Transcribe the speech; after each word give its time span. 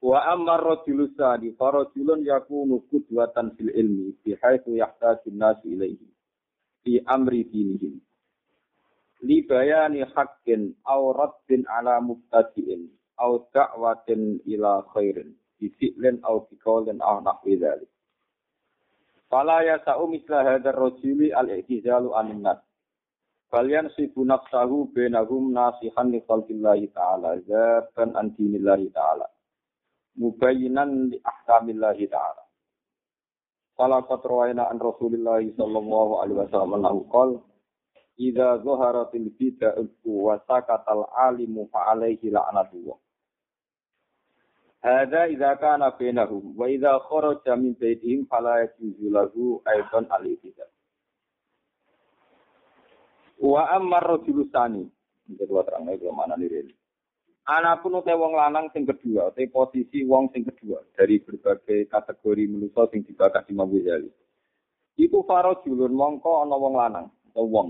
Wa 0.00 0.32
ammar 0.32 0.64
rajulu 0.64 1.12
sadi 1.12 1.52
farajulun 1.60 2.24
yakunu 2.24 2.80
qudwatan 2.88 3.52
fil 3.52 3.68
ilmi 3.68 4.16
bi 4.24 4.32
haitsu 4.32 4.72
yahtaju 4.80 5.28
nasu 5.36 5.68
ilaihi 5.68 6.08
fi 6.80 7.04
amri 7.04 7.44
dinihim. 7.44 8.00
Li 9.20 9.44
bayani 9.44 10.00
haqqin 10.08 10.72
aw 10.88 11.12
raddin 11.12 11.68
ala 11.68 12.00
mubtadi'in 12.00 12.88
aw 13.20 13.44
da'watin 13.52 14.40
ila 14.48 14.80
khairin 14.96 15.36
bi 15.60 15.68
fi'lin 15.68 16.24
aw 16.24 16.48
bi 16.48 16.56
qawlin 16.64 17.04
aw 17.04 17.20
nahwi 17.20 17.60
dzalik. 17.60 17.92
Fala 19.28 19.60
yasa'u 19.68 20.08
misla 20.08 20.48
hadzal 20.48 20.80
rajuli 20.80 21.28
al-i'tizalu 21.28 22.16
anin 22.16 22.40
nas. 22.40 22.64
Kalian 23.52 23.92
sibu 23.92 24.24
nafsahu 24.24 24.88
bainahum 24.96 25.52
nasihan 25.52 26.08
li 26.08 26.24
khalqillahi 26.24 26.88
ta'ala 26.96 27.36
zaban 27.44 28.16
an 28.16 28.32
ta'ala 28.32 29.28
mubayyinan 30.20 31.08
li 31.08 31.16
ahkamillahi 31.24 32.04
ta'ala. 32.12 32.44
Fala 33.80 34.04
qad 34.04 34.20
an 34.28 34.76
Rasulillah 34.76 35.40
sallallahu 35.56 36.12
alaihi 36.20 36.38
wasallam 36.44 36.76
annahu 36.76 37.08
qala 37.08 37.40
Idza 38.20 38.60
zaharatil 38.60 39.32
bid'atu 39.32 40.12
wa 40.12 40.36
sakatal 40.44 41.08
alimu 41.08 41.72
fa 41.72 41.96
alaihi 41.96 42.28
la'natullah. 42.28 43.00
Hadza 44.84 45.24
idza 45.32 45.56
kana 45.56 45.96
bainahum 45.96 46.52
wa 46.52 46.68
idza 46.68 47.00
kharaja 47.08 47.56
min 47.56 47.72
baitihim 47.80 48.28
fala 48.28 48.60
yajuzu 48.60 49.08
lahu 49.08 49.64
aidan 49.64 50.04
al-ibtidah. 50.12 50.68
Wa 53.40 53.72
amma 53.72 54.04
rajulu 54.04 54.44
sani. 54.52 54.84
Ini 55.24 55.40
kedua 55.40 55.64
terang 55.64 55.88
ini 55.88 56.04
mana 56.12 56.36
nih 56.36 56.76
Anapun 57.48 58.04
utai 58.04 58.14
wong 58.20 58.36
lanang 58.36 58.68
sing 58.70 58.84
kedua, 58.84 59.32
utai 59.32 59.48
posisi 59.48 60.04
wong 60.04 60.28
sing 60.30 60.44
kedua 60.44 60.84
dari 60.92 61.24
berbagai 61.24 61.88
kategori 61.88 62.44
manusia 62.52 62.84
sing 62.92 63.00
dibakar 63.00 63.48
di 63.48 63.56
Imam 63.56 63.72
Ghazali. 63.72 64.12
Iku 65.00 65.24
faro 65.24 65.64
julun 65.64 65.96
mongko 65.96 66.44
ana 66.44 66.56
wong 66.60 66.74
lanang 66.76 67.06
atau 67.32 67.48
wong. 67.48 67.68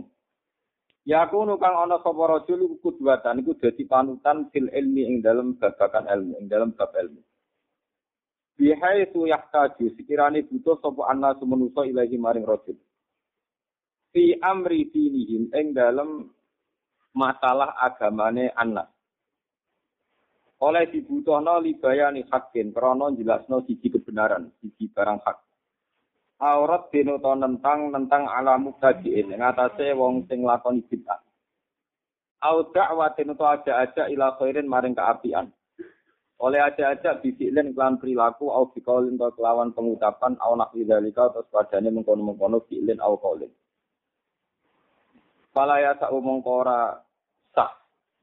Ya 1.06 1.22
aku 1.24 1.46
nukang 1.46 1.72
ana 1.78 2.02
sapa 2.02 2.18
rajul 2.18 2.66
iku 2.66 2.76
kudwatan 2.82 3.40
iku 3.40 3.54
dadi 3.56 3.86
panutan 3.86 4.50
fil 4.50 4.68
ilmi 4.68 5.06
ing 5.06 5.16
dalam 5.22 5.54
babakan 5.56 6.10
ilmu, 6.10 6.42
ing 6.42 6.46
dalam 6.50 6.74
bab 6.74 6.90
ilmu. 6.90 7.22
Bihai 8.58 9.08
tu 9.14 9.24
yahtaju 9.24 9.86
sekirane 9.96 10.44
butuh 10.50 10.82
sapa 10.82 11.08
ana 11.08 11.32
manusa 11.40 11.86
ilahi 11.86 12.18
maring 12.18 12.44
rajul. 12.44 12.76
Fi 14.10 14.34
amri 14.42 14.90
dinihim 14.90 15.48
ing 15.54 15.72
dalam 15.72 16.28
masalah 17.14 17.78
agamane 17.80 18.50
anak 18.58 18.90
oleh 20.60 20.84
dibutuhno 20.92 21.56
libayani 21.64 22.28
hakin 22.28 22.72
krana 22.76 23.08
jelasno 23.16 23.64
siji 23.64 23.88
kebenaran, 23.88 24.52
siji 24.60 24.92
barang 24.92 25.20
hak. 25.24 25.40
Aurat 26.40 26.88
denoto 26.88 27.36
nentang 27.36 27.92
nentang 27.92 28.24
alamu 28.24 28.72
kajiin 28.80 29.32
ing 29.32 29.40
atase 29.44 29.92
wong 29.92 30.24
sing 30.24 30.40
lakoni 30.44 30.80
bid'ah. 30.88 31.20
Au 32.40 32.64
da'watin 32.72 33.36
to 33.36 33.44
aja-aja 33.44 34.08
ila 34.08 34.32
khairin 34.40 34.64
maring 34.64 34.96
keapian. 34.96 35.52
Oleh 36.40 36.64
aja-aja 36.64 37.20
bisiklen 37.20 37.76
kelan 37.76 38.00
perilaku 38.00 38.48
au 38.48 38.72
bikaulin 38.72 39.20
to 39.20 39.28
kelawan 39.36 39.76
pengucapan 39.76 40.40
au 40.40 40.56
nakwi 40.56 40.88
dalika 40.88 41.28
terus 41.28 41.52
padane 41.52 41.92
mengkono-mengkono 41.92 42.64
fi'lin 42.64 42.96
au 43.04 43.20
qaulin. 43.20 43.52
Fala 45.52 45.76
ya 45.84 45.92
sa 46.00 46.08
mongko 46.08 46.52
ora 46.64 46.96
sah, 47.52 47.68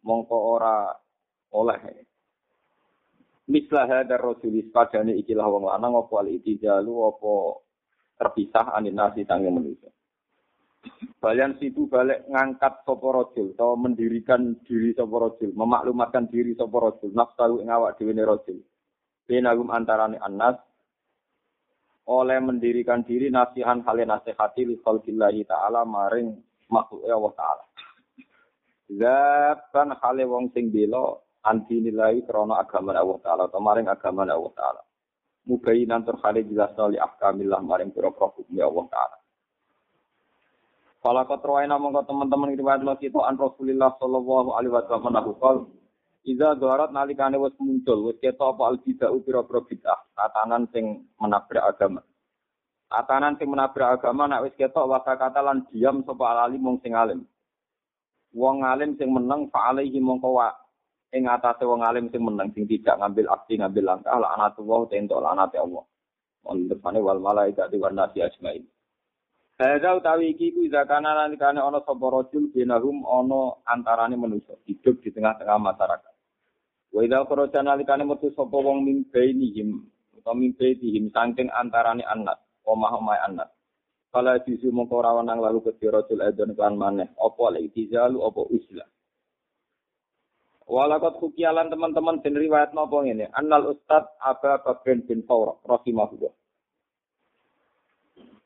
mongko 0.01 0.37
ora 0.57 0.89
oleh 1.53 1.77
mislah 3.47 3.87
hadar 3.87 4.19
rasulis 4.19 4.67
padane 4.69 5.15
ikilah 5.17 5.47
wong 5.47 5.71
lanang 5.71 5.95
apa 5.95 6.13
al 6.19 6.27
itijalu 6.27 6.93
apa 7.07 7.33
terpisah 8.19 8.75
anin 8.75 8.95
nasi 8.95 9.23
tangi 9.23 9.47
manusia. 9.47 9.91
Balian 11.17 11.57
situ 11.59 11.89
balik 11.89 12.29
ngangkat 12.29 12.85
sopo 12.87 13.11
rojul, 13.11 13.51
atau 13.57 13.75
mendirikan 13.75 14.55
diri 14.63 14.95
sopo 14.95 15.19
rojul, 15.19 15.51
memaklumatkan 15.51 16.29
diri 16.31 16.55
sopo 16.55 16.79
rojul, 16.79 17.11
nafsu 17.11 17.59
ing 17.59 17.67
awak 17.67 17.99
dhewe 17.99 18.13
rojul. 18.15 18.61
Benagum 19.27 19.67
antarane 19.73 20.15
anas 20.21 20.55
oleh 22.07 22.39
mendirikan 22.39 23.03
diri 23.03 23.27
nasihan 23.27 23.83
hale 23.83 24.07
nasihati 24.07 24.63
li 24.63 24.75
khalqillahi 24.79 25.43
ta'ala 25.43 25.83
maring 25.83 26.31
makhluk 26.71 27.03
Allah 27.03 27.33
ta'ala. 27.35 27.65
Zaban 28.87 29.89
hale 29.99 30.23
wong 30.23 30.55
sing 30.55 30.71
bela 30.71 31.19
anti 31.47 31.79
nilai 31.79 32.19
krono 32.27 32.59
agama 32.59 32.91
Allah 32.91 33.19
Ta'ala 33.23 33.43
atau 33.47 33.63
maring 33.63 33.87
agama 33.87 34.27
Allah 34.27 34.51
Ta'ala. 34.51 34.81
Mubayinan 35.47 36.03
terkali 36.03 36.43
jelas 36.43 36.75
li 36.91 36.99
ahkamillah 36.99 37.63
maring 37.63 37.95
pira-pira 37.95 38.67
Allah 38.67 38.85
Ta'ala. 38.91 39.17
Fala 40.99 41.23
katrawaina 41.23 41.79
mongko 41.79 42.03
teman-teman 42.03 42.51
riwayat 42.51 42.83
lo 42.83 42.99
kita 42.99 43.23
an 43.23 43.39
Rasulillah 43.39 43.95
sallallahu 43.95 44.59
alaihi 44.59 44.75
wasallam 44.75 45.13
nahu 45.13 45.31
qol 45.39 45.57
Iza 46.27 46.59
dharat 46.59 46.91
nalikane 46.91 47.39
wis 47.39 47.55
muncul 47.55 48.11
wis 48.11 48.19
ketok 48.19 48.59
apa 48.59 48.63
al 48.67 48.77
bid'ah 48.83 49.15
pira-pira 49.23 49.63
bid'ah 49.63 49.99
tatanan 50.11 50.67
sing 50.75 51.07
menabrak 51.15 51.63
agama. 51.63 52.03
Tatanan 52.91 53.39
sing 53.39 53.47
menabrak 53.47 53.95
agama 53.95 54.27
nek 54.27 54.43
wis 54.43 54.55
ketok 54.59 54.91
wasa 54.91 55.15
kata 55.15 55.39
lan 55.39 55.63
diam 55.71 56.03
sapa 56.03 56.43
alim 56.43 56.59
mung 56.59 56.83
sing 56.83 56.91
alim. 56.91 57.23
Wong 58.35 58.67
alim 58.67 58.99
sing 58.99 59.07
meneng 59.07 59.47
fa 59.47 59.71
alaihi 59.71 60.03
mongko 60.03 60.35
ing 61.15 61.23
atase 61.27 61.63
wong 61.63 61.83
alim 61.87 62.11
sing 62.11 62.19
meneng 62.23 62.51
sing 62.51 62.67
tidak 62.67 62.99
ngambil 62.99 63.31
aksi 63.31 63.59
ngambil 63.59 63.83
langkah 63.83 64.17
la 64.19 64.35
anatullah 64.35 64.87
tento 64.91 65.15
anate 65.23 65.57
Allah. 65.59 65.83
On 66.47 66.67
depannya 66.67 67.03
wal 67.03 67.19
malaikat 67.19 67.71
wan 67.75 67.95
nasi 67.95 68.23
ajmain. 68.23 68.63
Hadza 69.57 69.97
utawi 69.97 70.37
iki 70.37 70.53
ku 70.53 70.61
iza 70.63 70.85
kana 70.85 71.17
nalikane 71.17 71.57
ana 71.57 71.81
sapa 71.81 72.05
rajul 72.13 72.53
binahum 72.53 73.03
ana 73.03 73.57
antarane 73.65 74.13
manusa 74.13 74.53
hidup 74.69 75.01
di 75.01 75.09
tengah-tengah 75.09 75.57
masyarakat. 75.57 76.13
Wa 76.93 76.99
idza 77.01 77.25
kharaja 77.25 77.59
nalikane 77.65 78.05
metu 78.05 78.29
sapa 78.37 78.53
wong 78.53 78.85
min 78.85 79.09
bainihim 79.09 79.81
utawa 80.13 80.37
min 80.37 80.53
bainihim 80.53 81.09
saking 81.09 81.49
antarane 81.51 82.05
anak, 82.05 82.37
omah-omah 82.69 83.17
anak. 83.27 83.49
Kala 84.13 84.39
disu 84.39 84.71
mongko 84.71 85.03
ora 85.03 85.19
nang 85.19 85.43
lalu 85.43 85.59
ke 85.67 85.83
rajul 85.83 86.21
edon 86.23 86.55
kan 86.55 86.77
maneh 86.77 87.11
apa 87.17 87.43
dizalu 87.73 88.23
apa 88.23 88.41
uslah. 88.53 88.87
Walakot 90.67 91.23
kukialan 91.23 91.71
teman-teman 91.71 92.19
dan 92.19 92.35
riwayat 92.35 92.75
nopo 92.75 92.99
ini. 93.07 93.23
Annal 93.31 93.71
Ustad 93.71 94.03
Aba 94.19 94.59
Bakrin 94.59 94.99
bin 95.07 95.23
Faurah. 95.23 95.55
Rahimahullah. 95.63 96.35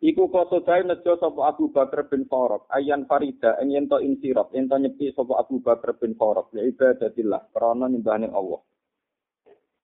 Iku 0.01 0.29
kosodai 0.29 0.85
nejo 0.85 1.17
sopo 1.17 1.41
Abu 1.49 1.73
Bakar 1.73 2.05
bin 2.13 2.29
Faurah. 2.29 2.61
Ayan 2.77 3.09
Farida. 3.09 3.57
Yang 3.65 3.69
yento 3.73 3.97
insirab. 3.97 4.53
Yento 4.53 4.77
nyepi 4.77 5.09
sopo 5.17 5.33
Abu 5.33 5.65
Bakar 5.65 5.97
bin 5.97 6.13
Faurah. 6.13 6.45
Ya 6.53 6.61
ibadatillah. 6.61 7.49
Karena 7.57 7.89
nyembahnya 7.89 8.29
Allah. 8.29 8.61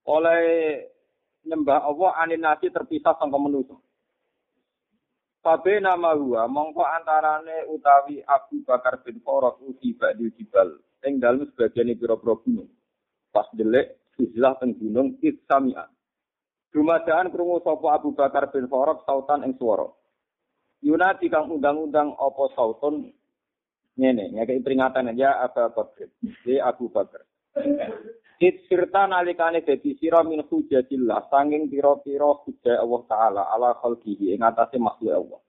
Oleh 0.05 0.41
nyembah 1.41 1.89
Allah 1.89 2.21
anin 2.21 2.45
nasi 2.45 2.69
terpisah 2.69 3.17
sama 3.17 3.41
manusia. 3.41 3.73
Fabe 5.41 5.79
nama 5.79 6.11
huwa, 6.11 6.43
mongko 6.49 6.83
antarane 6.83 7.65
utawi 7.71 8.21
Abu 8.25 8.61
Bakar 8.61 9.01
bin 9.01 9.23
Faurah 9.25 9.55
uji 9.63 9.95
ba'dil 9.95 10.33
jibal 10.35 10.75
ing 11.05 11.21
dalem 11.21 11.45
sebagian 11.53 11.93
pira-pira 11.93 12.33
gunung. 12.41 12.69
Pas 13.29 13.45
delek 13.53 13.97
izlah 14.17 14.57
teng 14.57 14.73
gunung 14.77 15.21
Itsami'an. 15.21 15.89
Dumadaan 16.73 17.31
krungu 17.33 17.61
sapa 17.63 17.97
Abu 17.97 18.13
Bakar 18.17 18.49
bin 18.49 18.69
Farab 18.69 19.05
sautan 19.05 19.45
ing 19.45 19.53
swara. 19.57 19.87
Yunati 20.81 21.29
kang 21.29 21.49
undang-undang 21.49 22.13
apa 22.17 22.43
sautun 22.53 23.09
ngene, 23.97 24.37
ngekei 24.37 24.61
peringatan 24.61 25.13
ya 25.17 25.41
Abu 25.41 25.73
Bakar. 25.73 26.09
Di 26.21 26.55
Abu 26.61 26.85
Bakar. 26.93 27.21
It 28.37 28.69
sirta 28.69 29.09
nalikane 29.09 29.65
dadi 29.65 29.97
sira 29.97 30.21
min 30.21 30.45
hujatillah 30.45 31.25
sanging 31.33 31.73
pira-pira 31.73 32.37
hujah 32.45 32.77
Allah 32.85 33.01
taala 33.09 33.41
ala 33.49 33.73
khalqihi 33.81 34.37
ing 34.37 34.45
atase 34.45 34.77
makhluk 34.77 35.17
Allah. 35.17 35.41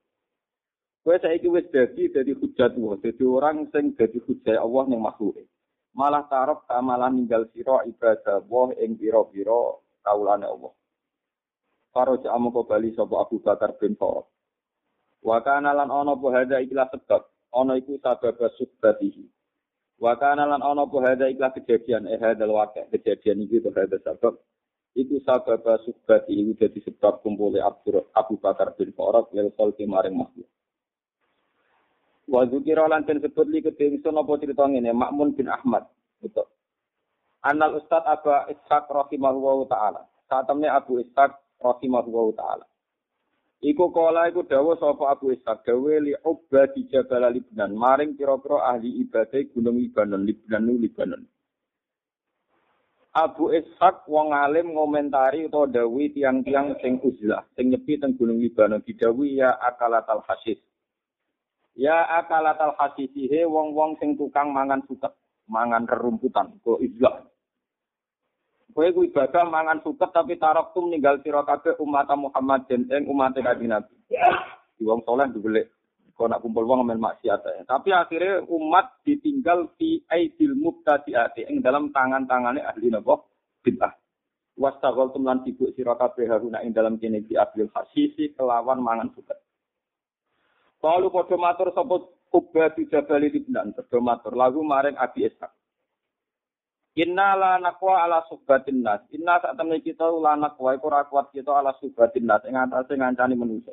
Kowe 0.99 1.15
saiki 1.15 1.47
wis 1.47 1.65
dadi 1.71 2.11
dadi 2.11 2.35
hujat 2.35 2.75
wa, 2.75 2.99
dadi 2.99 3.23
orang 3.23 3.71
sing 3.71 3.95
dadi 3.95 4.19
hujat 4.19 4.59
Allah 4.59 4.83
ning 4.91 4.99
makhluk. 4.99 5.39
Malah 5.95 6.27
tarok 6.27 6.67
malah 6.83 7.09
ninggal 7.09 7.47
sira 7.55 7.87
ibadah 7.87 8.43
Allah 8.43 8.67
ing 8.83 8.99
pira-pira 8.99 9.79
kaulane 10.03 10.45
Allah. 10.45 10.73
Faraja 11.89 12.29
amko 12.35 12.69
bali 12.69 12.93
sapa 12.93 13.15
Abu 13.25 13.41
Bakar 13.41 13.73
bin 13.81 13.97
Farad. 13.97 14.27
Wa 15.25 15.41
kana 15.41 15.73
lan 15.73 15.89
ana 15.89 16.13
apa 16.13 16.27
hadza 16.31 16.61
ikilah 16.61 16.87
sebab, 16.93 17.21
ana 17.51 17.73
iku 17.75 17.97
sabab 17.99 18.37
subbatihi. 18.55 19.25
Wa 19.97 20.15
kana 20.15 20.45
lan 20.45 20.61
ana 20.61 20.85
apa 20.85 20.97
hadza 21.01 21.25
ikilah 21.27 21.51
kejadian, 21.57 22.05
eh 22.05 22.21
hadzal 22.21 22.53
waqi' 22.53 22.87
kejadian 22.93 23.41
iki 23.49 23.59
to 23.59 23.73
hadza 23.73 23.97
sebab 24.05 24.37
iku 24.93 25.15
sabab 25.25 25.65
subbati 25.83 26.37
iku 26.37 26.51
dadi 26.61 26.79
sebab 26.85 27.25
kumpule 27.25 27.59
Abu 28.13 28.37
Bakar 28.37 28.77
bin 28.77 28.93
Farad 28.93 29.25
lil 29.33 29.49
khalqi 29.57 29.89
maring 29.89 30.13
makhluk. 30.13 30.47
Wa 32.29 32.45
dzikira 32.45 32.85
lan 32.85 33.09
den 33.09 33.25
sebut 33.25 33.49
li 33.49 33.65
kedhe 33.65 33.89
ingsun 33.89 34.21
apa 34.21 34.37
crita 34.37 34.69
ngene 34.69 34.93
Makmun 34.93 35.33
bin 35.33 35.49
Ahmad. 35.49 35.89
Betul. 36.21 36.45
Anal 37.41 37.81
Ustad 37.81 38.05
Abu 38.05 38.29
Ishaq 38.53 38.85
rahimahullahu 38.85 39.65
taala. 39.65 40.05
Saat 40.29 40.45
temne 40.45 40.69
Abu 40.69 41.01
Ishaq 41.01 41.33
rahimahullahu 41.57 42.37
taala. 42.37 42.69
Iku 43.59 43.91
kala 43.91 44.29
iku 44.29 44.45
dawuh 44.45 44.77
sapa 44.77 45.09
Abu 45.09 45.33
Ishaq 45.33 45.65
dawe 45.65 45.93
li 46.05 46.13
ubba 46.21 46.69
di 46.69 46.85
Jabal 46.85 47.33
Libnan 47.33 47.73
maring 47.73 48.13
pira-pira 48.13 48.71
ahli 48.71 49.01
ibadah 49.03 49.41
gunung 49.51 49.81
Libanon 49.81 50.21
Libnan 50.21 50.69
Libanon. 50.69 51.23
Abu 53.09 53.49
Ishaq 53.57 54.05
wong 54.05 54.37
alim 54.37 54.77
ngomentari 54.77 55.49
utawa 55.49 55.65
dawi 55.65 56.13
tiang-tiang 56.13 56.77
sing 56.77 57.01
uzlah 57.01 57.41
sing 57.57 57.73
nyepi 57.73 57.97
teng 57.97 58.13
gunung 58.15 58.37
Libanon 58.37 58.85
didawi 58.85 59.41
ya 59.41 59.57
akalatal 59.57 60.21
hasis. 60.29 60.61
Ya 61.77 62.05
akalatal 62.21 62.73
hasisihe 62.77 63.45
wong-wong 63.45 63.97
sing 64.01 64.17
tukang 64.17 64.51
mangan 64.53 64.83
suket, 64.89 65.13
mangan 65.45 65.85
rerumputan, 65.85 66.49
kok 66.61 66.81
uzlah. 66.81 67.29
Kowe 68.69 68.85
ku 68.93 69.01
ibadah 69.01 69.49
mangan 69.49 69.81
suket 69.81 70.13
tapi 70.13 70.37
tarok 70.37 70.77
tum 70.77 70.93
ninggal 70.93 71.17
sira 71.25 71.41
kabeh 71.41 71.73
umat 71.81 72.09
Muhammad 72.13 72.69
dan 72.69 72.85
ing 72.85 73.09
umat 73.09 73.33
Kanjeng 73.33 73.73
Nabi. 73.73 73.95
Di 74.77 74.85
wong 74.85 75.01
saleh 75.03 75.27
dibelek 75.33 75.73
kok 76.13 76.29
nak 76.29 76.43
kumpul 76.43 76.67
wong 76.69 76.85
men 76.85 77.01
maksiat 77.01 77.41
ya. 77.43 77.63
Tapi 77.65 77.89
akhirnya 77.95 78.45
umat 78.45 79.01
ditinggal 79.07 79.73
di 79.79 80.03
aidil 80.05 80.53
mubtadi'ati 80.53 81.49
ing 81.49 81.65
dalam 81.65 81.89
tangan-tangane 81.89 82.61
ahli 82.61 82.93
napa 82.93 83.23
bid'ah. 83.65 83.95
Wastagol 84.59 85.15
tum 85.15 85.25
lan 85.25 85.41
sibuk 85.47 85.73
sira 85.73 85.95
kabeh 85.95 86.29
haruna 86.29 86.61
ing 86.61 86.75
dalam 86.75 87.01
kene 87.01 87.25
di 87.25 87.39
abil 87.39 87.71
hasisi 87.73 88.35
kelawan 88.37 88.83
mangan 88.85 89.09
suket. 89.15 89.48
Kalau 90.79 91.11
padha 91.11 91.35
matur 91.35 91.75
sapa 91.75 92.07
Ubah 92.29 92.77
di 92.77 92.85
Jabal 92.85 93.25
Libnan, 93.25 93.73
padha 93.73 94.29
lagu 94.31 94.61
maring 94.61 94.95
Abi 94.95 95.25
Ishaq. 95.25 95.49
Inna 96.99 97.37
la 97.37 97.51
nakwa 97.61 98.03
ala 98.03 98.25
subatin 98.27 98.83
nas. 98.83 98.99
Inna 99.15 99.39
saat 99.39 99.55
temen 99.55 99.79
kita 99.79 100.09
la 100.09 100.35
nakwa 100.35 100.75
iku 100.75 100.91
ora 100.91 101.07
kuat 101.07 101.31
kita 101.31 101.53
ala 101.53 101.71
subatin 101.79 102.27
nas 102.27 102.43
ing 102.43 102.59
atase 102.59 102.97
ngancani 102.97 103.39
manusa. 103.39 103.71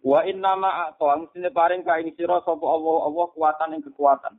Wa 0.00 0.24
inna 0.24 0.56
ma 0.56 0.70
a'ta 0.88 1.20
mestine 1.20 1.52
paring 1.52 1.84
ka 1.84 2.00
ing 2.00 2.14
sira 2.16 2.40
Allah 2.40 2.98
Allah 3.04 3.26
kuatan 3.36 3.74
ing 3.76 3.82
kekuatan. 3.84 4.34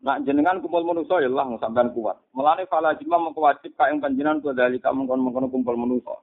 Nak 0.00 0.22
jenengan 0.24 0.64
kumpul 0.64 0.86
manusa 0.86 1.20
ya 1.20 1.28
Allah 1.28 1.60
sampean 1.60 1.92
kuat. 1.92 2.24
Melane 2.32 2.64
fala 2.70 2.96
jima 2.96 3.20
mengko 3.20 3.44
wajib 3.44 3.76
ka 3.76 3.92
ing 3.92 4.00
panjenengan 4.00 4.40
ku 4.40 4.54
dalika 4.56 4.94
mengkon-mengkon 4.94 5.50
kumpul 5.52 5.76
manusa. 5.76 6.14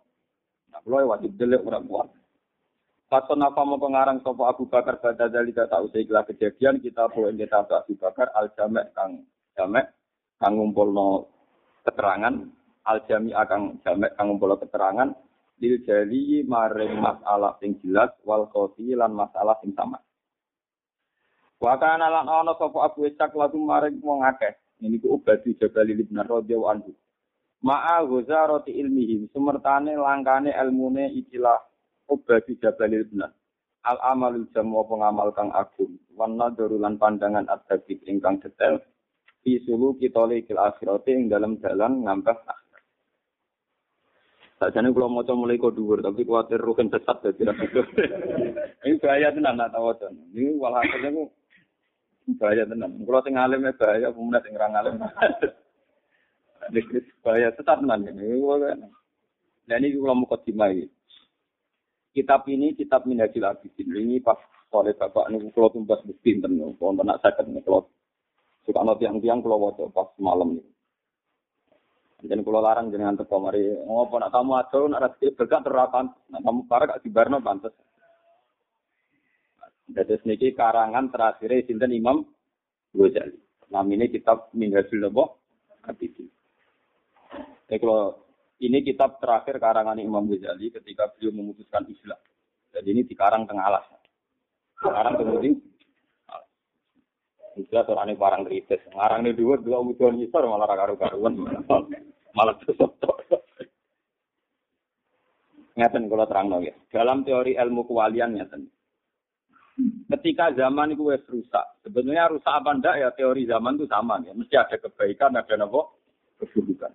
Nah, 0.71 0.81
kula 0.81 1.06
wajib 1.06 1.36
delek 1.38 1.62
ora 1.62 1.83
kuat. 1.83 2.09
Faton 3.13 3.45
apa 3.45 3.62
mau 3.62 3.77
pengarang 3.77 4.25
sopo 4.25 4.50
Abu 4.50 4.65
Bakar 4.65 4.98
pada 4.98 5.30
dalika 5.30 5.69
tak 5.69 5.86
usai 5.86 6.10
kejadian 6.10 6.81
kita 6.81 7.06
boleh 7.13 7.38
kita 7.38 7.62
Abu 7.62 7.94
Bakar 7.94 8.33
al 8.33 8.50
jamek 8.57 8.89
kang 8.98 9.21
jamek 9.54 9.86
kang 10.42 10.57
ngumpulno 10.57 11.30
keterangan 11.86 12.42
al 12.89 13.06
jami 13.06 13.30
akan 13.30 13.77
jamek 13.86 14.18
kang 14.18 14.33
ngumpulno 14.33 14.57
keterangan 14.57 15.13
lil 15.62 15.86
jali 15.86 16.42
maring 16.42 16.98
masalah 16.98 17.54
sing 17.62 17.77
jelas 17.86 18.10
wal 18.25 18.50
khofi 18.50 18.98
lan 18.98 19.13
masalah 19.13 19.62
sing 19.62 19.77
sama. 19.77 20.01
Wa 21.62 21.77
kana 21.77 22.10
lan 22.10 22.25
ana 22.25 22.57
Abu 22.57 23.06
Ishaq 23.06 23.30
lagu 23.38 23.62
maring 23.62 24.01
wong 24.01 24.25
akeh. 24.25 24.57
Ini 24.81 24.98
ku 24.98 25.21
ubadi 25.21 25.54
Jabal 25.62 25.86
Ibn 25.86 26.18
radhiyallahu 26.18 26.71
anhu. 26.81 26.92
Ma'a 27.62 28.01
ghazarati 28.10 28.74
ilmihi 28.74 29.30
sumertane 29.30 29.94
langkane 30.01 30.50
ilmune 30.50 31.13
ikilah 31.13 31.62
ubadi 32.09 32.59
Jabal 32.59 32.91
Ibn. 32.91 33.19
Al 33.83 33.97
amalul 34.00 34.47
jamu 34.55 34.88
pengamal 34.88 35.35
kang 35.35 35.51
agung. 35.51 36.00
Wan 36.15 36.39
nadharu 36.39 36.79
lan 36.79 36.95
pandangan 36.95 37.51
adabik 37.51 38.00
ingkang 38.07 38.39
detail 38.39 38.79
fi 39.44 39.59
sulu 39.67 40.00
kita 40.00 40.23
likil 40.23 40.55
akhirat 40.55 41.03
ing 41.11 41.27
dalam 41.27 41.59
jalan 41.59 42.07
ngampah 42.07 42.38
akhirat. 42.47 42.83
Sajane 44.63 44.95
kula 44.95 45.11
maca 45.11 45.35
mulai 45.35 45.59
kok 45.59 45.75
dhuwur 45.75 46.00
tapi 46.00 46.23
kuwatir 46.23 46.63
rugen 46.63 46.88
sesat 46.88 47.19
dadi 47.19 47.44
ra 47.44 47.51
gitu. 47.59 47.83
Ini 48.88 49.00
bahaya 49.03 49.35
tenan 49.35 49.59
nak 49.59 49.75
tawaca. 49.75 50.07
Ini 50.31 50.55
walhasil 50.55 51.00
niku 51.03 51.23
bahaya 52.39 52.63
tenan. 52.63 53.03
Kula 53.03 53.19
sing 53.27 53.35
alim 53.35 53.67
bahaya, 53.75 54.07
pemuda 54.15 54.39
sing 54.39 54.55
ra 54.55 54.71
alim. 54.71 54.95
Ini 56.71 56.81
bahaya 57.19 57.51
sesat 57.51 57.83
tenan 57.83 58.07
ini. 58.07 58.39
Nah 59.63 59.75
ini 59.79 59.95
kula 60.00 60.15
mau 60.15 60.31
ini. 60.47 60.88
Kitab 62.13 62.45
ini 62.45 62.77
kitab 62.77 63.10
Minhajul 63.10 63.50
Abidin. 63.50 63.89
Ini 63.89 64.21
pas 64.21 64.38
oleh 64.74 64.94
bapak 64.94 65.33
ini 65.33 65.50
kalau 65.54 65.69
tumbas 65.74 66.01
pinten, 66.21 66.57
kalau 66.77 66.94
nak 67.01 67.21
sakit 67.21 67.45
nih 67.45 67.62
kalau 67.62 67.89
suka 68.65 68.81
no 68.81 68.98
tiang-tiang 68.98 69.42
kalau 69.42 69.69
waca 69.69 69.86
pas 69.89 70.10
malam 70.18 70.57
nih. 70.57 70.65
Jadi 72.24 72.39
kalau 72.39 72.63
larang 72.63 72.88
jangan 72.88 73.19
teko 73.19 73.36
mari 73.42 73.68
ngopo 73.83 74.15
nak 74.15 74.31
kamu 74.31 74.51
ado 74.56 74.80
nak 74.88 75.01
rezeki 75.04 75.36
berkah 75.36 75.60
terapan, 75.60 76.06
nak 76.31 76.42
kamu 76.42 76.62
para 76.71 76.83
gak 76.88 77.01
dibarno 77.04 77.38
pantes. 77.44 77.75
Jadi 79.92 80.15
niki 80.24 80.56
karangan 80.56 81.12
terakhir 81.12 81.68
sinten 81.68 81.92
Imam 81.92 82.24
Ghazali. 82.95 83.36
Namanya 83.68 84.07
kitab 84.07 84.48
Minhajul 84.56 85.04
Nabo 85.04 85.44
Abidin. 85.83 86.31
Jadi 87.68 87.77
kalau 87.81 88.22
ini 88.63 88.80
kitab 88.80 89.19
terakhir 89.19 89.60
karangan 89.60 90.00
Imam 90.00 90.24
Ghazali 90.24 90.71
ketika 90.71 91.12
beliau 91.12 91.36
memutuskan 91.36 91.83
Islam. 91.92 92.19
Jadi 92.71 92.88
ini 92.95 93.01
dikarang 93.04 93.44
tengah 93.44 93.68
alas. 93.68 93.86
Sekarang 94.80 95.19
kemudian 95.19 95.60
orang 97.92 98.07
ini 98.10 98.15
barang 98.15 98.44
kritis. 98.48 98.81
Ngarang 98.95 99.19
ini 99.27 99.36
dua, 99.36 99.60
dua 99.60 99.83
ujian 99.83 100.15
nyisor 100.15 100.48
malah 100.48 100.65
karu-karuan. 100.65 101.38
Malah 102.33 102.56
sesuatu. 102.63 103.13
Ngeten 105.75 106.07
kalau 106.07 106.25
terang 106.25 106.48
ya. 106.63 106.74
Dalam 106.89 107.27
teori 107.27 107.60
ilmu 107.60 107.84
kewalian 107.84 108.39
ngeten. 108.39 108.72
Ketika 110.08 110.53
zaman 110.55 110.93
itu 110.96 111.10
wes 111.12 111.25
rusak. 111.27 111.65
Sebenarnya 111.84 112.32
rusak 112.32 112.53
apa 112.53 112.77
ndak 112.77 112.96
ya 112.96 113.10
teori 113.12 113.43
zaman 113.43 113.75
itu 113.75 113.86
sama 113.89 114.22
ya. 114.24 114.32
Mesti 114.38 114.55
ada 114.55 114.77
kebaikan, 114.77 115.34
ada 115.36 115.53
apa? 115.58 115.82
Keburukan. 116.41 116.93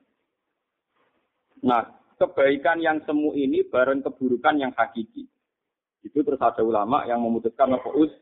Nah, 1.63 1.83
kebaikan 2.19 2.83
yang 2.83 3.03
semu 3.07 3.35
ini 3.35 3.63
bareng 3.67 4.03
keburukan 4.03 4.59
yang 4.59 4.73
hakiki. 4.75 5.27
Itu 6.03 6.23
terus 6.23 6.39
ada 6.39 6.63
ulama 6.63 7.07
yang 7.07 7.23
memutuskan 7.23 7.75
apa 7.75 7.91
us 7.95 8.13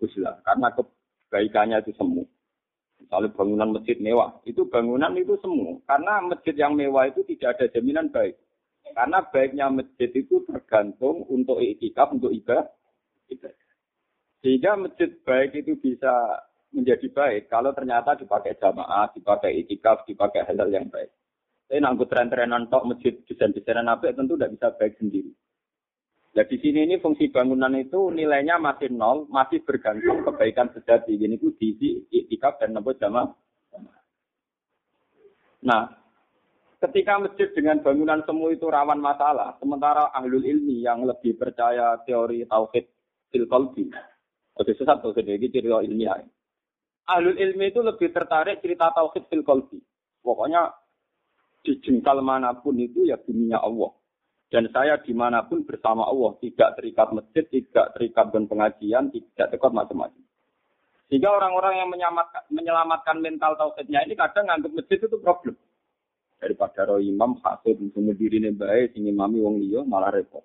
uslah. 0.00 0.40
Karena 0.44 0.72
ke, 0.72 0.82
kebaikannya 1.28 1.80
itu 1.84 1.92
semu. 1.96 2.24
Misalnya 2.96 3.28
bangunan 3.36 3.68
masjid 3.76 3.96
mewah, 4.00 4.40
itu 4.48 4.64
bangunan 4.72 5.12
itu 5.20 5.36
semu. 5.44 5.84
Karena 5.84 6.24
masjid 6.24 6.56
yang 6.56 6.72
mewah 6.72 7.08
itu 7.08 7.20
tidak 7.28 7.60
ada 7.60 7.66
jaminan 7.76 8.08
baik. 8.08 8.40
Karena 8.96 9.20
baiknya 9.28 9.66
masjid 9.68 10.08
itu 10.16 10.40
tergantung 10.48 11.28
untuk 11.28 11.60
itikaf, 11.60 12.16
untuk 12.16 12.32
ibadah. 12.32 12.72
Sehingga 14.40 14.78
masjid 14.78 15.10
baik 15.26 15.58
itu 15.58 15.74
bisa 15.76 16.12
menjadi 16.70 17.08
baik 17.10 17.42
kalau 17.50 17.74
ternyata 17.74 18.14
dipakai 18.14 18.54
jamaah, 18.56 19.10
dipakai 19.10 19.64
itikaf, 19.64 20.06
dipakai 20.06 20.46
hal-hal 20.46 20.70
yang 20.70 20.86
baik. 20.86 21.10
Tapi 21.66 21.82
nanggut 21.82 22.06
tren-trenan 22.06 22.70
tok 22.70 22.86
masjid 22.86 23.18
desain-desainan 23.26 23.90
apa 23.90 24.14
tentu 24.14 24.38
tidak 24.38 24.54
bisa 24.54 24.68
baik 24.78 24.94
sendiri. 25.02 25.34
Nah 26.38 26.44
di 26.46 26.56
sini 26.62 26.86
ini 26.86 27.02
fungsi 27.02 27.32
bangunan 27.32 27.74
itu 27.74 28.12
nilainya 28.14 28.60
masih 28.62 28.92
nol, 28.94 29.26
masih 29.26 29.66
bergantung 29.66 30.22
kebaikan 30.22 30.70
sejati. 30.70 31.18
Ini 31.18 31.34
itu 31.34 31.50
diisi 31.58 32.06
iktikaf 32.12 32.62
dan 32.62 32.76
nembus 32.76 33.00
jamaah. 33.02 33.34
Nah, 35.66 35.90
ketika 36.78 37.18
masjid 37.18 37.50
dengan 37.50 37.82
bangunan 37.82 38.22
semu 38.22 38.54
itu 38.54 38.70
rawan 38.70 39.02
masalah, 39.02 39.58
sementara 39.58 40.14
ahlul 40.14 40.46
ilmi 40.46 40.86
yang 40.86 41.02
lebih 41.02 41.34
percaya 41.34 41.98
teori 42.06 42.46
tauhid 42.46 42.86
fil. 43.34 43.50
Oke, 44.56 44.72
sesat 44.78 45.02
tuh 45.02 45.16
ini 45.18 45.50
cerita 45.50 45.82
ilmiah. 45.82 46.22
Ahlul 47.10 47.42
ilmi 47.42 47.74
itu 47.74 47.82
lebih 47.82 48.14
tertarik 48.14 48.62
cerita 48.62 48.94
tauhid 48.94 49.26
fil. 49.26 49.42
Pokoknya 50.22 50.70
di 51.66 51.82
jengkal 51.82 52.22
mana 52.22 52.54
pun 52.54 52.78
itu 52.78 53.10
ya 53.10 53.18
dunia 53.18 53.58
Allah. 53.58 53.90
Dan 54.46 54.70
saya 54.70 55.02
di 55.02 55.10
mana 55.10 55.42
pun 55.42 55.66
bersama 55.66 56.06
Allah, 56.06 56.38
tidak 56.38 56.78
terikat 56.78 57.10
masjid, 57.10 57.42
tidak 57.50 57.98
terikat 57.98 58.30
dengan 58.30 58.46
pengajian, 58.46 59.10
tidak 59.10 59.50
terikat 59.50 59.74
macam-macam. 59.74 60.22
Sehingga 61.10 61.34
orang-orang 61.34 61.74
yang 61.82 61.90
menyelamatkan, 62.50 63.18
mental 63.18 63.58
tauhidnya 63.58 64.06
ini 64.06 64.14
kadang 64.14 64.46
nganggap 64.46 64.70
masjid 64.70 64.98
itu 65.02 65.18
problem. 65.18 65.58
Daripada 66.38 66.86
roh 66.86 67.02
imam 67.02 67.42
hasud 67.42 67.74
sing 67.74 68.06
dirine 68.12 68.52
bae 68.52 68.92
sing 68.92 69.08
imami 69.08 69.40
wong 69.40 69.56
liya 69.58 69.82
malah 69.82 70.12
repot. 70.14 70.44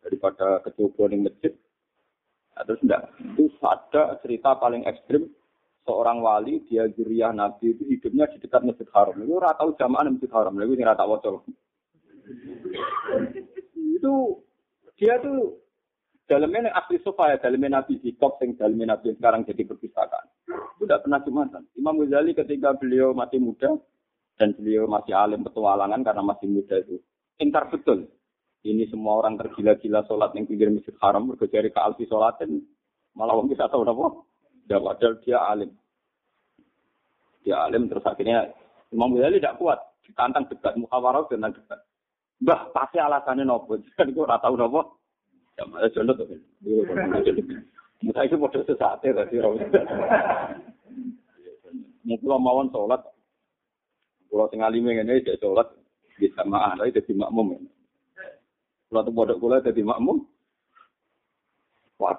Daripada 0.00 0.62
kecoba 0.62 1.10
ning 1.10 1.26
masjid. 1.26 1.50
Nah, 2.56 2.62
terus 2.64 2.80
enggak, 2.80 3.10
itu 3.20 3.52
ada 3.60 4.16
cerita 4.24 4.56
paling 4.56 4.86
ekstrim 4.88 5.28
seorang 5.86 6.18
wali 6.20 6.66
dia 6.66 6.90
juriah 6.90 7.30
nabi 7.30 7.72
itu 7.72 7.86
hidupnya 7.86 8.26
di 8.34 8.42
dekat 8.42 8.66
masjid 8.66 8.88
haram. 8.92 9.16
Itu 9.22 9.38
ora 9.38 9.54
tau 9.54 9.70
jamaah 9.78 10.10
masjid 10.10 10.30
haram. 10.34 10.58
Lha 10.58 10.66
ini 10.66 10.82
ora 10.82 10.98
tak 10.98 11.08
waca. 11.08 11.30
itu 13.96 14.14
dia 14.98 15.14
tuh 15.22 15.62
dalamnya 16.26 16.74
asli 16.74 16.98
sofa 17.00 17.30
ya, 17.32 17.36
dalamnya 17.38 17.80
Nabi 17.80 18.02
Zikop, 18.02 18.42
yang 18.42 18.58
dalamnya 18.58 18.98
Nabi 18.98 19.14
sekarang 19.14 19.46
jadi 19.46 19.62
perpustakaan. 19.62 20.26
Itu 20.76 20.84
tidak 20.84 21.06
pernah 21.06 21.20
jumatan. 21.22 21.62
Imam 21.78 22.02
Ghazali 22.02 22.34
ketika 22.34 22.74
beliau 22.74 23.14
masih 23.14 23.38
muda, 23.38 23.78
dan 24.36 24.52
beliau 24.52 24.84
masih 24.90 25.16
alim 25.16 25.40
petualangan 25.46 26.02
karena 26.04 26.22
masih 26.26 26.48
muda 26.50 26.76
itu. 26.82 27.00
Pintar 27.38 27.70
betul. 27.72 28.10
Ini 28.66 28.90
semua 28.90 29.22
orang 29.22 29.38
tergila-gila 29.38 30.02
sholat 30.10 30.34
yang 30.34 30.50
pinggir 30.50 30.68
masjid 30.68 30.96
haram, 30.98 31.30
berkejari 31.30 31.70
ke 31.70 31.78
alfi 31.78 32.04
sholatin, 32.10 32.66
malah 33.14 33.38
orang 33.38 33.54
kita 33.54 33.70
tahu 33.70 33.86
apa. 33.86 34.06
Ya, 34.66 34.82
padahal 34.82 35.14
dia 35.22 35.38
alim. 35.38 35.70
Dia 37.46 37.56
alim, 37.70 37.86
terus 37.86 38.02
akhirnya 38.02 38.50
Imam 38.90 39.14
Ghazali 39.14 39.38
tidak 39.38 39.58
kuat. 39.62 39.78
Ditantang 40.06 40.46
debat, 40.50 40.74
muhawarah 40.78 41.26
dengan 41.30 41.54
debat. 41.54 41.82
Mbah, 42.42 42.70
pasti 42.74 42.98
alasannya 43.00 43.46
nopo. 43.46 43.78
Jadi 43.78 44.10
gue 44.12 44.26
tahu 44.26 44.54
nopo. 44.58 45.00
Ya 45.56 45.64
malah 45.64 45.88
jono 45.88 46.12
tuh. 46.12 46.28
Kita 47.96 48.20
itu 48.28 48.36
model 48.36 48.62
sesate 48.68 49.08
tadi. 49.08 49.40
Mungkin 52.06 52.28
mawon 52.28 52.68
sholat. 52.70 53.02
Kalau 54.28 54.52
tinggal 54.52 54.68
lima 54.68 54.92
ini 54.92 55.24
dia 55.24 55.40
sholat 55.40 55.64
di 56.20 56.28
jamaah, 56.36 56.76
tapi 56.76 56.92
jadi 56.92 57.12
makmum. 57.16 57.56
Kalau 58.92 59.00
tuh 59.00 59.14
bodoh 59.16 59.36
kula 59.40 59.64
jadi 59.64 59.80
makmum. 59.80 60.28
Wah, 61.96 62.12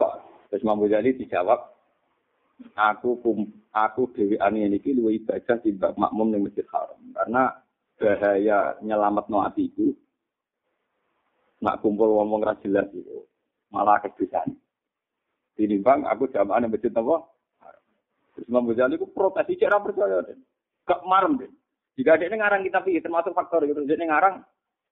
terus 0.50 0.66
Imam 0.66 0.82
jadi 0.90 1.14
dijawab, 1.14 1.77
aku 2.74 3.22
kum, 3.22 3.50
aku 3.74 4.10
dewi 4.14 4.36
ani 4.42 4.66
ini 4.66 4.82
ki 4.82 4.98
luwih 4.98 5.22
ibadah 5.22 5.62
timbang 5.62 5.94
makmum 5.98 6.34
ning 6.34 6.42
Masjid 6.46 6.66
Haram 6.74 6.98
karena 7.14 7.44
bahaya 7.98 8.78
no 8.82 9.38
atiku 9.46 9.94
nak 11.62 11.82
kumpul 11.82 12.18
ngomong 12.18 12.46
ra 12.46 12.54
jelas 12.62 12.86
itu 12.94 13.26
malah 13.74 13.98
kebiasaan. 14.02 14.54
Ini 15.58 15.82
bang, 15.82 16.06
aku 16.06 16.30
jamaah 16.30 16.62
yang 16.62 16.70
masjid 16.70 16.94
apa? 16.94 17.26
Terus 18.38 18.46
Imam 18.46 18.70
Ghazali 18.70 18.94
itu 18.94 19.10
protes, 19.10 19.50
cek 19.50 19.66
ra 19.66 19.82
percaya. 19.82 20.22
Gak 20.86 21.02
marem 21.02 21.42
deh. 21.42 21.50
Jika 21.98 22.22
ini 22.22 22.38
ngarang 22.38 22.62
kita 22.62 22.86
pikir 22.86 23.02
termasuk 23.02 23.34
faktor 23.34 23.66
itu. 23.66 23.82
Jadi 23.90 24.06
ngarang, 24.06 24.46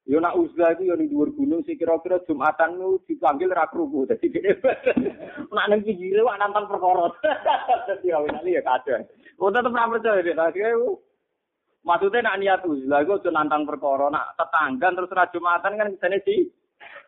yo 0.06 0.22
nak 0.22 0.38
uzlah 0.38 0.78
itu 0.78 0.90
yo 0.90 0.96
di 0.98 1.10
dhuwur 1.10 1.34
gunung 1.34 1.66
sih 1.66 1.78
kira-kira 1.78 2.22
Jumatan 2.30 2.78
lu 2.78 3.02
dipanggil 3.10 3.50
ra 3.50 3.66
kruku. 3.70 4.06
Dadi 4.06 4.30
dene 4.30 4.58
nak 5.56 5.66
nang 5.70 5.82
pinggire 5.82 6.22
wak 6.22 6.38
nonton 6.38 6.66
perkara. 6.70 7.06
Dadi 7.90 8.08
awene 8.14 8.50
ya 8.50 8.62
kadang. 8.62 9.04
Kok 9.38 9.52
tetep 9.52 9.74
ra 9.74 9.86
percaya. 9.90 10.22
Tadi 10.22 10.62
Maksudnya 11.86 12.26
nak 12.26 12.38
niat 12.42 12.62
uzlah 12.66 13.06
itu 13.06 13.30
nantang 13.30 13.62
perkara, 13.70 14.10
nak 14.10 14.34
tetangga 14.42 14.90
terus 14.90 15.14
ra 15.14 15.30
Jumatan 15.30 15.78
kan 15.78 15.94
kesane 15.94 16.18
sih 16.26 16.50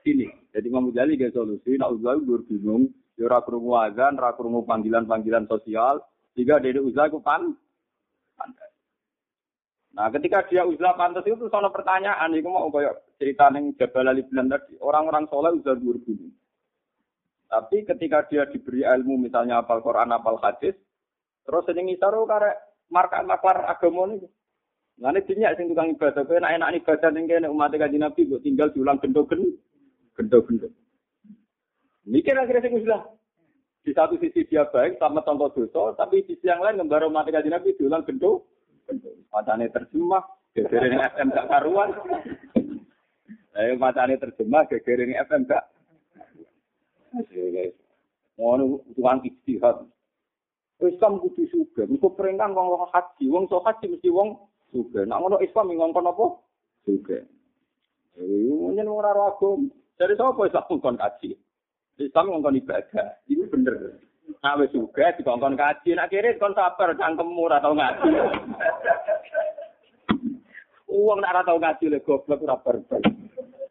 sini. 0.05 0.29
Jadi 0.53 0.69
Imam 0.69 0.93
Ghazali 0.93 1.17
dia 1.17 1.33
solusi, 1.33 1.81
nak 1.81 1.97
uzlah 1.97 2.21
gue 2.21 2.45
bingung, 2.45 2.93
ya 3.17 3.25
ora 3.25 3.41
krungu 3.41 3.73
azan, 3.73 4.21
krungu 4.21 4.69
panggilan-panggilan 4.69 5.49
sosial, 5.49 5.97
sehingga 6.37 6.61
dari 6.61 6.77
uzlah 6.77 7.09
ku 7.09 7.19
pan 7.25 7.57
pantas. 8.37 8.76
Nah, 9.97 10.13
ketika 10.13 10.45
dia 10.45 10.61
uzlah 10.61 10.93
pantas 10.93 11.25
itu 11.25 11.49
ada 11.49 11.73
pertanyaan, 11.73 12.29
itu 12.37 12.45
mau 12.45 12.69
kayak 12.69 13.17
cerita 13.17 13.49
neng 13.49 13.73
Jabal 13.81 14.13
Ali 14.13 14.21
bilang 14.29 14.45
tadi, 14.45 14.77
orang-orang 14.77 15.25
soleh 15.25 15.57
uzlah 15.57 15.73
gue 15.73 15.97
bingung. 16.05 16.37
Tapi 17.49 17.81
ketika 17.81 18.29
dia 18.29 18.45
diberi 18.45 18.85
ilmu 18.85 19.17
misalnya 19.17 19.65
apal 19.65 19.81
Quran, 19.81 20.13
apal 20.13 20.37
hadis, 20.37 20.77
terus 21.49 21.65
seneng 21.65 21.89
isaru 21.89 22.29
karek 22.29 22.61
marka 22.93 23.25
maklar 23.25 23.65
agama 23.65 24.13
ini. 24.13 24.29
Nah, 25.01 25.13
ini 25.13 25.25
dinyak 25.25 25.57
sing 25.57 25.69
tukang 25.73 25.93
ibadah, 25.93 26.25
kowe 26.25 26.37
enak 26.37 26.53
enak 26.57 26.73
ibadah 26.81 27.09
ning 27.13 27.25
kene 27.25 27.49
umat 27.49 27.73
kanjeng 27.73 28.01
Nabi 28.01 28.29
kok 28.29 28.41
tinggal 28.45 28.69
diulang 28.73 29.01
gendo-gendo. 29.01 29.49
Gendo-gendo. 30.13 30.69
Mikir 32.05 32.37
akhirnya 32.37 32.65
sing 32.65 32.81
sudah. 32.81 33.01
Di 33.81 33.95
satu 33.97 34.19
sisi 34.21 34.45
dia 34.45 34.65
baik 34.69 35.01
sama 35.01 35.25
contoh 35.25 35.53
dosa, 35.53 35.97
tapi 35.97 36.21
di 36.21 36.37
sisi 36.37 36.49
yang 36.49 36.61
lain 36.61 36.81
ngembar 36.81 37.05
umat 37.09 37.29
kanjeng 37.29 37.53
Nabi 37.53 37.73
diulang 37.77 38.05
gendo. 38.05 38.45
Macane 39.33 39.67
terjemah, 39.69 40.23
gegere 40.55 40.87
FM 40.95 41.29
gak 41.35 41.49
karuan. 41.51 41.89
Eh 43.57 43.75
macane 43.75 44.15
terjemah, 44.17 44.65
gegere 44.71 45.03
ning 45.05 45.19
FM 45.27 45.45
gak. 45.45 45.65
Ngono 48.37 48.81
tukang 48.93 49.21
istihad. 49.25 49.85
Islam 50.77 51.17
kudu 51.17 51.49
suga, 51.49 51.89
mesti 51.89 52.05
perintah 52.13 52.53
wong 52.53 52.85
haji, 52.93 53.25
wong 53.33 53.49
so 53.49 53.57
haji 53.65 53.97
mesti 53.97 54.13
wong 54.13 54.37
suga. 54.69 55.09
Nak 55.09 55.25
ngono 55.25 55.41
Islam 55.41 55.73
ngongkon 55.73 56.05
apa? 56.05 56.25
Suga. 56.85 57.17
Eh, 58.21 58.69
nyen 58.77 58.85
ora 58.85 59.09
ora 59.09 59.33
agam. 59.33 59.73
Dari 59.97 60.13
sapa 60.13 60.45
Islam 60.45 60.69
ngongkon 60.69 61.01
kaji? 61.01 61.33
Islam 61.97 62.29
ngongkon 62.29 62.61
ibadah. 62.61 63.07
Ini 63.25 63.49
bener. 63.49 64.05
Nah, 64.27 64.59
wis 64.59 64.71
suga 64.75 65.15
dikongkon 65.15 65.55
kaji, 65.55 65.95
nak 65.95 66.11
kiri 66.11 66.35
kon 66.35 66.51
sabar 66.51 66.91
cangkemmu 66.99 67.47
ora 67.47 67.63
tau 67.63 67.71
ngaji. 67.71 68.11
Uang 70.91 71.19
nak 71.23 71.31
ora 71.31 71.41
tau 71.47 71.59
ngaji 71.59 71.85
le 71.87 71.99
goblok 72.03 72.43
ora 72.43 72.59
berber. 72.59 73.01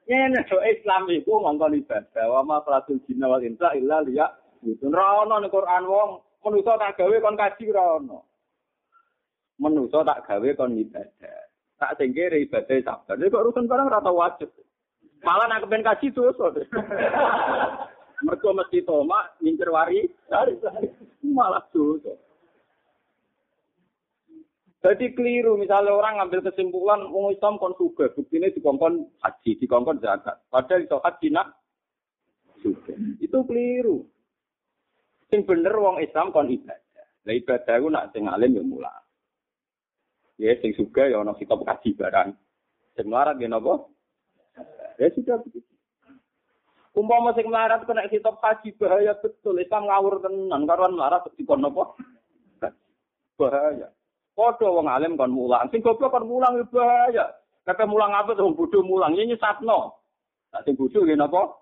Yen 0.09 0.33
so 0.49 0.57
Islam 0.65 1.13
iku 1.13 1.45
ngongkon 1.45 1.77
ibadah. 1.77 2.25
Wa 2.33 2.41
ma 2.41 2.65
falatul 2.65 3.05
jinna 3.05 3.29
wal 3.29 3.45
insa 3.45 3.77
illa 3.77 4.01
liya. 4.01 4.33
Itu 4.65 4.89
ora 4.89 5.29
ono 5.29 5.45
ning 5.45 5.53
Quran 5.53 5.85
wong 5.85 6.11
manusa 6.41 6.81
tak 6.81 6.97
gawe 6.97 7.17
kon 7.21 7.37
kaji 7.37 7.65
ora 7.77 7.85
ono. 8.01 8.19
Manusa 9.61 10.09
tak 10.09 10.25
gawe 10.25 10.49
kon 10.57 10.79
ibadah. 10.79 11.39
Tak 11.77 12.01
sing 12.01 12.17
kere 12.17 12.41
ibadah 12.41 12.81
sabar. 12.81 13.15
Nek 13.21 13.35
urusan 13.35 13.69
barang 13.69 13.93
ora 13.93 14.01
tau 14.01 14.17
wajib. 14.17 14.49
Malah 15.21 15.53
nak 15.53 15.69
kepen 15.69 15.85
kaji 15.85 16.07
dosa. 16.17 16.49
Mergo 18.25 18.57
mesti 18.57 18.81
tomak 18.81 19.37
ngincer 19.45 19.69
wari, 19.69 20.09
malah 21.27 21.65
dosa. 21.69 22.17
Jadi 24.81 25.19
keliru, 25.19 25.59
misalnya 25.59 25.93
orang 25.93 26.23
ngambil 26.23 26.47
kesimpulan, 26.47 27.11
wong 27.11 27.35
Islam 27.35 27.59
kon 27.59 27.75
suga, 27.75 28.07
buktinya 28.15 28.47
dikongkon 28.55 29.03
haji, 29.19 29.59
dikongkon 29.59 29.99
zakat. 29.99 30.39
Padahal 30.47 30.87
iso 30.87 31.03
haji 31.03 31.29
nak 31.35 31.59
suga. 32.63 32.95
Itu 33.19 33.43
keliru. 33.51 34.07
Sing 35.27 35.43
bener 35.43 35.75
wong 35.75 35.99
Islam 35.99 36.31
kon 36.31 36.47
ibadah. 36.47 37.07
Lah 37.27 37.35
ibadah 37.35 37.75
ku 37.83 37.89
nak 37.91 38.15
sing 38.15 38.31
alim 38.31 38.55
ya 38.55 38.63
mula. 38.63 38.95
Ya 40.39 40.55
sing 40.63 40.71
suga 40.79 41.11
ya 41.11 41.19
ana 41.19 41.35
kitab 41.35 41.67
kaji 41.67 41.99
barang. 41.99 42.31
Sing 42.95 43.11
melarat 43.11 43.43
ya? 43.43 43.51
Ya 44.97 45.07
sudah 45.13 45.43
begitu. 45.43 45.76
Umpama 46.97 47.37
sing 47.37 47.53
melarat 47.53 47.85
kena 47.85 48.09
kitab 48.09 48.41
haji 48.41 48.73
bahaya 48.81 49.13
betul. 49.21 49.61
Islam 49.61 49.85
ngawur 49.85 50.25
tenan 50.25 50.65
karuan 50.65 50.97
melarat 50.97 51.29
dikon 51.37 51.61
napa? 51.61 51.93
Bahaya. 53.37 53.93
Padha 54.33 54.69
wong 54.69 54.89
alim 54.89 55.21
kon 55.21 55.33
mulang, 55.33 55.69
sing 55.69 55.85
goblok 55.85 56.17
kon 56.17 56.25
mulang 56.25 56.57
ya 56.57 56.65
bahaya. 56.73 57.25
Kata 57.69 57.85
mulang 57.85 58.17
apa 58.17 58.33
tuh 58.33 58.49
bodoh 58.57 58.81
mulang, 58.81 59.13
ini 59.13 59.37
nyesatno. 59.37 59.93
Nah, 60.53 60.61
sing 60.65 60.73
bodoh 60.73 61.05
ya 61.05 61.21
napa? 61.21 61.53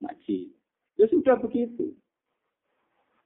Ngaji. 0.00 0.56
Ya 0.96 1.04
sudah 1.12 1.36
begitu. 1.36 1.92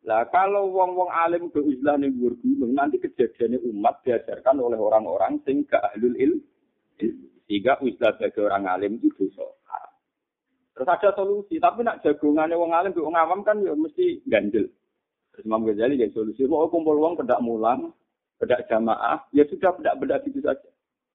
Lah 0.03 0.27
kalau 0.35 0.67
wong-wong 0.75 1.15
alim 1.15 1.47
ke 1.55 1.63
Islam 1.63 2.03
ning 2.03 2.19
dhuwur 2.19 2.35
nanti 2.75 2.99
kejadiannya 2.99 3.63
umat 3.71 4.03
diajarkan 4.03 4.59
oleh 4.59 4.75
orang-orang 4.75 5.39
sing 5.47 5.63
gak 5.71 5.95
ahlul 5.95 6.19
il. 6.19 6.43
Sehingga 7.47 7.79
Islam 7.87 8.19
sebagai 8.19 8.51
orang 8.51 8.67
alim 8.67 8.99
itu 8.99 9.15
dosa. 9.15 9.92
Terus 10.73 10.89
ada 10.89 11.09
solusi, 11.13 11.61
tapi 11.61 11.85
nak 11.85 12.01
jagongannya 12.01 12.57
wong 12.57 12.73
alim 12.73 12.97
wong 12.97 13.13
awam 13.13 13.45
kan 13.45 13.61
ya 13.61 13.77
mesti 13.77 14.25
ganjel. 14.25 14.73
Terus 15.33 15.45
Imam 15.45 15.69
Ghazali 15.69 16.01
ya 16.01 16.09
solusi, 16.17 16.49
mau 16.49 16.69
kumpul 16.73 16.97
wong 16.97 17.21
kedak 17.21 17.45
mulang, 17.45 17.93
bedak 18.41 18.65
jamaah, 18.73 19.21
ya 19.37 19.45
sudah 19.49 19.77
bedak-bedak 19.77 20.25
itu 20.25 20.41
saja. 20.41 20.69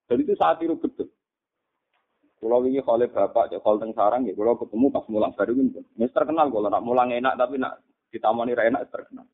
Dan 0.05 0.21
itu 0.21 0.37
saat 0.37 0.61
itu 0.61 0.77
betul. 0.77 1.09
Kalau 2.37 2.61
ini 2.69 2.77
oleh 2.85 3.09
bapak, 3.09 3.49
ya 3.49 3.57
kalau 3.57 3.81
sarang, 3.97 4.29
ya 4.29 4.33
kalau 4.37 4.61
ketemu 4.61 4.93
pas 4.93 5.05
mulang 5.09 5.33
baru 5.33 5.57
ini, 5.57 5.81
ini 5.97 6.05
terkenal 6.13 6.53
kalau 6.53 6.69
nak 6.69 6.85
mulang 6.85 7.09
enak 7.09 7.33
tapi 7.33 7.57
nak 7.57 7.81
ditamani 8.13 8.53
enak 8.53 8.93
terkenal. 8.93 9.25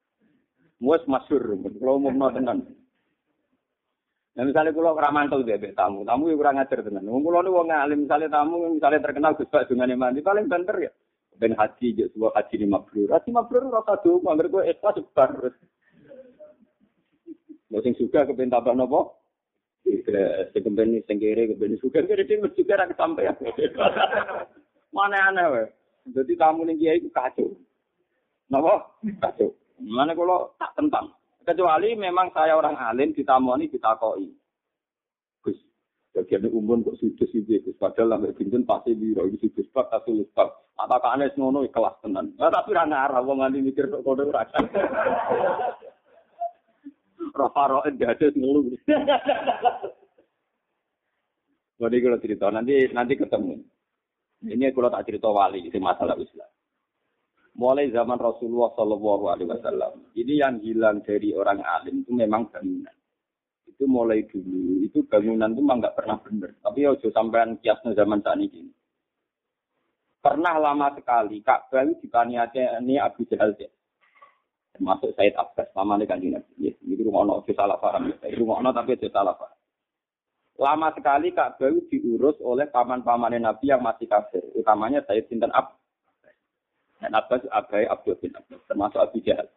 Muas 0.79 1.03
masyur, 1.03 1.43
kalau 1.79 1.99
mau 1.99 2.31
tenan. 2.31 2.63
Nah 4.33 4.43
misalnya 4.49 4.73
kalau 4.73 4.97
ramantul 4.97 5.45
bebek 5.45 5.77
tamu, 5.77 6.01
tamu 6.01 6.33
yang 6.33 6.41
kurang 6.41 6.57
ajar 6.57 6.81
tenan. 6.81 7.05
Wong 7.05 7.21
kalau 7.21 7.45
nih 7.45 7.53
wong 7.53 7.69
alim 7.69 7.99
misalnya 8.09 8.33
tamu 8.33 8.65
misalnya 8.73 9.05
terkenal 9.05 9.37
Gus 9.37 9.49
Pak 9.53 9.69
dengan 9.69 9.93
mandi 9.93 10.25
paling 10.25 10.49
banter 10.49 10.89
ya. 10.89 10.91
Ben 11.37 11.53
haji, 11.53 11.87
ya 11.97 12.05
sebuah 12.13 12.33
haji 12.37 12.55
di 12.61 12.67
mabrur. 12.69 13.09
Haji 13.09 13.29
mabrur 13.33 13.65
rasa 13.69 13.97
dulu, 14.05 14.25
anggar 14.29 14.49
gue 14.53 14.69
ikhlas 14.69 15.01
sebar. 15.01 15.29
Lo 17.73 17.77
sing 17.81 17.97
suka 17.97 18.25
kepen 18.29 18.53
nopo? 18.53 19.17
Sekemben 20.53 21.01
sing 21.09 21.17
kere 21.17 21.49
kemben 21.49 21.77
suka 21.81 22.05
kere 22.05 22.25
dhewe 22.25 22.53
juga 22.53 22.81
ra 22.81 22.89
kesampean. 22.89 23.33
Mana 24.95 25.33
aneh 25.33 25.45
wae. 25.49 25.65
Dadi 26.13 26.33
tamu 26.37 26.65
ning 26.65 26.77
kiai 26.77 27.01
iku 27.01 27.09
kacau. 27.09 27.49
Napa? 28.53 28.93
Kacau. 29.01 29.57
Mana 29.81 30.13
kalau 30.13 30.53
tak 30.61 30.71
tentang. 30.77 31.09
Kecuali 31.43 31.91
memang 32.00 32.31
saya 32.31 32.55
orang 32.55 32.79
alim 32.79 33.12
ditamoni 33.12 33.67
ditakoki. 33.67 34.31
Gus, 35.43 35.59
bagian 36.15 36.47
umum 36.47 36.88
kok 36.88 36.95
sudus 37.03 37.27
iki 37.35 37.59
Gus. 37.59 37.75
Padahal 37.75 38.15
lambe 38.15 38.31
dinten 38.39 38.63
pasti 38.63 38.95
biro 38.95 39.27
iki 39.27 39.51
sudus 39.51 39.67
bab 39.75 39.91
atau 39.91 40.23
bab. 40.31 40.71
Apa 40.79 41.03
kane 41.03 41.27
ngono 41.35 41.67
kelas 41.67 42.00
tenan. 42.00 42.31
Nah, 42.39 42.47
tapi 42.47 42.71
ra 42.71 42.88
ngarah 42.88 43.21
wong 43.21 43.43
nganti 43.43 43.59
mikir 43.59 43.91
kok 43.91 44.07
kono 44.07 44.23
ora. 44.23 44.47
Rafaro 47.33 47.81
ada 47.81 48.13
ngelu. 48.13 48.77
Jadi 51.83 51.97
kalau 52.00 52.21
cerita 52.21 52.47
nanti 52.53 52.88
nanti 52.93 53.13
ketemu. 53.17 53.57
Ini 54.43 54.71
kalau 54.75 54.91
tak 54.93 55.07
cerita 55.09 55.27
wali 55.27 55.67
itu 55.67 55.79
masalah 55.81 56.15
Islam. 56.19 56.52
Mulai 57.53 57.93
zaman 57.93 58.17
Rasulullah 58.17 58.74
Shallallahu 58.74 59.25
Alaihi 59.29 59.50
Wasallam, 59.53 59.93
ini 60.17 60.41
yang 60.41 60.57
hilang 60.57 61.05
dari 61.05 61.38
orang 61.38 61.62
alim 61.62 62.01
itu 62.01 62.10
memang 62.10 62.50
bangunan. 62.50 62.95
Itu 63.69 63.86
mulai 63.86 64.25
dulu, 64.25 64.81
itu 64.81 65.05
bangunan 65.05 65.53
itu 65.53 65.62
memang 65.62 65.77
nggak 65.86 65.98
pernah 65.98 66.17
benar. 66.17 66.50
Tapi 66.65 66.89
ojo 66.89 67.07
sampean 67.13 67.62
kiasnya 67.62 67.93
zaman 67.93 68.25
saat 68.25 68.41
ini. 68.41 68.74
Pernah 70.24 70.55
lama 70.55 70.88
sekali 70.98 71.43
Ka'bah 71.43 71.83
dipaniati 72.00 72.63
ini 72.79 72.95
Abu 72.95 73.27
Jahal 73.29 73.53
termasuk 74.74 75.13
Said 75.13 75.38
Abbas, 75.38 75.69
lama 75.77 76.00
ini 76.01 76.10
kan 76.10 76.17
ini. 76.17 76.39
Ini 76.57 77.03
rumah 77.05 77.22
ono 77.27 77.45
salah 77.53 77.77
paham. 77.77 78.10
Rumah 78.17 78.55
ono 78.65 78.69
tapi 78.74 78.98
salah 79.13 79.38
paham. 79.38 79.57
Lama 80.57 80.89
sekali 80.98 81.29
Ka'bah 81.36 81.69
diurus 81.91 82.41
oleh 82.41 82.65
paman-paman 82.65 83.38
Nabi 83.38 83.69
yang 83.69 83.86
masih 83.86 84.10
kafir. 84.10 84.41
Utamanya 84.57 85.05
Sayyid 85.05 85.29
Sinten 85.29 85.53
Ab. 85.53 85.82
Dan 87.03 87.19
Abbas 87.19 87.43
Abai 87.51 87.83
Abdul 87.83 88.15
bin 88.24 88.31
Abbas. 88.31 88.63
Termasuk 88.63 89.00
Abu 89.03 89.19
Jahal. 89.19 89.51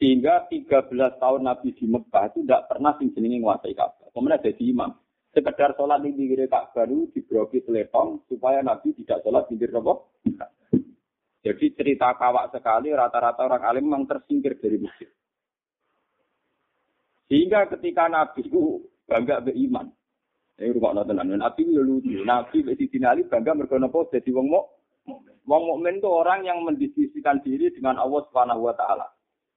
Sehingga 0.00 0.48
13 0.48 1.20
tahun 1.20 1.44
Nabi 1.44 1.76
di 1.76 1.84
Mekah 1.84 2.32
itu 2.32 2.40
tidak 2.42 2.72
pernah 2.72 2.96
sing 2.96 3.12
jenenge 3.12 3.44
nguasai 3.44 3.76
Ka'bah. 3.76 4.08
Kemudian 4.16 4.40
jadi 4.40 4.64
imam. 4.72 4.90
Sekedar 5.36 5.76
sholat 5.76 6.00
di 6.00 6.10
pinggir 6.16 6.48
Ka'bah 6.48 6.88
itu 6.88 7.12
dibroki 7.12 7.60
telepon 7.62 8.24
supaya 8.26 8.64
Nabi 8.64 8.96
tidak 8.96 9.20
sholat 9.20 9.44
pinggir 9.46 9.70
Jadi 11.44 11.66
cerita 11.76 12.16
kawak 12.16 12.56
sekali 12.56 12.88
rata-rata 12.88 13.44
orang 13.44 13.68
alim 13.68 13.84
memang 13.84 14.08
tersingkir 14.08 14.56
dari 14.56 14.80
masjid. 14.80 15.12
Sehingga 17.28 17.68
ketika 17.68 18.08
Nabi 18.08 18.48
itu 18.48 18.80
bangga 19.04 19.44
be 19.44 19.52
iman. 19.68 19.92
Ini 20.54 20.72
rumah 20.72 21.04
tenan. 21.04 21.36
Nabi 21.36 21.60
itu 21.68 21.82
lucu. 21.84 22.24
Nabi 22.24 22.64
di 22.64 22.86
dinali 22.88 23.28
bangga 23.28 23.52
mergo 23.52 23.76
napa 23.76 24.08
dadi 24.08 24.32
wong 24.32 24.48
muk. 24.48 24.64
Wong 25.44 25.62
mukmin 25.68 26.00
itu 26.00 26.08
orang 26.08 26.48
yang 26.48 26.64
mendiskusikan 26.64 27.44
diri 27.44 27.68
dengan 27.68 28.00
Allah 28.00 28.24
Subhanahu 28.28 28.64
wa 28.64 28.72
taala. 28.72 29.06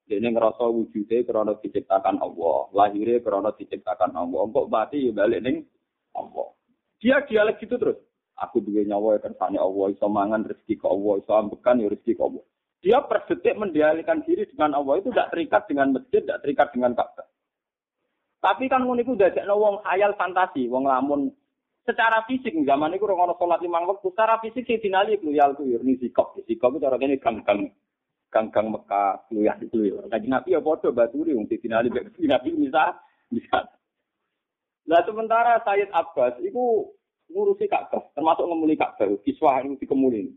Dia 0.07 0.23
ngerasa 0.23 0.63
wujudnya 0.67 1.23
karena 1.27 1.55
diciptakan 1.59 2.19
Allah, 2.23 2.57
lahirnya 2.71 3.19
karena 3.23 3.51
diciptakan 3.55 4.15
Allah. 4.15 4.41
Kok 4.51 4.67
mati 4.71 5.07
ya 5.07 5.11
balik 5.15 5.43
ning 5.43 5.67
Allah. 6.15 6.47
Dia 6.99 7.23
dialek 7.23 7.59
gitu 7.63 7.75
terus. 7.75 7.99
Aku 8.37 8.61
juga 8.61 8.85
nyawa 8.85 9.17
ya 9.17 9.19
kersane 9.27 9.57
Allah, 9.57 9.85
iso 9.89 10.07
mangan 10.07 10.45
rezeki 10.45 10.77
ke 10.77 10.87
Allah, 10.87 11.13
iso 11.19 11.31
ambekan 11.33 11.81
ya 11.81 11.89
rezeki 11.89 12.13
ke 12.13 12.23
Allah. 12.23 12.43
Dia 12.85 12.97
per 13.01 13.25
detik 13.25 13.57
mendialihkan 13.57 14.21
diri 14.21 14.45
dengan 14.45 14.77
Allah 14.77 15.01
itu 15.01 15.09
tidak 15.09 15.33
terikat 15.33 15.63
dengan 15.65 15.87
masjid, 15.97 16.21
tidak 16.21 16.39
terikat 16.45 16.67
dengan 16.69 16.91
Ka'bah. 16.93 17.27
Tapi 18.37 18.69
kan 18.69 18.85
ngono 18.85 19.01
iku 19.01 19.17
dadekno 19.17 19.57
wong 19.57 19.75
khayal 19.81 20.13
fantasi, 20.13 20.69
wong 20.69 20.85
lamun 20.85 21.33
secara 21.88 22.27
fisik 22.27 22.51
zaman 22.67 22.91
itu 22.91 23.08
orang 23.08 23.32
orang 23.32 23.39
sholat 23.39 23.63
lima 23.63 23.79
waktu 23.88 24.12
secara 24.12 24.44
fisik 24.44 24.67
sih 24.67 24.84
dinali 24.84 25.15
keluyal 25.15 25.56
tuh 25.56 25.63
ya 25.63 25.79
ini 25.79 25.96
sikap 26.03 26.36
sikap 26.44 26.75
itu 26.75 26.84
orang 26.84 27.08
ini 27.08 27.15
gang-gang 27.15 27.71
gang-gang 28.28 28.67
Mekah 28.76 29.23
keluyal 29.32 29.58
itu 29.63 29.78
ya. 29.88 30.04
Kaji 30.12 30.28
nabi 30.28 30.52
ya 30.52 30.60
bodoh 30.60 30.91
baturi 30.91 31.32
untuk 31.32 31.56
dinali 31.63 31.88
nabi 32.28 32.50
bisa 32.60 33.00
bisa. 33.32 33.60
Nah 34.84 35.02
sementara 35.08 35.63
Sayyid 35.63 35.88
Abbas 35.95 36.36
itu 36.43 36.91
ngurusi 37.32 37.71
Ka'bah 37.71 38.12
termasuk 38.12 38.43
ngemuli 38.43 38.76
Ka'bah 38.76 39.08
kiswah 39.23 39.63
itu 39.63 39.80
dikemuli. 39.80 40.36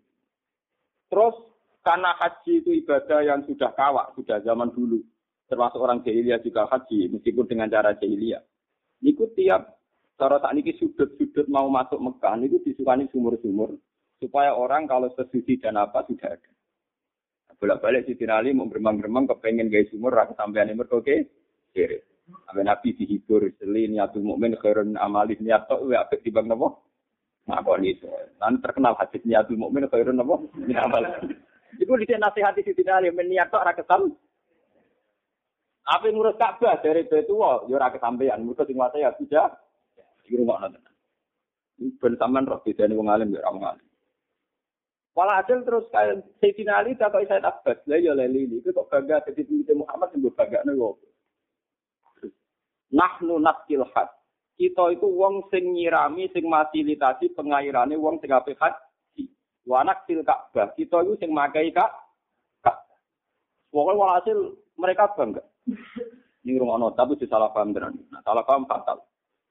Terus 1.10 1.34
karena 1.82 2.14
haji 2.14 2.62
itu 2.62 2.70
ibadah 2.86 3.26
yang 3.26 3.42
sudah 3.42 3.74
kawak 3.74 4.14
sudah 4.14 4.38
zaman 4.46 4.70
dulu 4.70 5.02
termasuk 5.50 5.82
orang 5.82 6.06
jahiliyah 6.06 6.38
juga 6.46 6.70
haji, 6.70 7.10
meskipun 7.10 7.50
dengan 7.50 7.66
cara 7.66 7.98
jahiliyah. 7.98 8.38
Niku 9.02 9.34
tiap 9.34 9.79
cara 10.20 10.36
tak 10.36 10.52
niki 10.52 10.76
sudut-sudut 10.76 11.48
mau 11.48 11.72
masuk 11.72 11.96
Mekah 11.96 12.36
niku 12.36 12.60
disukani 12.60 13.08
sumur-sumur 13.08 13.80
supaya 14.20 14.52
orang 14.52 14.84
kalau 14.84 15.08
sesuci 15.16 15.56
dan 15.56 15.80
apa 15.80 16.04
sudah 16.04 16.36
ada. 16.36 16.50
Bolak-balik 17.56 18.04
si 18.08 18.16
mau 18.52 18.68
beremang-beremang 18.68 19.28
kepengen 19.28 19.72
gaya 19.72 19.88
sumur 19.88 20.12
rasa 20.12 20.36
sampean 20.36 20.72
ini 20.72 20.80
oke 20.80 21.16
kiri. 21.72 21.98
Sampai 22.46 22.62
Nabi 22.62 22.94
dihibur 22.94 23.48
selin 23.58 23.96
niatul 23.96 24.22
mukmin 24.22 24.54
khairun 24.60 24.94
amali 25.00 25.34
niat 25.40 25.66
tok 25.66 25.82
wa 25.88 26.04
apik 26.04 26.22
tibang 26.22 26.46
napa? 26.46 26.78
Ngakon 27.48 27.84
itu. 27.84 28.06
Lan 28.38 28.62
terkenal 28.62 28.94
hadis 28.96 29.24
niatul 29.26 29.60
mukmin 29.60 29.88
khairun 29.90 30.16
napa? 30.16 30.40
Amal. 30.78 31.04
Iku 31.80 31.96
dhisik 32.00 32.20
nasihati 32.20 32.64
si 32.64 32.72
Ali 32.86 33.12
meniat 33.12 33.52
tok 33.52 33.60
ora 33.60 33.76
kesam 33.76 34.14
apa 35.90 36.06
ngurus 36.06 36.38
Ka'bah 36.38 36.78
dari 36.78 37.02
Betua, 37.02 37.66
ya 37.66 37.74
ora 37.74 37.90
kesampaian. 37.90 38.38
Mergo 38.46 38.62
sing 38.62 38.78
wae 38.78 39.02
ya 39.02 39.10
sudah 39.18 39.50
di 40.30 40.38
rumah 40.38 40.62
nonton. 40.62 40.78
Ben 41.98 42.14
sampean 42.14 42.46
roh 42.46 42.62
bedane 42.62 42.94
wong 42.94 43.10
alim 43.10 43.34
ya 43.34 43.42
wong 43.50 43.66
alim. 43.66 43.86
hasil 45.18 45.66
terus 45.66 45.84
kayak 45.92 46.22
Sayyidina 46.38 46.80
Ali 46.80 46.96
tak 46.96 47.12
kok 47.12 47.26
saya 47.26 47.44
Abbas. 47.44 47.82
Lah 47.90 47.98
ya 47.98 48.14
leli 48.14 48.46
itu 48.46 48.70
kok 48.70 48.88
bangga 48.88 49.20
dadi 49.26 49.42
pintu 49.42 49.74
Muhammad 49.74 50.14
sing 50.14 50.22
bangga 50.22 50.62
yo. 50.70 50.96
Nahnu 52.94 53.42
naskil 53.42 53.84
had. 53.90 54.08
Kita 54.54 54.92
itu 54.92 55.08
wong 55.08 55.50
sing 55.50 55.72
nyirami 55.72 56.30
sing 56.32 56.46
fasilitasi 56.46 57.32
pengairane 57.34 57.98
wong 57.98 58.22
sing 58.22 58.30
apik 58.32 58.56
haji. 58.56 59.28
Wa 59.66 59.84
naksil 59.84 60.24
Ka'bah. 60.24 60.72
Kita 60.78 61.04
itu 61.04 61.20
sing 61.20 61.34
makai 61.34 61.72
Kak. 61.72 61.90
Pokoknya 63.70 63.98
walhasil 64.02 64.38
mereka 64.74 65.14
bangga. 65.14 65.42
Ini 66.42 66.58
rumah 66.58 66.90
tapi 66.98 67.14
salah 67.30 67.54
paham 67.54 67.70
tenan. 67.70 67.94
Nah, 68.10 68.18
salah 68.26 68.42
paham 68.42 68.66
fatal. 68.66 68.98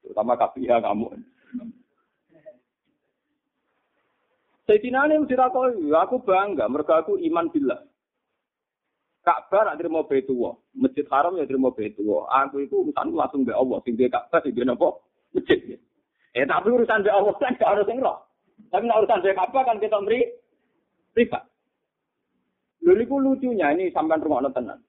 Terutama 0.04 0.36
KPIA 0.36 0.80
kamu. 0.80 1.06
Sayyidina 4.70 5.02
Ali 5.02 5.18
dirakoi, 5.26 5.90
aku 5.90 6.22
bangga, 6.22 6.70
mereka 6.70 7.02
aku 7.02 7.18
iman 7.18 7.50
billah. 7.50 7.82
Ka'bah 9.20 9.66
nak 9.66 9.76
terima 9.76 10.00
Baitullah, 10.06 10.56
Masjid 10.72 11.04
Haram 11.10 11.36
ya 11.36 11.44
terima 11.44 11.74
Baitullah. 11.74 12.24
Aku 12.46 12.62
itu 12.62 12.78
urusan 12.78 13.12
langsung 13.12 13.42
be 13.44 13.52
Allah, 13.52 13.82
sing 13.84 13.98
Ka'bah 13.98 14.40
sing 14.40 14.54
napa? 14.62 14.96
Masjid. 15.34 15.76
Eh 16.32 16.46
tapi 16.46 16.68
urusan 16.70 17.02
be 17.02 17.10
Allah 17.10 17.34
kan 17.36 17.58
gak 17.58 17.66
harus 17.66 17.84
sing. 17.84 17.98
Tapi 18.70 18.84
nak 18.86 18.98
urusan 19.04 19.20
be 19.26 19.34
Ka'bah 19.34 19.62
kan 19.66 19.82
kita 19.82 19.98
beri 20.06 20.22
privat. 21.12 21.44
Lalu 22.80 23.04
lucunya 23.10 23.74
ini 23.76 23.92
sampai 23.92 24.22
rumah 24.22 24.46
tenan. 24.54 24.80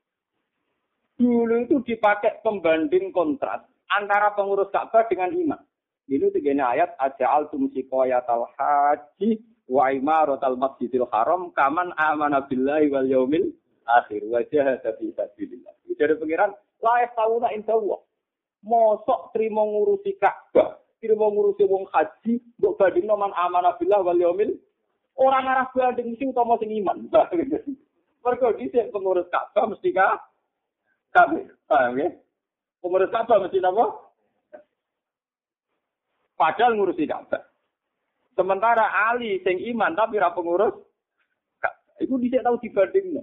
Dulu 1.20 1.68
itu 1.68 1.82
dipakai 1.84 2.40
pembanding 2.40 3.12
kontras 3.12 3.71
antara 3.98 4.32
pengurus 4.36 4.72
Ka'bah 4.72 5.08
dengan 5.12 5.32
imam. 5.36 5.62
Ini 6.12 6.28
tiga 6.36 6.52
ayat 6.52 6.96
aja 7.00 7.28
altum 7.32 7.72
sikoyatal 7.72 8.48
haji 8.60 9.40
wa 9.72 9.88
imaratal 9.92 10.60
masjidil 10.60 11.08
haram 11.08 11.56
kaman 11.56 11.96
amana 11.96 12.44
billahi 12.44 12.92
wal 12.92 13.08
yaumil 13.08 13.48
akhir 13.88 14.24
wa 14.28 14.44
jahada 14.52 14.92
fi 15.00 15.06
sabilillah. 15.16 15.72
Dari 15.96 16.18
pengiran 16.18 16.52
la 16.82 17.50
inda 17.54 17.74
Allah. 17.78 18.02
Mosok 18.62 19.34
terima 19.34 19.66
ngurusi 19.66 20.22
Ka'bah, 20.22 20.78
terima 21.02 21.26
ngurusi 21.34 21.66
wong 21.66 21.90
haji, 21.90 22.38
mbok 22.62 22.78
bandingno 22.78 23.18
man 23.18 23.34
amana 23.34 23.74
billahi 23.80 24.06
wal 24.06 24.20
yaumil 24.22 24.52
orang 25.18 25.50
arah 25.50 25.68
banding 25.74 26.14
mesti 26.14 26.30
utama 26.30 26.58
sing 26.62 26.70
iman. 26.82 27.10
Mergo 28.24 28.48
dhisik 28.54 28.94
pengurus 28.94 29.32
Ka'bah 29.34 29.66
mesti 29.66 29.90
kah 29.96 30.20
kafir. 31.10 31.56
Paham 31.66 31.98
ya? 31.98 32.10
Pengurus 32.82 33.14
Ka'bah 33.14 33.38
mesti 33.38 33.62
apa? 33.62 33.86
Padahal 36.34 36.74
ngurusi 36.74 37.06
Ka'bah. 37.06 37.46
Sementara 38.34 38.90
Ali 39.14 39.38
sing 39.46 39.62
iman 39.76 39.94
tapi 39.94 40.18
ra 40.18 40.34
pengurus 40.34 40.74
Iku 42.02 42.18
dhisik 42.18 42.42
tau 42.42 42.58
dibandingno. 42.58 43.22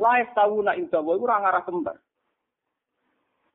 Laif 0.00 0.32
tahu 0.32 0.64
nak 0.64 0.80
indah 0.80 1.04
iku 1.04 1.24
ora 1.28 1.44
ngarah 1.44 1.62
kembar. 1.68 1.96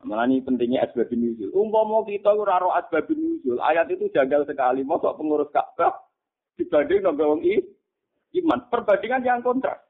Malah 0.05 0.29
ini 0.29 0.45
pentingnya 0.45 0.85
asbab 0.85 1.09
nuzul. 1.09 1.49
Umpama 1.57 2.05
kita 2.05 2.29
ora 2.29 2.61
ro 2.61 2.69
asbab 2.77 3.09
nuzul, 3.09 3.57
ayat 3.65 3.89
itu 3.89 4.13
janggal 4.13 4.45
sekali. 4.45 4.85
Mosok 4.85 5.17
pengurus 5.17 5.49
Ka'bah 5.49 5.97
dibanding 6.53 7.01
nang 7.01 7.17
wong 7.17 7.41
iman. 7.41 8.59
Perbandingan 8.69 9.25
yang 9.25 9.41
kontras. 9.41 9.81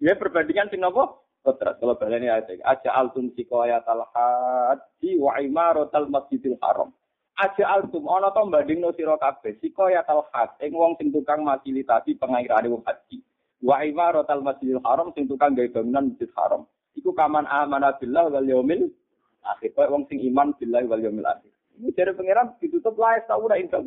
Ya 0.00 0.16
perbandingan 0.16 0.72
sing 0.72 0.80
apa? 0.80 1.20
Terus 1.54 1.78
kalau 1.78 1.94
baleni 1.94 2.26
ayat 2.26 2.58
aja 2.66 2.90
altum 2.90 3.30
sikoyat 3.38 3.86
al 3.86 4.02
haji 4.10 5.14
wa 5.22 5.38
imaratal 5.38 6.10
masjidil 6.10 6.58
haram. 6.58 6.90
Aja 7.38 7.70
altum 7.70 8.10
ana 8.10 8.34
to 8.34 8.42
bandingno 8.50 8.90
sira 8.98 9.14
kabeh 9.14 9.54
sikoyat 9.62 10.10
al 10.10 10.26
haj 10.34 10.58
ing 10.58 10.74
wong 10.74 10.98
sing 10.98 11.14
tukang 11.14 11.46
fasilitasi 11.46 12.18
pengairane 12.18 12.66
wong 12.66 12.82
haji. 12.82 13.22
Wa 13.62 13.86
imaratal 13.86 14.42
masjidil 14.42 14.82
haram 14.82 15.14
sing 15.14 15.30
tukang 15.30 15.54
gawe 15.54 15.70
bangunan 15.70 16.10
masjid 16.10 16.30
haram. 16.34 16.66
Iku 16.98 17.14
kaman 17.14 17.46
amana 17.46 17.94
billah 17.94 18.26
wal 18.26 18.42
yaumil 18.42 18.90
akhir. 19.46 19.70
Kaya 19.78 19.86
wong 19.94 20.10
sing 20.10 20.18
iman 20.26 20.50
billah 20.58 20.82
wal 20.90 20.98
yaumil 20.98 21.30
akhir. 21.30 21.54
Ini 21.78 21.94
dari 21.94 22.10
pangeran 22.10 22.58
ditutup 22.58 22.98
lah 22.98 23.22
tahu 23.28 23.46
ora 23.46 23.60
indah 23.60 23.84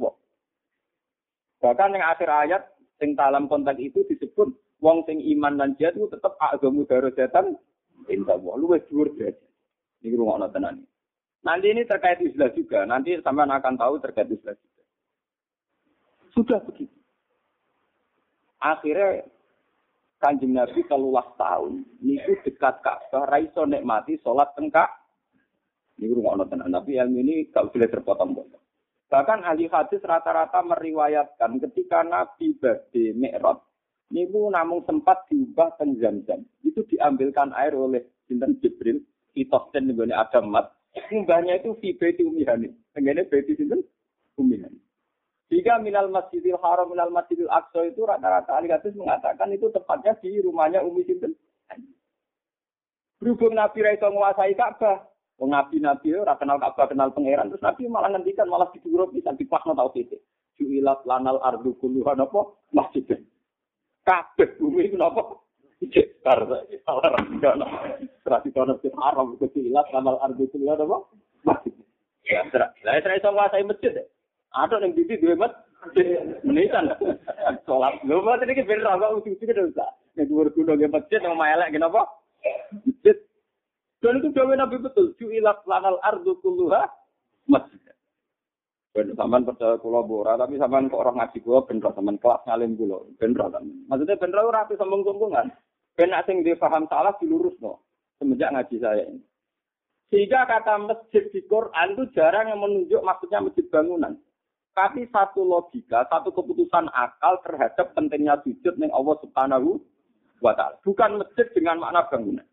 Bahkan 1.60 1.92
yang 1.92 2.06
akhir 2.08 2.30
ayat 2.32 2.64
sing 3.02 3.20
dalam 3.20 3.52
konteks 3.52 3.84
itu 3.84 4.08
disebut 4.08 4.56
wong 4.80 5.04
sing 5.08 5.20
iman 5.38 5.60
dan 5.60 5.76
jihad 5.76 5.96
itu 5.96 6.08
tetap 6.12 6.36
agamu 6.40 6.88
darajatan 6.88 7.56
indah 8.08 8.36
Allah. 8.36 8.54
Luwes 8.56 8.84
dhuwur 8.88 9.12
derajat. 9.16 9.48
Ini 10.00 10.16
rumah 10.16 10.48
tenan. 10.48 10.88
Nanti 11.44 11.72
ini 11.72 11.84
terkait 11.84 12.20
istilah 12.24 12.52
juga. 12.56 12.88
Nanti 12.88 13.20
sampean 13.20 13.52
akan 13.52 13.76
tahu 13.76 14.00
terkait 14.00 14.32
istilah 14.32 14.56
juga. 14.56 14.84
Sudah 16.32 16.60
begitu. 16.64 16.96
Akhirnya 18.60 19.24
kanjeng 20.20 20.56
Nabi 20.56 20.84
telulah 20.88 21.28
tahun. 21.36 21.84
Niku 22.00 22.44
dekat 22.44 22.84
Ka'bah, 22.84 23.28
raiso 23.28 23.64
nikmati 23.68 24.20
sholat 24.24 24.52
tengkak. 24.56 24.88
Ini 26.00 26.12
rumah 26.16 26.40
tenan. 26.48 26.72
Nabi 26.72 26.96
ilmu 26.96 27.20
ini 27.20 27.52
gak 27.52 27.76
boleh 27.76 27.88
terpotong-potong. 27.92 28.64
Bahkan 29.10 29.40
ahli 29.42 29.68
hadis 29.68 30.00
rata-rata 30.06 30.64
meriwayatkan 30.64 31.60
ketika 31.60 32.06
Nabi 32.06 32.56
badhe 32.56 33.12
Mi'raj 33.18 33.69
niku 34.10 34.50
namun 34.50 34.86
sempat 34.86 35.26
diubah 35.30 35.78
ke 35.78 35.86
jam-jam. 35.98 36.46
Itu 36.66 36.86
diambilkan 36.90 37.54
air 37.54 37.74
oleh 37.74 38.06
Sinten 38.26 38.58
Jibril, 38.62 39.02
Itosten 39.34 39.90
nih 39.90 40.14
Adam 40.14 40.54
Mat. 40.54 40.74
Mbahnya 41.14 41.62
itu 41.62 41.78
fi 41.78 41.94
baiti 41.96 42.26
umihani. 42.26 42.74
Tenggene 42.94 43.26
baiti 43.30 43.54
sinten? 43.54 43.86
Umihani. 44.38 44.78
Jika 45.50 45.82
minal 45.82 46.10
masjidil 46.14 46.58
haram, 46.62 46.94
minal 46.94 47.10
masjidil 47.10 47.50
aqsa 47.50 47.86
itu 47.90 48.06
rata-rata 48.06 48.54
ahli 48.54 48.70
mengatakan 48.94 49.50
itu 49.50 49.70
tepatnya 49.74 50.14
di 50.22 50.38
rumahnya 50.42 50.86
Umi 50.86 51.02
Sinten. 51.10 51.34
Berhubung 53.18 53.58
Nabi 53.58 53.82
Raisa 53.82 54.08
menguasai 54.14 54.54
Ka'bah, 54.56 55.10
Wong 55.40 55.56
nabi-nabi 55.56 56.20
ora 56.20 56.36
kenal 56.36 56.60
Ka'bah, 56.60 56.92
kenal 56.92 57.16
pangeran, 57.16 57.48
terus 57.48 57.64
nabi 57.64 57.88
malah 57.88 58.12
ngendikan 58.12 58.52
malah 58.52 58.68
dituro 58.76 59.08
bisa 59.08 59.32
dipakno 59.40 59.72
tau 59.72 59.88
titik. 59.96 60.20
Ju'ilat 60.60 61.08
lanal 61.08 61.40
ardu 61.40 61.80
kulluha 61.80 62.12
napa 62.12 62.60
masjid. 62.76 63.08
Kabeh 64.08 64.58
bumi 64.60 64.90
itu 64.90 64.96
napa? 64.96 65.40
Cekar, 65.80 66.44
salah 66.84 67.10
rasiono. 67.16 67.66
Serasi 68.24 68.52
kono 68.52 68.76
sing 68.84 68.92
haram 69.00 69.40
ju'ilat 69.40 69.88
lanal 69.96 70.20
ardu 70.20 70.48
kulluha 70.52 70.76
napa? 70.76 70.98
Masjid. 71.48 71.74
Ya. 72.28 72.44
Lah 72.52 72.70
saya 73.00 73.18
iso 73.18 73.30
nguasai 73.32 73.66
masjid. 73.66 73.96
Ada 74.54 74.82
yang 74.82 74.92
didi 74.98 75.18
duwe 75.18 75.36
masjid. 75.40 76.20
Menisan. 76.44 76.92
Salat. 77.64 78.02
Lho, 78.04 78.20
mboten 78.20 78.52
iki 78.52 78.68
ben 78.68 78.84
ra 78.84 79.00
kok 79.00 79.24
utuh-utuh 79.24 79.72
usah. 79.72 79.90
Nek 80.20 80.28
dhuwur 80.28 80.52
gunung 80.52 80.84
masjid 80.92 81.20
nang 81.24 81.40
elek 81.40 81.72
kenapa? 81.74 82.04
Masjid 82.84 83.18
Dan 84.00 84.24
itu 84.24 84.32
dawe 84.32 84.54
Nabi 84.56 84.80
betul. 84.80 85.12
Ju'ilat 85.20 85.60
lanal 85.68 86.00
ardu 86.04 86.40
kulluha 86.40 86.88
masjid. 87.52 87.80
Ben 88.90 89.14
sampean 89.14 89.46
percaya 89.46 89.78
kula 89.78 90.02
bora, 90.02 90.34
tapi 90.34 90.58
sampean 90.58 90.90
kok 90.90 91.02
orang 91.06 91.22
ngaji 91.22 91.38
kula 91.46 91.62
ben 91.70 91.78
sampean 91.78 92.18
kelas 92.18 92.42
ngalim 92.50 92.74
kula. 92.74 92.98
Ben 93.22 93.32
Maksudnya 93.86 94.18
ben 94.18 94.34
ora 94.34 94.66
api 94.66 94.74
sombong-sombongan. 94.78 95.48
Ben 95.94 96.12
sing 96.26 96.42
dia 96.42 96.58
paham 96.58 96.90
salah 96.90 97.14
dilurusno 97.22 97.86
semenjak 98.20 98.52
ngaji 98.52 98.76
saya 98.82 99.04
ini. 99.08 99.22
Sehingga 100.10 100.50
kata 100.50 100.90
masjid 100.90 101.24
di 101.30 101.46
Quran 101.46 101.94
itu 101.94 102.04
jarang 102.18 102.50
yang 102.50 102.60
menunjuk 102.60 103.02
maksudnya 103.06 103.46
masjid 103.46 103.66
bangunan. 103.70 104.18
Tapi 104.74 105.06
satu 105.12 105.46
logika, 105.46 106.08
satu 106.10 106.34
keputusan 106.34 106.90
akal 106.90 107.38
terhadap 107.46 107.94
pentingnya 107.94 108.42
sujud 108.42 108.74
yang 108.80 108.90
Allah 108.90 109.16
Subhanahu 109.22 109.78
wa 110.42 110.54
taala. 110.58 110.82
Bukan 110.82 111.22
masjid 111.22 111.46
dengan 111.54 111.78
makna 111.78 112.10
bangunan. 112.10 112.48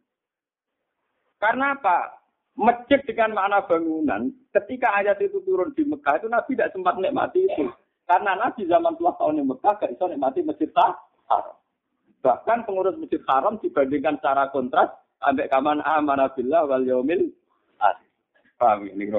Karena 1.41 1.77
apa? 1.77 2.26
Masjid 2.57 3.05
dengan 3.05 3.37
makna 3.37 3.61
bangunan, 3.69 4.33
ketika 4.49 4.89
ayat 4.97 5.21
itu 5.21 5.45
turun 5.45 5.77
di 5.77 5.85
Mekah, 5.85 6.17
itu 6.17 6.27
Nabi 6.33 6.57
tidak 6.57 6.73
sempat 6.73 6.97
nikmati 6.97 7.45
itu. 7.45 7.69
Karena 8.09 8.33
Nabi 8.33 8.65
zaman 8.65 8.97
puluh 8.97 9.13
tahun 9.21 9.39
di 9.41 9.45
Mekah, 9.45 9.77
gak 9.77 9.93
bisa 9.93 10.05
nikmati 10.09 10.41
Masjid 10.41 10.73
Haram. 10.73 11.57
Bahkan 12.25 12.65
pengurus 12.65 12.97
Masjid 12.97 13.21
Haram 13.29 13.61
dibandingkan 13.61 14.17
secara 14.17 14.49
kontras, 14.49 14.89
ambek 15.21 15.53
kaman 15.53 15.85
amanabillah 15.85 16.65
wal 16.65 16.81
yaumil. 16.81 17.29
Paham 18.57 18.89
ini 18.89 19.13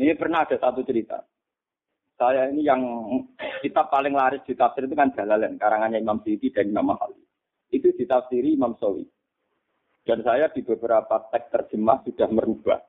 Ini 0.00 0.16
pernah 0.16 0.48
ada 0.48 0.56
satu 0.56 0.80
cerita. 0.80 1.20
Saya 2.16 2.48
ini 2.48 2.64
yang 2.64 2.80
kita 3.60 3.84
paling 3.92 4.16
laris 4.16 4.40
di 4.48 4.56
tafsir 4.56 4.88
itu 4.88 4.96
kan 4.96 5.12
Jalalain, 5.12 5.60
karangannya 5.60 6.00
Imam 6.00 6.24
Siti 6.24 6.48
dan 6.48 6.72
Imam 6.72 6.94
Mahali. 6.94 7.20
Itu 7.68 7.92
ditafsiri 7.92 8.56
Imam 8.56 8.80
Sawi. 8.80 9.04
Dan 10.04 10.20
saya 10.20 10.52
di 10.52 10.60
beberapa 10.60 11.16
teks 11.32 11.48
terjemah 11.48 12.04
sudah 12.04 12.28
merubah. 12.28 12.80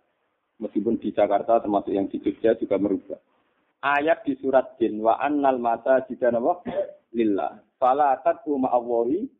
Meskipun 0.59 0.99
di 0.99 1.15
Jakarta 1.15 1.63
termasuk 1.63 1.95
yang 1.95 2.11
di 2.11 2.19
Jogja 2.19 2.59
juga 2.59 2.75
merubah. 2.75 3.19
Ayat 3.79 4.27
di 4.27 4.35
surat 4.39 4.75
Jin 4.75 4.99
wa 4.99 5.15
annal 5.19 5.59
masa 5.59 6.03
jidanawa 6.07 6.59
lillah. 7.15 7.59
Fala 7.79 8.19
tad'u 8.19 8.59
ma'awahi 8.59 9.31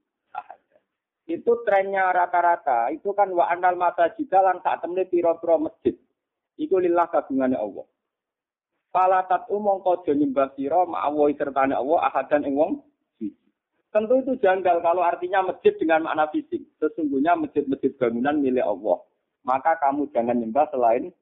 Itu 1.26 1.66
trennya 1.66 2.14
rata-rata. 2.14 2.94
Itu 2.96 3.12
kan 3.12 3.34
wa 3.34 3.50
annal 3.50 3.76
masa 3.76 4.14
jidalan 4.16 4.62
saat 4.64 4.80
temne 4.80 5.04
piro-piro 5.10 5.58
masjid. 5.58 5.98
Itu 6.56 6.80
lillah 6.80 7.12
kagungannya 7.12 7.60
Allah. 7.60 7.88
Fala 8.94 9.28
tad'u 9.28 9.60
mongko 9.60 10.08
nyembah 10.08 10.56
sira 10.56 10.88
ma'awahi 10.88 11.36
sertane 11.36 11.76
Allah 11.76 12.08
ahadan 12.08 12.48
ing 12.48 12.56
wong 12.56 12.72
Tentu 13.96 14.20
itu 14.20 14.36
janggal 14.44 14.84
kalau 14.84 15.08
artinya 15.08 15.48
masjid 15.48 15.72
dengan 15.80 16.04
makna 16.04 16.28
fisik. 16.28 16.68
Sesungguhnya 16.84 17.40
masjid-masjid 17.40 17.96
bangunan 17.96 18.36
milik 18.44 18.68
Allah. 18.68 19.00
Maka 19.48 19.80
kamu 19.80 20.12
jangan 20.12 20.36
nyembah 20.36 20.68
selain 20.68 21.16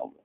Allah. 0.00 0.24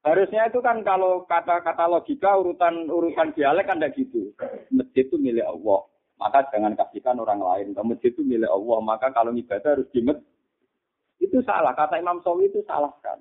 Harusnya 0.00 0.48
itu 0.48 0.64
kan 0.64 0.80
kalau 0.80 1.28
kata-kata 1.28 1.92
logika 1.92 2.40
urutan 2.40 2.88
urutan 2.88 3.36
dialek 3.36 3.68
kan 3.68 3.76
tidak 3.76 4.00
gitu. 4.00 4.32
Masjid 4.72 5.04
itu 5.04 5.20
milik 5.20 5.44
Allah. 5.44 5.84
Maka 6.16 6.48
jangan 6.56 6.72
kasihkan 6.72 7.20
orang 7.20 7.44
lain. 7.44 7.76
Masjid 7.76 8.16
itu 8.16 8.24
milik 8.24 8.48
Allah. 8.48 8.80
Maka 8.80 9.12
kalau 9.12 9.36
ibadah 9.36 9.76
harus 9.76 9.92
di 9.92 10.00
Itu 11.20 11.44
salah. 11.44 11.76
Kata 11.76 12.00
Imam 12.00 12.24
Sawi 12.24 12.48
itu 12.48 12.64
salah 12.64 12.96
kan. 13.04 13.20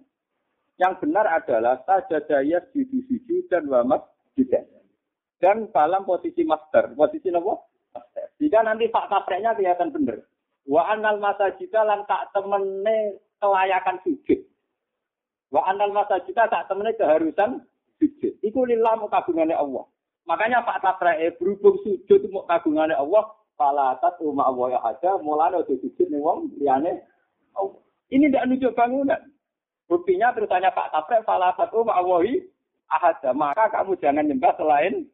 Yang 0.80 1.04
benar 1.04 1.28
adalah 1.28 1.84
sajadaya 1.84 2.64
sujud 2.72 3.44
dan 3.52 3.68
wamat 3.68 4.08
juga. 4.40 4.64
Dan 5.44 5.68
dalam 5.76 6.08
posisi 6.08 6.48
master. 6.48 6.96
Posisi 6.96 7.28
apa? 7.28 7.68
Jika 8.39 8.63
nanti 8.63 8.88
fakta 8.88 9.25
praknya 9.28 9.54
kelihatan 9.58 9.91
benar. 9.91 10.23
Wa 10.69 10.88
anal 10.93 11.19
masajida 11.19 11.84
lan 11.84 12.06
tak 12.08 12.32
temene 12.32 13.19
kelayakan 13.41 13.99
sujud. 14.06 14.39
Wa 15.52 15.67
anal 15.67 15.91
masajida 15.91 16.47
tak 16.47 16.69
temene 16.71 16.95
keharusan 16.95 17.65
sujud. 17.99 18.34
Iku 18.45 18.63
lillah 18.63 18.95
kagungannya 19.12 19.58
Allah. 19.58 19.84
Makanya 20.30 20.63
fakta 20.63 20.95
praknya 21.02 21.36
berhubung 21.36 21.82
sujud 21.84 22.30
mau 22.32 22.47
kagungannya 22.47 22.95
Allah. 22.95 23.34
Falatat 23.60 24.15
umma 24.23 24.47
Allah 24.47 24.78
ya 24.78 24.80
ada. 24.88 25.12
Mulanya 25.19 25.60
udah 25.60 25.75
sujud 25.84 26.08
nih 26.08 26.21
wong 26.23 26.56
liane. 26.63 27.04
Ini 28.10 28.32
tidak 28.32 28.47
nunjuk 28.47 28.71
bangunan. 28.71 29.19
Buktinya 29.89 30.32
terusannya 30.32 30.69
Pak 30.71 30.95
Tapre, 30.95 31.25
falatat 31.28 31.73
umma 31.75 31.97
Allah 31.97 32.23
ahada. 32.88 33.36
Maka 33.36 33.67
kamu 33.73 33.99
jangan 33.99 34.25
nyembah 34.25 34.54
selain. 34.56 35.06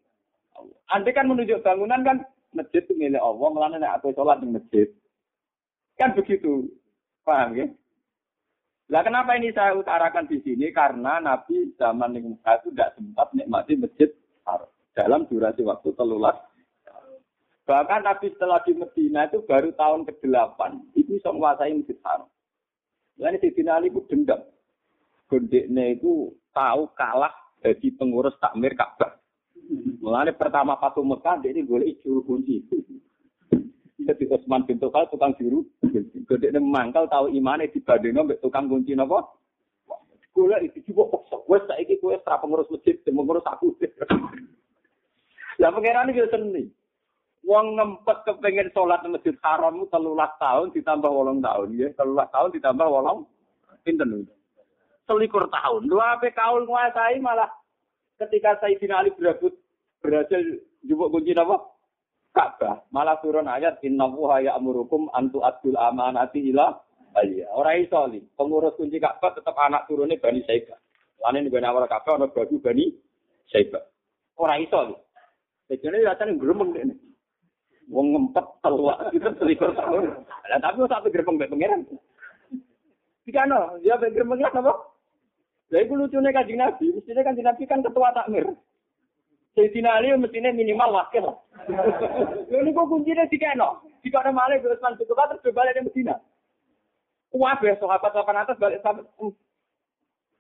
Andai 0.94 1.16
kan 1.16 1.26
menunjuk 1.26 1.64
bangunan 1.66 2.06
kan 2.06 2.18
masjid 2.56 2.82
itu 2.82 2.96
milik 2.96 3.20
Allah, 3.20 3.48
melana 3.52 3.76
nek 3.78 4.02
aku 4.02 4.16
sholat 4.16 4.40
di 4.40 4.48
masjid. 4.48 4.88
Kan 6.00 6.16
begitu. 6.16 6.72
Paham 7.28 7.58
ya? 7.58 7.68
Lah 8.94 9.02
kenapa 9.02 9.34
ini 9.34 9.50
saya 9.50 9.74
utarakan 9.74 10.30
di 10.30 10.38
sini? 10.46 10.70
Karena 10.70 11.18
Nabi 11.18 11.74
zaman 11.76 12.14
yang 12.14 12.38
itu 12.38 12.68
tidak 12.72 12.94
sempat 12.96 13.28
nikmati 13.34 13.74
masjid. 13.76 14.10
Dalam 14.96 15.28
durasi 15.28 15.60
waktu 15.66 15.92
telulas. 16.00 16.40
Bahkan 17.66 18.02
Nabi 18.06 18.30
setelah 18.32 18.62
di 18.62 18.78
Medina 18.78 19.26
itu 19.26 19.42
baru 19.44 19.74
tahun 19.74 20.06
ke-8. 20.06 20.60
Itu 20.96 21.18
bisa 21.18 21.34
menguasai 21.34 21.74
masjid 21.74 21.98
haram. 22.06 22.30
Lain 23.18 23.42
di 23.42 23.64
Ali 23.66 23.90
itu 23.90 24.06
dendam. 24.06 24.40
Gondeknya 25.26 25.98
itu 25.98 26.30
tahu 26.54 26.86
kalah 26.94 27.34
jadi 27.66 27.88
pengurus 27.98 28.38
takmir 28.38 28.78
Ka'bah. 28.78 29.18
Mulane 30.02 30.32
pertama 30.38 30.78
Fatu 30.78 31.02
Mekah 31.02 31.42
dia 31.42 31.50
ini 31.50 31.66
boleh 31.66 31.98
juru 32.06 32.22
kunci. 32.22 32.62
Jadi 34.06 34.24
Utsman 34.30 34.62
bin 34.70 34.78
Tufal 34.78 35.10
tukang 35.10 35.34
juru. 35.42 35.66
Gede 36.30 36.54
mangkal 36.62 37.10
tahu 37.10 37.34
imane 37.34 37.74
dibandingno 37.74 38.22
mbek 38.22 38.42
tukang 38.46 38.70
kunci 38.70 38.94
napa? 38.94 39.26
Golek 40.36 40.68
iki 40.68 40.92
coba 40.92 41.16
paksa. 41.16 41.38
Wes 41.48 41.64
saiki 41.66 41.96
kowe 42.04 42.12
ora 42.12 42.36
pengurus 42.44 42.68
masjid, 42.68 43.00
pengurus 43.08 43.48
aku. 43.48 43.72
Lah 45.64 45.72
pangeran 45.72 46.12
iki 46.12 46.28
seni. 46.28 46.64
Wong 47.46 47.78
ngempet 47.78 48.26
kepengen 48.26 48.74
sholat 48.74 49.06
di 49.06 49.10
masjid 49.16 49.38
haram 49.46 49.86
telulah 49.88 50.30
tahun 50.42 50.74
ditambah 50.76 51.08
wolong 51.08 51.40
tahun 51.40 51.78
ya. 51.78 51.88
Telulah 51.96 52.28
tahun 52.34 52.52
ditambah 52.58 52.88
wolong 52.90 53.24
pinten 53.86 54.28
Selikur 55.06 55.46
tahun. 55.54 55.86
Dua 55.86 56.18
apa 56.18 56.34
kaul 56.34 56.66
nguasai 56.66 57.22
malah 57.22 57.48
ketika 58.20 58.60
Sayyidina 58.64 59.04
Ali 59.04 59.12
berebut 59.16 59.56
berhasil 60.00 60.42
jubuk 60.86 61.12
kunci 61.12 61.36
apa? 61.36 61.76
Ka'bah. 62.36 62.84
Malah 62.92 63.20
turun 63.24 63.48
ayat 63.48 63.80
inna 63.80 64.12
wuha 64.12 64.44
ya'murukum 64.44 65.08
antu 65.16 65.40
adul 65.40 65.80
amanati 65.80 66.52
ila 66.52 66.76
Iya, 67.16 67.48
orang 67.56 67.80
iso 67.80 68.00
li. 68.12 68.20
Pengurus 68.36 68.76
kunci 68.76 69.00
Ka'bah 69.00 69.32
tetap 69.32 69.56
anak 69.56 69.88
turunnya 69.88 70.20
Bani 70.20 70.44
Saibah. 70.44 70.76
Lain 71.24 71.48
ini 71.48 71.54
Bani 71.54 71.64
Awal 71.64 71.88
Ka'bah, 71.88 72.20
ada 72.20 72.28
baju 72.28 72.60
Bani 72.60 72.92
Saibah. 73.48 73.80
Orang 74.36 74.68
iso 74.68 74.80
li. 74.92 74.96
Jadi 75.72 76.04
rasanya 76.04 76.36
geremeng 76.36 76.76
ini. 76.76 76.96
Wong 77.88 78.18
ngempet 78.18 78.46
keluar 78.60 79.00
itu 79.16 79.30
selikur 79.40 79.72
tahun. 79.78 80.26
Lah 80.26 80.60
tapi 80.60 80.84
satu 80.90 81.08
gerbang 81.08 81.38
mbek 81.40 81.52
pangeran. 81.54 81.82
Dikano, 83.24 83.80
dia 83.80 83.96
mbek 83.96 84.12
gerbang 84.12 84.42
apa? 84.44 84.74
Lah 85.76 85.84
iku 85.84 86.00
lucune 86.00 86.32
Kanjeng 86.32 86.56
Nabi, 86.56 86.88
mestine 86.96 87.20
Kanjeng 87.20 87.44
Nabi 87.52 87.68
kan 87.68 87.84
ketua 87.84 88.16
takmir. 88.16 88.48
Sayyidina 89.60 90.00
Ali 90.00 90.16
mestine 90.16 90.56
minimal 90.56 90.96
wakil. 90.96 91.36
Lha 92.48 92.64
niku 92.64 92.88
kuncine 92.88 93.28
dikano. 93.28 93.84
Dikano 94.00 94.32
malih 94.32 94.64
terus 94.64 94.80
lan 94.80 94.96
cukup 94.96 95.36
terus 95.36 95.52
balik 95.52 95.76
ke 95.76 95.84
Medina. 95.84 96.16
Kuwabe 97.28 97.76
sahabat 97.76 98.16
papan 98.16 98.48
atas 98.48 98.56
balik 98.56 98.80
sampai 98.80 99.04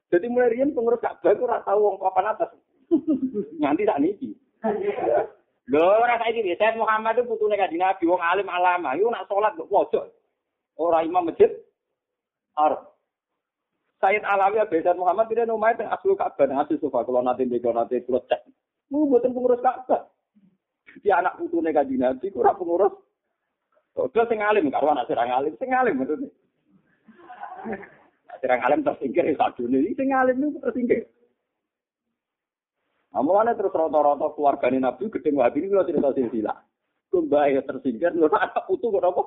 Jadi 0.07 0.31
mulai 0.31 0.55
riyen 0.55 0.71
pengurus 0.71 1.03
Ka'bah 1.03 1.35
itu 1.35 1.43
ora 1.43 1.59
tau 1.67 1.83
wong 1.83 1.99
papan 1.99 2.31
atas. 2.31 2.55
Nganti 3.59 3.83
tak 3.83 3.99
niki. 3.99 4.31
Lho 5.75 5.83
ora 5.83 6.15
saiki 6.15 6.47
piye? 6.47 6.55
Sayyid 6.55 6.79
Muhammad 6.79 7.19
itu 7.19 7.27
putune 7.27 7.59
kanjeng 7.59 7.83
Nabi 7.83 8.07
wong 8.07 8.23
alim 8.23 8.47
alama. 8.47 8.95
Iku 8.95 9.11
nak 9.11 9.27
salat 9.27 9.51
kok 9.59 9.67
pojok. 9.67 10.07
Ora 10.79 11.03
imam 11.03 11.27
masjid. 11.27 11.51
Arab. 12.55 12.94
Sayyid 14.05 14.21
Alawi 14.21 14.61
Sayyid 14.69 15.01
Muhammad 15.01 15.25
tidak 15.33 15.49
nomai 15.49 15.73
teng 15.73 15.89
aslu 15.89 16.13
Ka'bah 16.13 16.45
nang 16.45 16.61
asli 16.61 16.77
sofa 16.77 17.01
kalau 17.01 17.25
nanti 17.25 17.41
mbek 17.49 17.65
nanti 17.73 18.05
terus 18.05 18.21
cek. 18.29 18.45
Mu 18.93 19.09
mboten 19.09 19.33
pengurus 19.33 19.65
Ka'bah. 19.65 20.05
Di 21.01 21.09
anak 21.09 21.41
putune 21.41 21.73
kanjeng 21.73 22.05
Nabi 22.05 22.29
ora 22.37 22.53
pengurus. 22.53 22.93
Oke 23.97 24.21
sing 24.29 24.45
alim 24.45 24.69
karo 24.69 24.93
anak 24.93 25.09
sing 25.09 25.17
alim, 25.17 25.57
sing 25.57 25.73
alim 25.73 25.97
maksudnya. 25.97 26.29
Sing 28.45 28.61
alim 28.61 28.85
tersingkir 28.85 29.25
sadune 29.33 29.81
iki 29.81 29.97
sing 29.97 30.13
alim 30.13 30.37
itu 30.37 30.61
tersingkir. 30.61 31.09
Amalane 33.17 33.57
terus 33.57 33.73
rata-rata 33.73 34.37
keluargane 34.37 34.77
Nabi 34.77 35.09
gedeng 35.09 35.41
wabi 35.41 35.65
ini 35.65 35.73
kalau 35.73 35.87
cerita 35.89 36.13
silsilah. 36.13 36.57
Kumbai 37.09 37.57
tersingkir, 37.63 38.13
lho 38.13 38.29
anak 38.29 38.69
putu 38.69 38.93
kok 38.93 39.01
apa? 39.01 39.23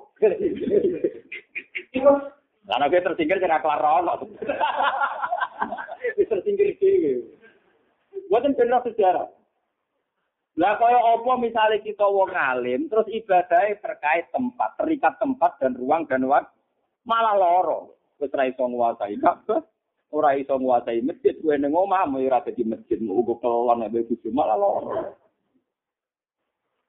Karena 2.69 2.93
gue 2.93 3.01
tersingkir 3.01 3.41
kena 3.41 3.65
kelar 3.65 3.81
rono. 3.81 4.13
tersingkir 6.29 6.77
dhewe. 6.77 7.25
Buatan 8.29 8.53
benar 8.53 8.85
sejarah. 8.85 9.33
Lah 10.59 10.75
kaya 10.75 10.99
apa 10.99 11.33
misalnya 11.39 11.79
kita 11.81 12.03
wong 12.03 12.35
alim, 12.35 12.91
terus 12.91 13.07
ibadahnya 13.09 13.79
terkait 13.79 14.27
tempat, 14.35 14.75
terikat 14.75 15.15
tempat 15.23 15.55
dan 15.63 15.79
ruang 15.79 16.03
dan 16.11 16.27
waktu, 16.27 16.51
malah 17.07 17.39
loro. 17.39 17.95
Wis 18.19 18.35
ra 18.35 18.51
iso 18.51 18.67
nguasai 18.67 19.23
Ka'bah, 19.23 19.63
ora 20.11 20.35
iso 20.35 20.59
nguasai 20.59 20.99
masjid 21.07 21.39
kuwi 21.39 21.63
ning 21.63 21.71
omah 21.71 22.11
ora 22.11 22.43
dadi 22.43 22.67
masjid 22.67 22.99
ugo 22.99 23.39
kelon 23.39 23.87
nek 23.87 23.95
bojo 23.95 24.29
malah 24.35 24.59
loro 24.59 25.15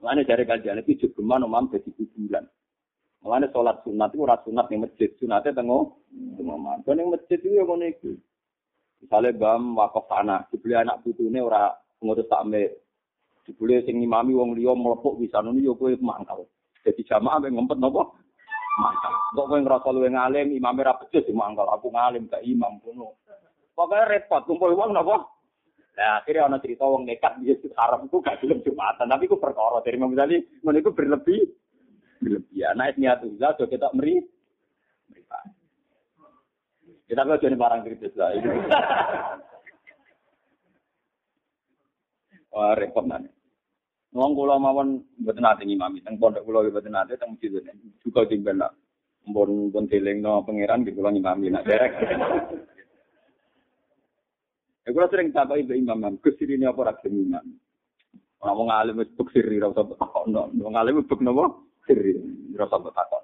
Mulane 0.01 0.25
dari 0.25 0.49
kajian 0.49 0.81
itu 0.81 1.05
juga 1.05 1.37
omah 1.37 1.69
dadi 1.69 1.93
kuburan. 1.93 2.49
Mulane 3.19 3.51
sholat 3.51 3.83
sunat 3.83 4.15
itu 4.15 4.23
ora 4.23 4.39
sunat 4.47 4.71
ning 4.71 4.87
masjid, 4.87 5.11
sunate 5.19 5.51
tengo. 5.51 5.99
Kok 6.85 6.95
ning 6.95 7.11
masjid 7.11 7.39
itu 7.39 7.59
ngono 7.59 7.83
iku. 7.83 8.15
Misale 8.99 9.35
bam 9.35 9.75
wakaf 9.75 10.07
tanah, 10.07 10.47
dibeli 10.51 10.75
anak 10.75 11.03
putune 11.03 11.39
ora 11.43 11.71
ngurus 11.99 12.27
takmir. 12.31 12.71
Dibeli 13.43 13.83
sing 13.83 13.99
ngimami 13.99 14.31
wong 14.35 14.55
liya 14.55 14.71
mlepuk 14.71 15.19
bisa 15.19 15.43
ngono 15.43 15.59
yo 15.59 15.75
kowe 15.75 15.91
mangkal. 15.99 16.47
Jadi 16.83 17.03
jamaah 17.03 17.43
mek 17.43 17.51
ngempet 17.51 17.79
napa? 17.79 18.07
mantap. 18.79 19.13
Kok 19.35 19.47
kowe 19.51 19.59
ngrasa 19.59 19.89
luwe 19.91 20.09
ngalim, 20.09 20.47
imame 20.55 20.81
ra 20.87 20.95
becus 20.95 21.27
ya 21.27 21.35
mangkal 21.35 21.67
aku 21.67 21.91
ngalim 21.91 22.31
gak 22.31 22.43
imam 22.47 22.79
kuno. 22.79 23.19
Pokoke 23.75 24.07
repot 24.07 24.47
kumpul 24.47 24.73
wong 24.73 24.95
napa? 24.95 25.27
Nah, 25.99 26.23
akhirnya 26.23 26.47
ana 26.47 26.63
cerita 26.63 26.87
wong 26.87 27.03
nekat 27.03 27.43
di 27.43 27.51
Masjid 27.51 27.75
Haram 27.75 28.07
itu 28.07 28.23
gak 28.23 28.39
gelem 28.39 28.63
Jumatan, 28.63 29.11
tapi 29.11 29.27
itu 29.27 29.35
perkara 29.35 29.83
dari 29.83 29.99
Imam 29.99 30.15
Ghazali, 30.15 30.39
ngono 30.63 30.77
iku 30.79 30.95
berlebih 30.95 31.43
berlebihan. 32.19 32.75
Nah, 32.75 32.91
niat 32.93 33.23
ulah 33.23 33.55
do 33.55 33.65
kita 33.65 33.89
meri 33.95 34.19
meripat. 35.09 35.43
Kita 37.09 37.25
kok 37.25 37.41
jadi 37.41 37.55
barang 37.57 37.81
kritis 37.87 38.13
lah. 38.19 38.29
Wah, 42.53 42.73
repot 42.77 43.05
nanti. 43.07 43.31
Wong 44.09 44.33
kula 44.33 44.57
mawon 44.57 45.05
mboten 45.21 45.45
nate 45.45 45.61
ngimami 45.69 46.01
teng 46.01 46.17
pondok 46.17 46.41
kula 46.41 46.65
mboten 46.65 46.97
nate 46.97 47.13
teng 47.13 47.37
masjid 47.37 47.61
juga 48.01 48.25
tinggal 48.25 48.57
nak 48.57 48.73
mbon 49.29 49.69
pun 49.69 49.85
dilingno 49.85 50.41
pangeran 50.41 50.81
di 50.81 50.97
kula 50.97 51.13
ngimami 51.13 51.53
nak 51.53 51.61
derek. 51.69 51.93
Ya 54.81 54.89
kula 54.89 55.05
sering 55.13 55.29
takoki 55.29 55.61
ibu 55.61 55.77
imam, 55.77 56.17
Gus 56.25 56.33
sirine 56.41 56.65
apa 56.65 56.89
ora 56.89 56.97
gelem 56.97 57.29
imam. 57.29 57.45
Ora 58.41 58.51
wong 58.57 58.69
alim 58.73 58.97
wis 58.97 59.13
bek 59.13 59.29
siri 59.29 59.61
ora 59.61 59.77
usah 59.77 59.85
takon. 59.93 60.33
Wong 60.57 60.73
alim 60.73 61.05
bek 61.05 61.21
napa? 61.21 61.68
Takon. 61.89 63.23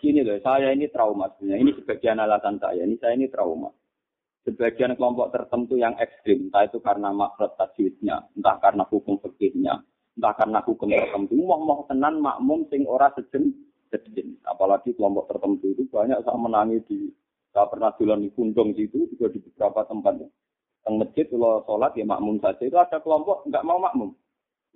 Gini 0.00 0.20
loh, 0.20 0.36
saya 0.44 0.70
ini 0.76 0.92
trauma 0.92 1.32
sebenarnya. 1.34 1.62
Ini 1.64 1.72
sebagian 1.80 2.20
alasan 2.20 2.60
saya. 2.60 2.84
Ini 2.84 3.00
saya 3.00 3.16
ini 3.16 3.32
trauma 3.32 3.72
sebagian 4.44 4.92
kelompok 4.94 5.32
tertentu 5.32 5.80
yang 5.80 5.96
ekstrim, 5.96 6.48
entah 6.48 6.68
itu 6.68 6.78
karena 6.84 7.10
makhluk 7.10 7.56
tajwidnya, 7.56 8.28
entah 8.36 8.56
karena 8.60 8.84
hukum 8.84 9.16
fikihnya, 9.24 9.80
entah 10.20 10.34
karena 10.36 10.60
hukum 10.60 10.92
tertentu, 10.92 11.34
mau 11.40 11.60
mau 11.64 11.80
tenan 11.88 12.20
makmum 12.20 12.68
sing 12.68 12.84
ora 12.84 13.08
sejen 13.16 13.56
sejen. 13.88 14.36
Apalagi 14.44 14.92
kelompok 14.92 15.32
tertentu 15.32 15.72
itu 15.72 15.88
banyak 15.88 16.20
saya 16.22 16.36
menangi 16.36 16.78
di 16.84 17.08
saya 17.56 17.70
pernah 17.72 17.96
jalan 17.96 18.26
di 18.26 18.30
Kundong 18.34 18.76
situ 18.76 19.08
juga 19.16 19.32
di 19.32 19.40
beberapa 19.40 19.88
tempat. 19.88 20.28
Teng 20.84 21.00
masjid 21.00 21.24
kalau 21.32 21.64
sholat 21.64 21.96
ya 21.96 22.04
makmum 22.04 22.36
saja 22.44 22.60
itu 22.60 22.76
ada 22.76 23.00
kelompok 23.00 23.48
nggak 23.48 23.64
mau 23.64 23.80
makmum, 23.80 24.12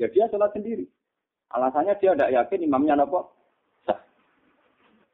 ya 0.00 0.08
dia 0.08 0.32
sholat 0.32 0.48
sendiri. 0.56 0.88
Alasannya 1.48 1.96
dia 1.96 2.12
tidak 2.12 2.32
yakin 2.34 2.66
imamnya 2.68 2.94
apa 3.00 3.20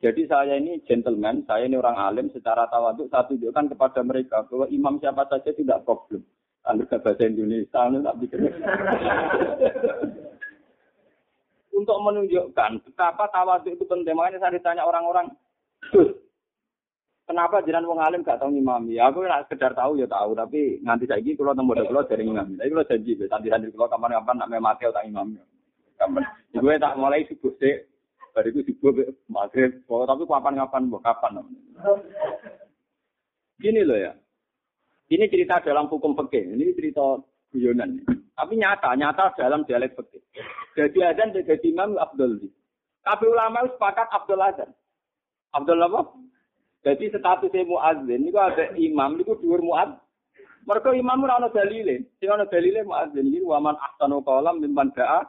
jadi 0.05 0.29
saya 0.29 0.61
ini 0.61 0.85
gentleman, 0.85 1.49
saya 1.49 1.65
ini 1.65 1.81
orang 1.81 1.97
alim 1.97 2.29
secara 2.29 2.69
tawaduk 2.69 3.09
saya 3.09 3.25
tunjukkan 3.25 3.73
kepada 3.73 4.05
mereka 4.05 4.45
bahwa 4.53 4.69
imam 4.69 5.01
siapa 5.01 5.25
saja 5.33 5.49
tidak 5.57 5.81
problem. 5.89 6.21
Anda 6.61 6.85
bahasa 6.85 7.25
Indonesia, 7.25 7.81
Anda 7.81 8.13
tak 8.13 8.21
pikir. 8.21 8.37
Untuk 11.81 11.99
menunjukkan 12.05 12.85
betapa 12.85 13.33
tawaduk 13.33 13.81
itu 13.81 13.85
penting, 13.89 14.13
makanya 14.13 14.45
saya 14.45 14.53
ditanya 14.53 14.85
orang-orang, 14.85 15.33
kenapa 17.25 17.65
jangan 17.65 17.89
wong 17.89 18.01
alim 18.05 18.21
gak 18.29 18.45
tahu 18.45 18.53
imami? 18.53 19.01
Ya, 19.01 19.09
aku 19.09 19.25
nak 19.25 19.49
sekedar 19.49 19.73
tahu 19.73 19.97
ya 19.97 20.05
tahu, 20.05 20.37
tapi 20.37 20.85
nganti 20.85 21.09
saya 21.09 21.25
gitu 21.25 21.49
kalau 21.49 21.57
tembok 21.57 21.81
kalau 21.81 22.05
dari 22.05 22.29
imam. 22.29 22.53
Tapi 22.61 22.69
kalau 22.69 22.89
janji, 22.93 23.17
santri-santri 23.25 23.73
kalau 23.73 23.89
kapan-kapan 23.89 24.37
nak 24.37 24.53
memakai 24.53 24.93
tak 24.93 25.09
imam. 25.09 25.33
Gue 26.55 26.75
tak 26.79 26.97
mulai 26.97 27.27
subuh 27.27 27.53
sih, 27.59 27.83
Bariku 28.35 28.67
dibuat 28.67 29.15
maghrib, 29.31 29.87
oh, 29.87 30.03
tapi 30.03 30.27
kapan-kapan, 30.27 30.91
kapan. 31.03 31.33
Gini 33.63 33.87
loh 33.87 33.95
ya. 33.95 34.13
Ini 35.07 35.31
cerita 35.31 35.63
dalam 35.63 35.87
hukum 35.87 36.19
fikih. 36.19 36.59
Ini 36.59 36.75
cerita 36.75 37.23
guyonan. 37.55 38.03
Tapi 38.35 38.53
nyata, 38.59 38.91
nyata 38.99 39.37
dalam 39.39 39.63
dialek 39.63 39.95
fikih. 39.95 40.23
Jadi 40.75 40.99
adzan 41.07 41.31
jadi 41.31 41.67
imam 41.71 41.95
Abdul. 41.95 42.51
Tapi 43.07 43.25
ulama 43.31 43.63
itu 43.63 43.79
sepakat 43.79 44.11
Abdul 44.11 44.43
adzan. 44.43 44.71
Abdul 45.55 45.79
apa? 45.87 46.01
Jadi 46.83 47.15
statusnya 47.15 47.65
muadzin 47.65 48.27
ini 48.27 48.35
ada 48.35 48.75
imam 48.75 49.17
itu 49.23 49.39
dua 49.39 49.63
muad. 49.63 49.91
Mereka 50.67 50.97
imam 50.97 51.25
ora 51.25 51.39
ana 51.39 51.49
dalile. 51.53 52.11
Sing 52.19 52.29
ana 52.29 52.49
dalile 52.51 52.83
muadzin 52.83 53.31
iki 53.31 53.45
waman 53.47 53.79
ahsanu 53.79 54.25
qalam 54.27 54.59
mimman 54.59 54.91
da'a 54.93 55.23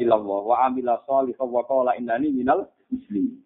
ilallah 0.00 0.40
wa 0.44 0.56
amila 0.68 1.00
sholihah 1.08 1.46
wa 1.46 1.62
qala 1.66 1.96
innani 1.98 2.30
minal 2.30 2.68
muslimin. 2.90 3.40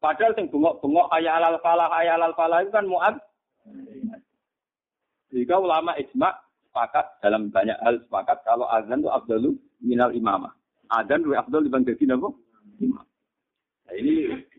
Padahal 0.00 0.32
sing 0.32 0.48
bengok-bengok 0.48 1.12
ayat 1.12 1.32
alal 1.36 1.60
falah 1.60 1.92
ayat 1.92 2.16
alal 2.16 2.32
falah 2.32 2.64
itu 2.64 2.72
kan 2.72 2.88
muad. 2.88 3.20
Jika 5.30 5.60
ulama 5.60 5.92
ijma 6.00 6.32
sepakat 6.70 7.20
dalam 7.20 7.52
banyak 7.52 7.76
hal 7.84 8.00
sepakat 8.08 8.40
kalau 8.46 8.64
azan 8.72 9.04
itu 9.04 9.10
abdalu 9.12 9.50
minal 9.84 10.10
imamah. 10.16 10.56
Azan 10.90 11.22
lebih 11.22 11.38
abdul 11.38 11.66
dibanding 11.66 11.94
jadi 12.00 12.16
apa? 12.18 12.28
Imam. 12.80 13.04
Nah, 13.86 13.94
ini 13.94 14.14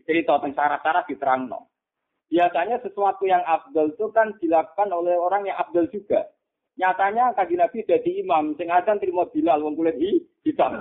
cerita 0.06 0.38
tentang 0.40 0.56
syarat-syarat 0.56 1.04
diterang 1.10 1.50
no. 1.50 1.68
Biasanya 2.32 2.80
sesuatu 2.80 3.28
yang 3.28 3.44
abdul 3.44 3.92
itu 3.92 4.08
kan 4.16 4.32
dilakukan 4.40 4.88
oleh 4.88 5.18
orang 5.18 5.44
yang 5.44 5.58
abdul 5.60 5.84
juga. 5.92 6.24
Nyatanya 6.80 7.36
kaji 7.36 7.54
Nabi 7.60 7.84
jadi 7.84 8.10
imam, 8.24 8.56
sing 8.56 8.72
azan 8.72 8.96
terima 8.96 9.28
Bilal 9.28 9.60
wong 9.60 9.76
kulit 9.76 9.96
hitam. 10.40 10.80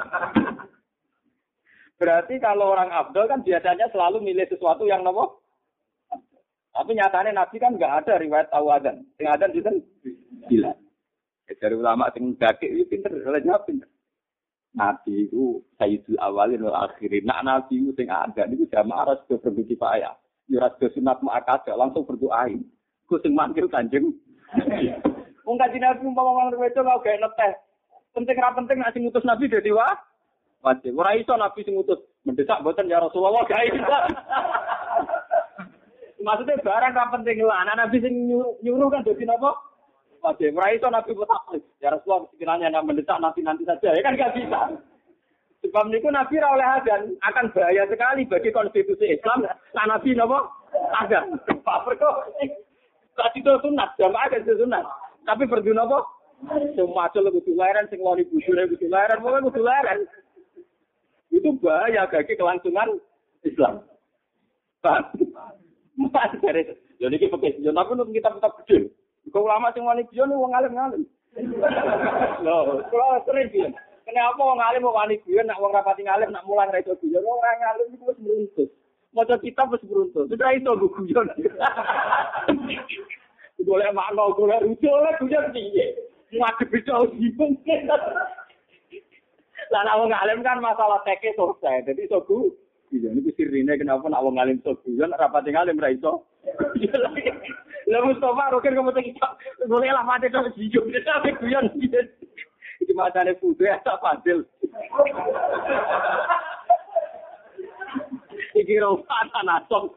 Berarti 2.01 2.41
kalau 2.41 2.73
orang 2.73 2.89
Abdul 2.89 3.29
kan 3.29 3.45
biasanya 3.45 3.91
selalu 3.93 4.25
milih 4.25 4.49
sesuatu 4.49 4.89
yang 4.89 5.05
nopo. 5.05 5.43
Tapi 6.71 6.95
nyatanya 6.95 7.43
Nabi 7.43 7.55
kan 7.59 7.75
nggak 7.75 7.93
ada 8.01 8.17
riwayat 8.17 8.47
tahu 8.49 8.71
adan. 8.71 9.03
Sing 9.19 9.27
adan 9.27 9.51
itu 9.51 9.69
gila. 10.47 10.71
Ya, 11.45 11.53
dari 11.59 11.75
ulama 11.75 12.07
sing 12.15 12.39
dake 12.39 12.65
itu 12.71 12.87
pinter, 12.87 13.11
jawab 13.21 13.67
pinter. 13.67 13.91
Nabi 14.71 15.27
itu 15.27 15.59
sayyidul 15.75 16.15
awalin 16.23 16.63
wal 16.63 16.87
akhirin. 16.87 17.27
Nak 17.27 17.43
Nabi 17.43 17.83
itu 17.83 17.91
sing 17.99 18.07
ada 18.07 18.47
niku 18.47 18.65
jamaah 18.71 19.11
harus 19.11 19.21
berbagi 19.27 19.75
payah. 19.75 20.15
Ya 20.47 20.63
harus 20.63 20.79
sunat 20.95 21.19
muakkad 21.19 21.67
langsung 21.75 22.07
berdoain. 22.07 22.63
Ku 23.05 23.19
sing 23.19 23.35
manggil 23.35 23.67
Kanjeng. 23.67 24.15
Wong 25.45 25.57
kanjeng 25.57 25.81
Nabi 25.81 26.05
umpama 26.05 26.29
ngomong 26.37 26.61
wedo 26.61 26.81
kok 26.85 27.01
gak 27.01 27.17
neteh. 27.17 27.53
Penting 28.13 28.37
ra 28.37 28.53
penting 28.53 28.77
nek 28.77 28.93
sing 28.93 29.01
ngutus 29.07 29.25
Nabi 29.25 29.49
dadi 29.49 29.71
wa. 29.73 29.95
Wajib. 30.61 30.93
Ora 30.93 31.17
iso 31.17 31.33
Nabi 31.33 31.65
sing 31.65 31.73
ngutus 31.73 31.97
mendesak 32.21 32.61
mboten 32.61 32.91
ya 32.91 33.01
Rasulullah 33.01 33.41
gak 33.49 33.65
iso. 33.65 33.81
Maksudnya 36.25 36.61
barang 36.61 36.93
ra 36.93 37.05
penting 37.09 37.41
lah. 37.41 37.65
Anak 37.65 37.87
Nabi 37.87 37.97
sing 38.03 38.13
nyuruh 38.61 38.89
kan 38.93 39.01
dadi 39.01 39.25
napa? 39.25 39.57
Wajib. 40.21 40.53
Ora 40.53 40.69
iso 40.77 40.87
Nabi 40.93 41.11
mutak. 41.17 41.41
Ya 41.81 41.89
Rasulullah 41.89 42.29
sekiranya 42.29 42.67
nak 42.69 42.85
mendesak 42.85 43.17
nanti 43.17 43.41
nanti 43.41 43.65
saja. 43.65 43.97
Ya 43.97 44.01
kan 44.05 44.19
gak 44.19 44.37
bisa. 44.37 44.77
Sebab 45.65 45.89
niku 45.89 46.09
Nabi 46.13 46.37
ra 46.37 46.53
oleh 46.53 46.67
adan 46.67 47.01
akan 47.21 47.53
bahaya 47.53 47.85
sekali 47.89 48.29
bagi 48.29 48.53
konstitusi 48.53 49.17
Islam. 49.17 49.45
Nah 49.49 49.85
Nabi 49.89 50.13
napa? 50.13 50.45
Ada. 51.01 51.25
Pak 51.65 51.79
Perko. 51.89 52.29
Tadi 53.11 53.43
itu 53.43 53.53
sunat, 53.59 53.89
jamaah 53.99 54.27
kan 54.31 54.41
sunat. 54.47 54.85
Tapi 55.25 55.43
berdua 55.45 55.85
apa? 55.85 55.99
Semua 56.73 57.05
acel 57.05 57.29
kudu 57.29 57.53
leren, 57.53 57.85
sing 57.93 58.01
wani 58.01 58.25
bujure 58.25 58.65
kudu 58.73 58.89
leren, 58.89 59.21
pokoknya 59.21 59.45
kudu 59.45 59.61
leren. 59.61 59.99
Itu 61.29 61.53
bahaya 61.61 62.09
bagi 62.09 62.33
kelangsungan 62.33 62.97
Islam. 63.45 63.85
Paham? 64.81 65.05
Mas 66.01 66.33
dari 66.41 66.65
jadi 66.97 67.15
kita 67.17 67.37
pakai 67.37 67.57
sejon 67.57 67.77
tapi 67.77 67.93
untuk 67.93 68.09
kita 68.09 68.33
tetap 68.33 68.53
kecil. 68.61 68.89
Kau 69.29 69.45
lama 69.45 69.69
sing 69.73 69.85
wani 69.85 70.05
bion 70.09 70.33
wong 70.33 70.53
alim 70.53 70.73
ngalim. 70.73 71.03
Loh, 72.41 72.81
kalau 72.89 73.21
sering 73.25 73.49
bion. 73.53 73.71
Kenapa 74.05 74.41
wong 74.41 74.61
alim 74.61 74.81
mau 74.81 74.97
wani 74.97 75.21
bion 75.21 75.45
nak 75.45 75.61
wong 75.61 75.73
rapati 75.73 76.05
ngalim 76.05 76.33
nak 76.33 76.45
mulang 76.49 76.73
ra 76.73 76.81
iso 76.81 76.97
bion 76.97 77.21
ora 77.21 77.53
ngalim 77.61 77.93
iku 77.93 78.09
wis 78.09 78.19
meruntut. 78.21 78.69
Maca 79.13 79.37
kitab 79.37 79.69
wis 79.69 79.85
meruntut. 79.85 80.25
Sudah 80.29 80.57
gue 80.57 80.89
guyon. 80.89 81.27
Golek 83.65 83.93
makna 83.93 84.23
golek 84.35 84.63
rujuk 84.63 84.91
oleh 84.91 85.13
guyon 85.19 85.45
piye? 85.53 85.95
Ngadep 86.31 86.67
bisa 86.71 87.05
bingung 87.11 87.59
lah 89.71 89.87
nak 89.87 90.03
wong 90.03 90.11
alim 90.11 90.43
kan 90.43 90.59
masalah 90.59 90.99
teke 91.07 91.31
selesai. 91.35 91.87
Jadi 91.87 92.07
iso 92.07 92.19
gu 92.27 92.51
iya 92.91 93.07
ini 93.15 93.31
sirine 93.39 93.79
kenapa 93.79 94.11
nak 94.11 94.23
wong 94.23 94.35
alim 94.35 94.59
iso 94.59 94.75
guyon 94.83 95.15
rapat 95.15 95.47
ngalim 95.47 95.79
ra 95.79 95.89
iso 95.91 96.27
lah 97.91 98.01
Mustafa 98.07 98.55
rokin 98.55 98.75
kamu 98.75 98.95
tak 98.95 99.03
kita 99.03 99.27
boleh 99.67 99.91
lah 99.91 100.07
terus 100.23 100.55
hijau 100.55 100.87
dia 100.87 101.03
tapi 101.03 101.35
guyon 101.39 101.67
itu 102.81 102.97
macamnya 102.97 103.37
fudu 103.37 103.61
ya 103.61 103.77
tak 103.85 104.01
fadil. 104.01 104.41
Iki 108.51 108.83
rompatan 108.83 109.47
nasom 109.47 109.95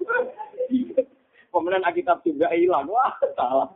Kemudian 1.54 1.86
kitab 1.94 2.18
juga 2.26 2.50
hilang. 2.50 2.90
Wah, 2.90 3.14
salah. 3.38 3.70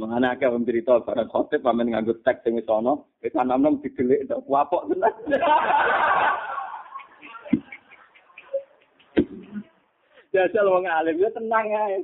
Mengenai 0.00 0.32
akeh 0.32 0.48
wong 0.48 0.64
cerita 0.64 1.04
barang 1.04 1.28
khotib 1.28 1.60
pamen 1.60 1.92
nganggo 1.92 2.16
teks 2.24 2.40
sing 2.40 2.56
wis 2.56 2.64
ana, 2.72 2.96
wis 3.20 3.36
anom-anom 3.36 3.84
didelik 3.84 4.24
tok 4.24 4.40
wapok 4.48 4.88
tenan. 4.88 5.12
Jajal 10.32 10.72
wong 10.72 10.88
alim 10.88 11.20
ya 11.20 11.28
tenang 11.36 11.68
ae. 11.68 12.00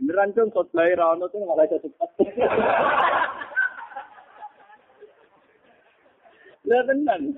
Beneran 0.00 0.32
cung 0.32 0.48
khotbah 0.48 0.88
ra 0.88 1.12
ono 1.12 1.28
tuh 1.28 1.44
malah 1.44 1.68
cepet. 1.68 1.92
Lah 6.64 6.80
tenan. 6.88 7.36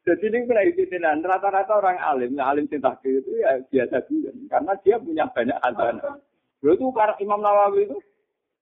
Jadi 0.00 0.32
ini 0.32 0.48
pernah 0.48 1.12
rata-rata 1.36 1.76
orang 1.76 2.00
alim, 2.00 2.40
alim 2.40 2.64
cinta 2.72 2.96
itu 3.04 3.36
ya 3.36 3.60
biasa 3.68 4.00
juga, 4.08 4.32
karena 4.48 4.72
dia 4.80 4.96
punya 4.96 5.28
banyak 5.28 5.60
hasanah. 5.60 6.16
Dulu 6.64 6.72
itu 6.72 6.84
Imam 7.20 7.44
Nawawi 7.44 7.84
itu, 7.84 8.00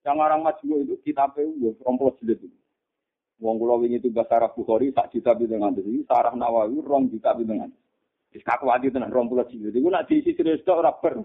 yang 0.02 0.18
orang 0.18 0.42
majmu 0.42 0.82
itu 0.82 0.94
kitab 1.06 1.38
itu 1.38 1.78
rompol 1.86 2.14
jilid 2.18 2.42
itu. 2.42 2.58
Wong 3.38 3.62
kula 3.62 3.78
wingi 3.78 4.02
itu 4.02 4.10
bahasa 4.10 4.34
Arab 4.42 4.58
Bukhari 4.58 4.90
sak 4.90 5.14
juta 5.14 5.30
dengan 5.38 5.70
ini 5.78 6.02
sarah 6.10 6.34
Nawawi 6.34 6.82
rong 6.82 7.06
juta 7.06 7.30
dengan. 7.38 7.70
Wis 8.34 8.42
kakuati 8.42 8.90
tenan 8.90 9.14
rompol 9.14 9.46
jilid. 9.46 9.70
Iku 9.70 9.94
nak 9.94 10.10
diisi 10.10 10.34
terus 10.34 10.58
tok 10.66 10.82
ora 10.82 10.90
ber. 10.90 11.22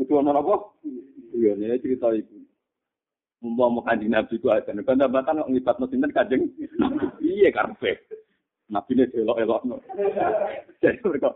Itu 0.00 0.16
ono 0.16 0.32
apa? 0.32 0.80
Iya, 1.36 1.60
ini 1.60 1.76
cerita 1.76 2.08
itu. 2.16 2.40
Mumpah 3.40 3.68
mau 3.72 3.84
kanjeng 3.84 4.12
Nabi 4.12 4.36
itu 4.36 4.48
aja. 4.52 4.72
Bantah-bantah 4.72 5.48
ngibat 5.48 5.80
sinten 5.88 6.12
kanjeng. 6.12 6.44
Iya 7.20 7.48
karpe. 7.52 8.00
Nabi 8.70 8.94
ini 8.94 9.04
elok-elok. 9.10 9.60
Jadi 10.82 10.98
mereka, 11.02 11.30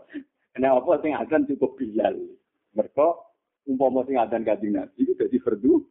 ini 0.55 0.65
apa 0.71 0.91
sing 1.03 1.11
adan 1.11 1.43
cukup 1.51 1.75
bilal. 1.75 2.15
Mereka, 2.71 3.07
umpama 3.67 4.07
sing 4.07 4.15
adan 4.15 4.47
gading 4.47 4.79
Nabi 4.79 5.03
itu 5.03 5.13
jadi 5.19 5.37
fardu. 5.43 5.83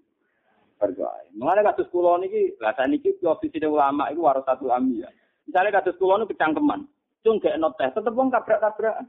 Fardu 0.81 1.05
aja. 1.05 1.31
Mengenai 1.37 1.65
kasus 1.69 1.89
kulon 1.93 2.25
ini, 2.25 2.57
rasa 2.57 2.89
ini 2.89 3.01
posisi 3.01 3.61
ulama 3.65 4.09
itu 4.09 4.25
waras 4.25 4.45
satu 4.49 4.73
ya. 4.73 5.09
Misalnya 5.45 5.81
kasus 5.81 6.01
kulon 6.01 6.25
itu 6.25 6.33
kecangkeman. 6.33 6.89
Cung 7.25 7.41
gak 7.41 7.57
not 7.57 7.77
teh, 7.81 7.89
tetep 7.89 8.13
wong 8.13 8.29
tabrak-tabrak. 8.29 9.09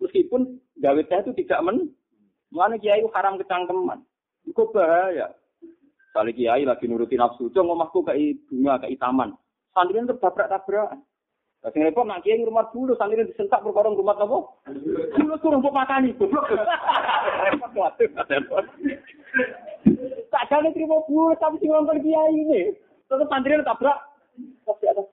Meskipun 0.00 0.56
gawe 0.80 1.00
teh 1.04 1.20
itu 1.20 1.32
tidak 1.44 1.60
men, 1.68 1.92
mengenai 2.48 2.80
kiai 2.80 3.00
itu 3.00 3.12
haram 3.12 3.36
kecangkeman. 3.36 4.00
Itu 4.48 4.72
bahaya. 4.72 5.36
Kali 6.16 6.32
kiai 6.32 6.64
lagi 6.64 6.88
nuruti 6.88 7.16
nafsu, 7.20 7.52
cung 7.52 7.68
omahku 7.68 8.00
kayak 8.08 8.40
bunga, 8.48 8.80
kayak 8.80 8.96
taman. 8.96 9.36
Santri 9.76 10.00
itu 10.00 10.16
tabrak-tabrak. 10.16 10.96
Sing 11.74 11.82
repot 11.82 12.06
nak 12.06 12.22
kiai 12.22 12.46
rumah 12.46 12.70
dulu 12.70 12.94
santri 12.94 13.26
disentak 13.26 13.58
perkara 13.58 13.90
rumah 13.90 14.14
apa? 14.14 14.38
Dulu 15.18 15.34
suruh 15.42 15.58
mbok 15.58 15.74
makani 15.74 16.14
goblok. 16.14 16.46
Repot 16.46 17.70
waduh. 17.74 18.06
Tak 20.30 20.46
jane 20.46 20.70
terima 20.70 21.02
dulu 21.10 21.34
tapi 21.42 21.58
sing 21.58 21.74
nonton 21.74 21.98
kiai 22.06 22.34
ini. 22.38 22.70
Terus 23.10 23.26
santri 23.26 23.58
tabrak. 23.66 23.98
Tapi 24.62 24.84
atas 24.86 25.10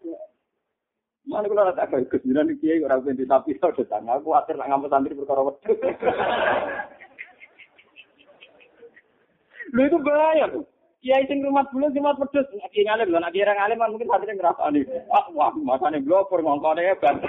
Mana 1.24 1.48
kalau 1.48 1.72
ada 1.72 1.88
kayak 1.88 2.12
kesembilan 2.12 2.60
kiai 2.60 2.84
orang 2.84 3.02
pengen 3.08 3.32
tapi 3.32 3.56
saya 3.56 3.72
udah 3.72 3.88
tanya 3.88 4.12
aku 4.20 4.36
akhir 4.36 4.60
nak 4.60 4.68
ngambil 4.70 4.92
santri 4.92 5.18
perkara 5.18 5.42
wedus. 5.42 5.78
Lu 9.74 9.82
itu 9.88 9.98
bahaya 10.04 10.46
tuh. 10.52 10.68
Kiai 11.04 11.28
sing 11.28 11.44
rumah 11.44 11.68
dulu 11.68 11.92
cuma 11.92 12.16
pedes 12.16 12.48
kiai 12.72 12.88
ngalim 12.88 13.12
lho 13.12 13.20
nek 13.20 13.36
kiai 13.36 13.52
ngalim 13.52 13.84
mungkin 13.92 14.08
hati 14.08 14.32
ngrasani. 14.32 14.82
Ah 15.12 15.28
wah 15.36 15.52
makane 15.52 16.00
glopor 16.00 16.40
ngongkone 16.40 16.80
hebat. 16.80 17.20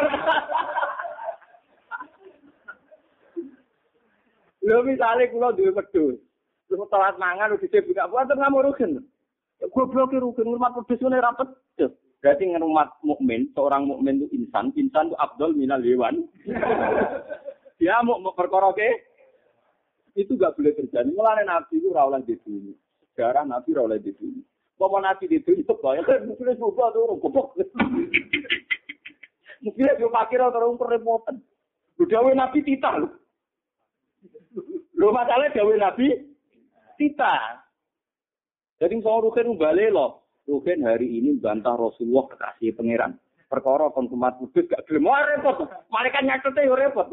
Lho 4.65 4.81
misale 4.87 5.29
kula 5.29 5.53
duwe 5.53 5.75
pedus. 5.75 6.17
Terus 6.71 6.89
telat 6.89 7.21
mangan 7.21 7.53
udah 7.53 7.61
dhisik 7.61 7.85
buka 7.85 8.09
puasa 8.09 8.33
ngamuk 8.33 8.65
rugen. 8.73 9.05
Goblok 9.75 10.15
rugen 10.15 10.49
rumah 10.55 10.73
pedes 10.73 11.03
ngene 11.03 11.19
ra 11.19 11.35
pedes 11.35 11.93
berarti 12.25 12.49
rumah 12.57 12.89
mukmin 13.05 13.53
seorang 13.53 13.85
mukmin 13.85 14.17
itu 14.17 14.33
insan 14.33 14.73
insan 14.81 15.13
itu 15.13 15.17
abdul 15.21 15.53
minal 15.53 15.85
hewan. 15.85 16.25
Dia 17.83 18.01
mau 18.01 18.17
perkara 18.33 18.73
itu 20.15 20.33
gak 20.39 20.55
boleh 20.57 20.73
terjadi. 20.73 21.11
Mulane 21.11 21.43
nabi 21.45 21.83
itu 21.83 21.91
ora 21.91 22.23
di 22.23 22.39
Darah 23.15 23.47
Nabi 23.47 23.71
oleh 23.79 24.03
dibunuh. 24.03 24.43
Bapak 24.75 25.01
Nabi 25.07 25.31
di 25.31 25.39
dunia 25.39 25.63
ya 25.63 26.19
mungkin 26.27 26.59
juga 26.59 26.91
tuh 26.91 27.07
orang 27.07 27.23
goblok. 27.23 27.55
Mungkin 29.63 30.01
yo 30.03 30.11
pakir 30.11 30.43
orang 30.43 30.75
kerepotan. 30.75 31.37
Lu 31.95 32.05
dawe 32.11 32.31
Nabi 32.35 32.59
tita 32.67 32.91
lu. 32.99 33.09
Lu 34.99 35.15
masalah 35.15 35.47
dawe 35.55 35.75
Nabi 35.79 36.11
tita. 36.99 37.63
Jadi 38.83 38.99
soal 38.99 39.31
Rukin 39.31 39.55
balik 39.55 39.95
loh. 39.95 40.27
Rukin 40.45 40.83
hari 40.83 41.23
ini 41.23 41.39
bantah 41.39 41.79
Rasulullah 41.79 42.29
kekasih 42.35 42.75
pangeran. 42.75 43.15
Perkara 43.47 43.95
kon 43.95 44.11
kumat 44.11 44.35
kudus 44.43 44.67
gak 44.67 44.83
gelem 44.91 45.07
repot. 45.07 45.71
Malaikat 45.87 46.27
nyatete 46.27 46.67
yo 46.67 46.75
repot. 46.75 47.07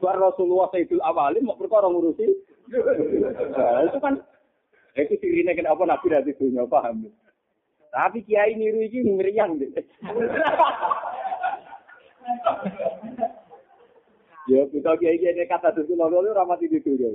Bar 0.00 0.16
Rasulullah 0.16 0.72
Sayyidul 0.72 1.04
Awalin 1.04 1.44
mau 1.44 1.60
perkara 1.60 1.92
ngurusi. 1.92 2.24
Nah, 2.72 3.84
itu 3.84 3.98
kan 4.00 4.24
Itu 4.98 5.14
sirine 5.22 5.54
kenapa 5.54 5.86
Nabi 5.86 6.06
dari 6.10 6.32
dunia 6.34 6.66
paham. 6.66 7.06
Tapi 7.90 8.22
kiai 8.22 8.54
niru 8.54 8.86
iki 8.86 9.02
meriang 9.06 9.58
deh. 9.58 9.70
ya 14.50 14.62
kita 14.70 14.90
kiai 14.98 15.18
kiai 15.18 15.46
kata 15.46 15.74
dulu 15.74 15.94
lalu 15.98 16.30
ramati 16.34 16.70
di 16.70 16.78
dunia. 16.82 17.10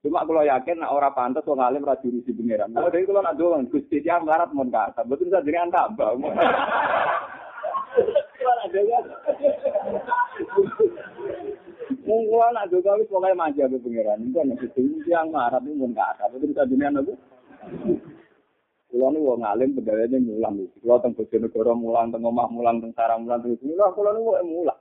Cuma 0.00 0.24
kalau 0.24 0.40
yakin 0.40 0.80
nak 0.80 0.96
orang 0.96 1.12
pantas 1.12 1.44
wong 1.44 1.60
alim 1.60 1.84
ra 1.84 2.00
jurusi 2.00 2.32
pangeran. 2.32 2.72
Kalau 2.72 2.88
dari 2.88 3.04
kalau 3.04 3.20
nak 3.20 3.36
doang 3.36 3.68
Gusti 3.68 4.00
dia 4.00 4.16
melarat 4.16 4.48
mon 4.56 4.72
kata, 4.72 5.04
betul 5.04 5.28
saja 5.28 5.44
dengan 5.44 5.68
tambah. 5.68 6.16
Mungkin 12.10 12.42
anak 12.42 12.74
juga 12.74 12.98
wis 12.98 13.06
pokoke 13.06 13.38
manja 13.38 13.70
be 13.70 13.78
pangeran. 13.78 14.26
Iku 14.26 14.42
nek 14.42 14.58
itu 14.66 15.06
yang 15.06 15.30
marah 15.30 15.62
itu 15.62 15.78
mun 15.78 15.94
gak 15.94 16.18
ada. 16.18 16.26
Terus 16.34 16.58
jenengan 16.66 17.06
aku. 17.06 17.14
Kulo 18.90 19.06
nu 19.14 19.22
wong 19.22 19.46
alim 19.46 19.78
pegaweane 19.78 20.18
mulang. 20.18 20.66
Kulo 20.82 20.98
teng 20.98 21.14
Bojonegoro 21.14 21.78
mulang, 21.78 22.10
teng 22.10 22.26
omah 22.26 22.50
mulang, 22.50 22.82
teng 22.82 22.90
sarang 22.98 23.22
mulang, 23.22 23.46
teng 23.46 23.54
kulo 23.62 23.86
kulo 23.94 24.10
nu 24.10 24.26
wong 24.26 24.42
mulang. 24.42 24.80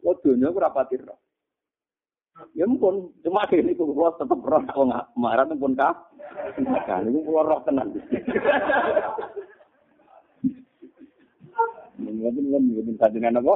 Kulo 0.00 0.16
dunya 0.24 0.48
ora 0.48 0.72
pati 0.72 0.96
ro. 0.96 1.12
Ya 2.56 2.64
mpun, 2.64 3.12
cuma 3.20 3.44
kene 3.44 3.76
iku 3.76 3.92
kulo 3.92 4.16
tetep 4.16 4.40
ro 4.40 4.64
wong 4.64 4.96
marah 5.20 5.44
pun 5.52 5.76
ka. 5.76 5.92
Kan 6.88 7.04
niku 7.04 7.20
kulo 7.20 7.40
roh 7.44 7.60
tenan. 7.68 7.92
Mungkin 12.00 12.48
kan 12.48 12.62
mungkin 12.64 12.96
kajian 12.96 13.36
apa? 13.36 13.54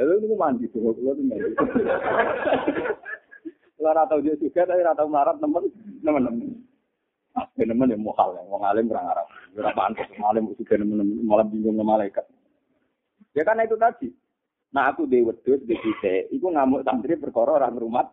Lalu 0.00 0.24
itu 0.24 0.36
mandi 0.36 0.64
tuh, 0.72 0.80
kulo 0.80 1.12
tuh 1.12 1.24
mandi. 1.24 1.52
Kulo 3.76 3.88
ora 3.88 4.08
tau 4.08 4.24
dia 4.24 4.38
juga, 4.40 4.64
tapi 4.64 4.80
ora 4.80 4.96
tau 4.96 5.08
marah 5.10 5.36
temen, 5.36 5.68
temen-temen. 6.00 6.48
Ah, 7.36 7.48
temen 7.56 7.92
ya 7.92 7.98
mohal 8.00 8.36
ya, 8.36 8.42
wong 8.48 8.62
alim 8.64 8.88
kurang 8.88 9.08
arah. 9.08 9.26
Ora 9.52 9.72
pantes, 9.76 10.08
alim 10.16 10.48
udah 10.48 10.64
temen 10.64 11.00
malah 11.24 11.44
bingung 11.44 11.76
sama 11.76 11.96
malaikat. 11.96 12.24
Ya 13.36 13.44
kan 13.44 13.60
itu 13.60 13.76
tadi. 13.76 14.08
Nah 14.72 14.88
aku 14.88 15.04
di 15.04 15.20
wedhus 15.20 15.60
di 15.68 15.76
sisi, 15.76 16.32
itu 16.32 16.48
ngamuk 16.48 16.84
santri 16.84 17.20
perkara 17.20 17.60
orang 17.60 17.76
rumah 17.76 18.08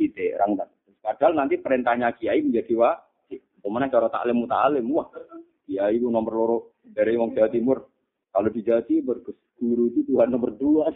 ide 0.00 0.32
orang. 0.40 0.64
Padahal 1.04 1.36
nanti 1.36 1.60
perintahnya 1.60 2.16
kiai 2.16 2.40
menjadi 2.40 2.72
wajib. 2.76 3.40
Ke 3.58 3.68
mana 3.68 3.92
cara 3.92 4.08
taklim 4.08 4.40
mutalim, 4.40 4.88
wah 4.88 5.08
kiai 5.68 6.00
itu 6.00 6.08
nomor 6.08 6.32
loro 6.32 6.58
dari 6.80 7.12
wong 7.16 7.36
Jawa 7.36 7.52
Timur. 7.52 7.84
Kalau 8.32 8.48
di 8.48 8.60
Jawa 8.64 8.82
Timur, 8.84 9.20
guru 9.58 9.90
itu 9.90 10.00
Tuhan 10.06 10.30
nomor 10.30 10.54
dua. 10.56 10.86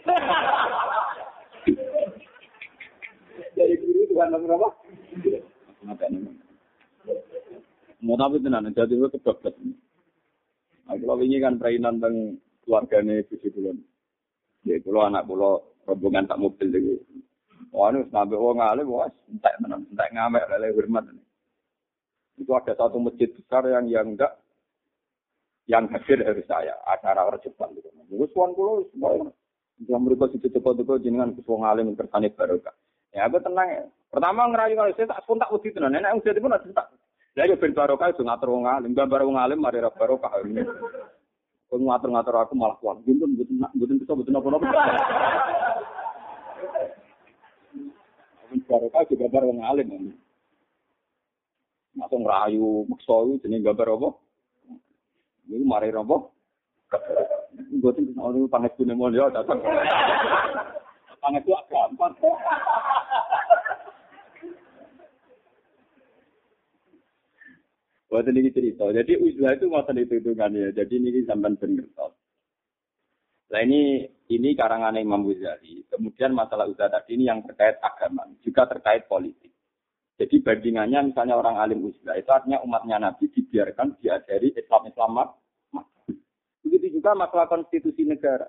Jadi 3.53 3.73
guru 3.79 4.01
Tuhan 4.09 4.27
nomor 4.31 4.49
apa? 4.57 4.69
Ini? 6.09 6.31
Mau 8.03 8.19
tapi 8.19 8.43
tenan, 8.43 8.67
jadi 8.75 8.91
itu 8.99 9.07
kebablas. 9.15 9.55
Nah, 10.83 10.95
kalau 10.99 11.23
ini 11.23 11.39
kan 11.39 11.55
perainan 11.55 12.03
tentang 12.03 12.35
keluarganya 12.67 13.23
Busi 13.31 13.47
Kulon. 13.47 13.79
Ya, 14.67 14.75
kalau 14.83 15.07
anak 15.07 15.23
pulau 15.23 15.63
rombongan 15.87 16.27
tak 16.27 16.39
mobil 16.39 16.67
itu. 16.67 16.99
Wah, 17.71 17.95
ini 17.95 18.03
sampai 18.11 18.35
orang 18.35 18.59
ngalim, 18.59 18.91
wah, 18.91 19.07
entek 19.31 19.55
tenan, 19.55 19.87
entek 19.87 20.11
ngamek, 20.11 20.47
lele 20.51 20.75
hormat. 20.75 21.03
Itu 22.35 22.51
ada 22.51 22.75
satu 22.75 22.99
masjid 22.99 23.31
besar 23.31 23.63
yang 23.71 23.87
yang 23.87 24.07
enggak 24.13 24.35
yang 25.67 25.87
hadir 25.87 26.19
dari 26.19 26.43
saya 26.43 26.75
acara 26.83 27.31
rejepan 27.31 27.71
gitu. 27.77 27.87
Gus 28.11 28.31
wan 28.35 28.51
kulo 28.51 28.83
semua 28.91 29.31
yang 29.87 30.03
mereka 30.03 30.29
situ 30.31 30.47
itu 30.51 30.93
jenengan 31.01 31.33
gus 31.35 31.47
wong 31.47 31.63
alim 31.63 31.95
kersane 31.95 32.31
barokah. 32.35 32.75
Ya 33.13 33.29
aku 33.29 33.39
tenang 33.39 33.69
ya. 33.69 33.83
Pertama 34.09 34.49
ngerayu 34.49 34.77
kalau 34.77 34.93
saya 34.97 35.09
tak 35.09 35.21
spontak 35.23 35.51
wedi 35.53 35.69
tenan. 35.71 35.93
Nenek 35.93 36.19
udah 36.19 36.41
pun 36.41 36.55
ada 36.55 36.67
tak. 36.73 36.87
Lah 37.33 37.45
yo 37.49 37.55
ben 37.57 37.73
barokah 37.73 38.13
itu 38.13 38.21
ngatur 38.21 38.49
wong 38.53 38.65
alim, 38.69 38.93
gambar 38.93 39.25
wong 39.25 39.37
alim 39.41 39.59
mari 39.61 39.81
ra 39.81 39.89
barokah. 39.89 40.37
Ngatur-ngatur 41.73 42.37
aku 42.37 42.53
malah 42.53 42.77
kuat. 42.77 43.01
Buntun, 43.01 43.33
buntun, 43.33 43.65
buntun 43.73 43.97
bisa, 43.97 44.13
buntun 44.13 44.37
apa-apa. 44.37 44.69
Barokah 48.69 49.01
juga 49.09 49.25
gambar 49.25 49.43
wong 49.49 49.59
alim. 49.65 49.87
Masuk 51.97 52.19
ngerayu, 52.21 52.85
maksa 52.89 53.13
itu 53.25 53.33
jenis 53.45 53.65
gambar 53.65 53.97
apa? 53.97 54.09
Ini 55.47 55.65
mari 55.67 55.89
robo. 55.91 56.35
Gue 57.53 57.91
tuh 57.93 58.05
orang 58.17 58.49
panget 58.49 58.71
punya 58.77 58.93
mau 58.93 59.11
dia 59.11 59.29
datang. 59.29 59.59
Panget 61.19 61.43
itu 61.45 61.53
gampang. 61.69 62.13
Buat 68.09 68.29
ini 68.29 68.53
cerita. 68.53 68.85
Jadi 68.93 69.17
uzlah 69.17 69.57
itu 69.57 69.65
masa 69.73 69.89
itu 69.97 70.21
hitungannya. 70.21 70.69
Jadi 70.73 70.93
ini 71.01 71.25
sampai 71.25 71.57
benar. 71.57 72.13
Nah 73.53 73.61
ini 73.61 74.09
ini 74.33 74.57
karangan 74.57 74.97
Imam 74.97 75.29
Ghazali. 75.29 75.85
Kemudian 75.85 76.33
masalah 76.33 76.65
uzlah 76.65 76.89
tadi 76.89 77.13
ini 77.13 77.29
yang 77.29 77.45
terkait 77.45 77.77
agama, 77.85 78.25
juga 78.41 78.65
terkait 78.65 79.05
politik. 79.05 79.52
Jadi 80.13 80.45
bandingannya 80.45 81.09
misalnya 81.09 81.35
orang 81.35 81.57
alim 81.57 81.89
uzlah 81.89 82.13
itu 82.13 82.29
artinya 82.29 82.61
umatnya 82.61 83.01
Nabi 83.01 83.33
dibiarkan 83.33 83.97
diajari 83.97 84.53
Islam-Islam 84.53 85.33
Begitu 86.63 87.01
juga 87.01 87.17
masalah 87.17 87.49
konstitusi 87.49 88.05
negara. 88.05 88.47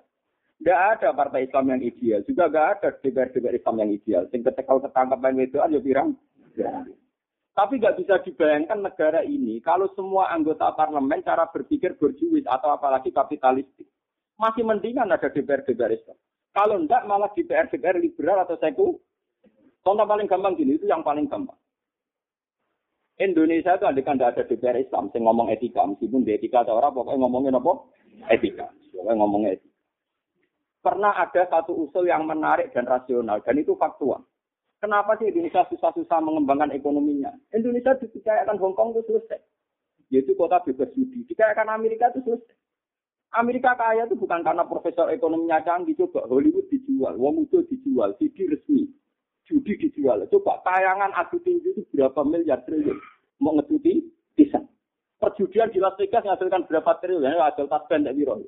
Tidak 0.55 0.79
ada 0.97 1.11
partai 1.11 1.51
Islam 1.51 1.75
yang 1.75 1.81
ideal. 1.83 2.23
Juga 2.23 2.47
tidak 2.47 2.67
ada 2.79 2.89
DPR-DPR 3.03 3.59
Islam 3.59 3.75
yang 3.83 3.91
ideal. 3.91 4.23
Yang 4.31 4.41
ketika 4.53 4.73
ketangkap 4.87 5.19
main 5.19 5.43
itu 5.43 5.57
aja 5.59 5.77
pirang. 5.83 6.15
Tapi 7.55 7.73
nggak 7.79 7.97
bisa 8.03 8.15
dibayangkan 8.23 8.79
negara 8.83 9.23
ini 9.23 9.63
kalau 9.63 9.87
semua 9.95 10.27
anggota 10.31 10.75
parlemen 10.75 11.23
cara 11.23 11.47
berpikir 11.47 11.95
berjuis 11.95 12.43
atau 12.47 12.71
apalagi 12.71 13.11
kapitalistik. 13.11 13.87
Masih 14.35 14.67
mendingan 14.67 15.07
ada 15.07 15.31
DPR-DPR 15.31 15.91
Islam. 15.95 16.17
Kalau 16.55 16.75
enggak 16.79 17.03
malah 17.07 17.31
DPR-DPR 17.31 17.99
liberal 17.99 18.43
atau 18.43 18.59
seku. 18.59 18.99
Contoh 19.85 20.09
paling 20.09 20.25
gampang 20.25 20.57
gini, 20.57 20.81
itu 20.81 20.89
yang 20.89 21.05
paling 21.05 21.29
gampang. 21.29 21.53
Indonesia 23.21 23.77
itu 23.77 23.85
kan 24.01 24.17
tidak 24.17 24.33
ada 24.33 24.43
DPR 24.49 24.81
Islam 24.81 25.13
yang 25.13 25.29
ngomong 25.29 25.53
etika, 25.53 25.85
meskipun 25.85 26.25
di 26.25 26.33
etika 26.33 26.65
atau 26.65 26.81
orang 26.81 26.91
pokoknya 26.91 27.21
ngomongin 27.21 27.53
apa? 27.53 27.71
Etika. 28.33 28.67
Pokoknya 28.91 29.13
ngomongnya 29.21 29.49
etika. 29.55 29.77
Pernah 30.81 31.13
ada 31.13 31.41
satu 31.47 31.85
usul 31.85 32.09
yang 32.09 32.25
menarik 32.25 32.73
dan 32.73 32.89
rasional, 32.89 33.45
dan 33.45 33.55
itu 33.61 33.77
faktual. 33.77 34.25
Kenapa 34.81 35.21
sih 35.21 35.29
Indonesia 35.29 35.63
susah-susah 35.69 36.19
mengembangkan 36.19 36.73
ekonominya? 36.73 37.31
Indonesia 37.53 37.93
dipercayakan 37.95 38.57
Hong 38.57 38.73
Kong 38.73 38.97
itu 38.97 39.05
selesai. 39.05 39.39
Yaitu 40.09 40.33
kota 40.33 40.65
bebas 40.65 40.89
judi. 40.97 41.29
Dikayakan 41.29 41.71
Amerika 41.71 42.09
itu 42.11 42.25
selesai. 42.25 42.57
Amerika 43.37 43.77
kaya 43.77 44.09
itu 44.09 44.17
bukan 44.17 44.41
karena 44.41 44.65
profesor 44.65 45.13
ekonominya 45.13 45.61
canggih, 45.61 45.93
coba 45.99 46.23
Hollywood 46.25 46.71
dijual, 46.71 47.19
wong 47.19 47.43
dijual, 47.51 48.15
CD 48.15 48.47
resmi, 48.47 48.87
judi 49.45 49.77
dijual. 49.77 50.25
Coba 50.29 50.61
tayangan 50.65 51.13
adu 51.13 51.37
tinju 51.41 51.77
itu 51.77 51.81
berapa 51.93 52.21
miliar 52.25 52.65
triliun. 52.65 52.97
Mau 53.41 53.53
ngetuti, 53.55 54.01
bisa. 54.33 54.61
Perjudian 55.21 55.71
di 55.71 55.79
Las 55.79 55.95
Vegas 55.95 56.25
menghasilkan 56.25 56.65
berapa 56.67 56.91
triliun. 56.99 57.29
Ya, 57.29 57.45
hasil 57.45 57.69
tas 57.69 57.85
pendek 57.85 58.17
biro. 58.17 58.41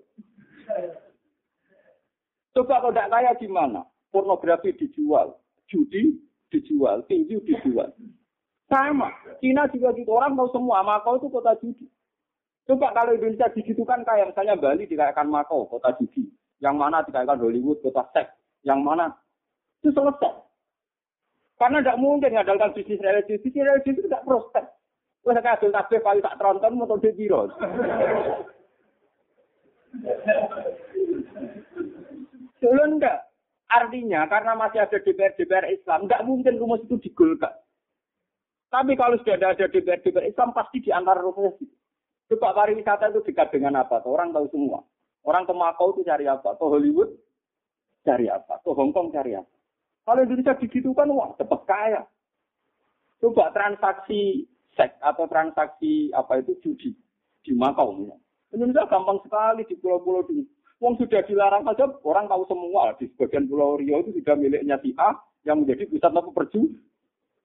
Coba 2.57 2.81
kalau 2.81 2.93
tidak 2.93 3.11
kaya 3.13 3.31
gimana? 3.37 3.81
Pornografi 4.09 4.73
dijual, 4.73 5.37
judi 5.69 6.17
dijual, 6.49 7.05
tinju 7.05 7.37
dijual. 7.45 7.93
Sama. 8.67 9.13
Cina 9.39 9.69
juga 9.71 9.93
gitu. 9.95 10.11
Orang 10.11 10.35
tahu 10.35 10.49
semua. 10.51 10.83
Makau 10.83 11.21
itu 11.21 11.29
kota 11.29 11.55
judi. 11.61 11.85
Coba 12.67 12.91
kalau 12.91 13.15
Indonesia 13.15 13.47
digitukan 13.55 14.03
kayak 14.03 14.35
misalnya 14.35 14.59
Bali 14.59 14.83
dikayakan 14.83 15.31
Makau, 15.31 15.69
kota 15.71 15.95
judi. 16.01 16.27
Yang 16.59 16.75
mana 16.75 16.99
dikayakan 17.05 17.39
Hollywood, 17.39 17.79
kota 17.79 18.03
seks. 18.11 18.33
Yang 18.65 18.79
mana? 18.83 19.07
Itu 19.79 19.93
selesai. 19.93 20.46
Karena 21.57 21.81
tidak 21.81 21.97
mungkin 21.97 22.33
mengandalkan 22.37 22.73
bisnis 22.77 23.01
religius. 23.01 23.41
Bisnis 23.41 23.65
religius 23.65 23.97
itu 23.97 24.05
tidak 24.05 24.25
prospek. 24.25 24.65
Wes 25.25 25.41
kadung 25.43 25.73
kabeh 25.73 25.99
kali 25.99 26.23
tak 26.23 26.37
tronton 26.39 26.77
moto 26.77 26.95
de 27.01 27.11
piro. 27.11 27.51
Dulu. 32.61 32.85
Artinya 33.67 34.23
karena 34.31 34.55
masih 34.55 34.79
ada 34.79 34.95
DPR-DPR 34.95 35.67
Islam, 35.75 36.07
enggak 36.07 36.23
mungkin 36.23 36.55
rumus 36.55 36.79
itu 36.87 36.95
digolkan. 37.03 37.51
Tapi 38.71 38.95
kalau 38.95 39.19
sudah 39.19 39.35
ada 39.35 39.67
DPR-DPR 39.67 40.31
Islam, 40.31 40.55
pasti 40.55 40.79
di 40.79 40.91
antara 40.95 41.19
rumus 41.19 41.59
itu. 41.59 41.75
Coba 42.31 42.55
pariwisata 42.55 43.11
itu 43.11 43.23
dekat 43.27 43.51
dengan 43.55 43.83
apa? 43.83 44.03
Orang 44.03 44.35
tahu 44.35 44.47
semua. 44.51 44.83
Orang 45.23 45.47
ke 45.47 45.55
Makau 45.55 45.95
itu 45.95 46.07
cari 46.07 46.27
apa? 46.27 46.55
Ke 46.55 46.63
Hollywood 46.63 47.11
cari 48.03 48.31
apa? 48.31 48.59
Ke 48.63 48.71
Hong 48.71 48.95
Kong 48.95 49.11
cari 49.11 49.35
apa? 49.35 49.56
Kalau 50.07 50.23
Indonesia 50.23 50.55
begitu 50.55 50.95
kan, 50.95 51.11
wah 51.11 51.35
cepat 51.35 51.61
kaya. 51.67 52.01
Coba 53.19 53.51
transaksi 53.51 54.47
seks 54.71 54.95
atau 55.03 55.27
transaksi 55.27 56.15
apa 56.15 56.39
itu 56.39 56.55
judi 56.63 56.95
di 57.43 57.51
Makau. 57.51 57.91
Ya. 58.07 58.15
Indonesia 58.55 58.87
gampang 58.87 59.19
sekali 59.27 59.67
di 59.67 59.75
pulau-pulau 59.75 60.23
ini. 60.31 60.47
Wong 60.79 60.95
sudah 60.95 61.25
dilarang 61.25 61.65
saja, 61.65 61.89
orang 62.05 62.29
tahu 62.29 62.45
semua 62.47 62.93
di 63.01 63.09
sebagian 63.11 63.49
pulau 63.49 63.81
Rio 63.81 64.05
itu 64.05 64.21
sudah 64.21 64.37
miliknya 64.37 64.77
si 64.79 64.93
A 64.95 65.17
yang 65.43 65.65
menjadi 65.65 65.89
pusat 65.89 66.13
apa 66.13 66.29
perju 66.31 66.69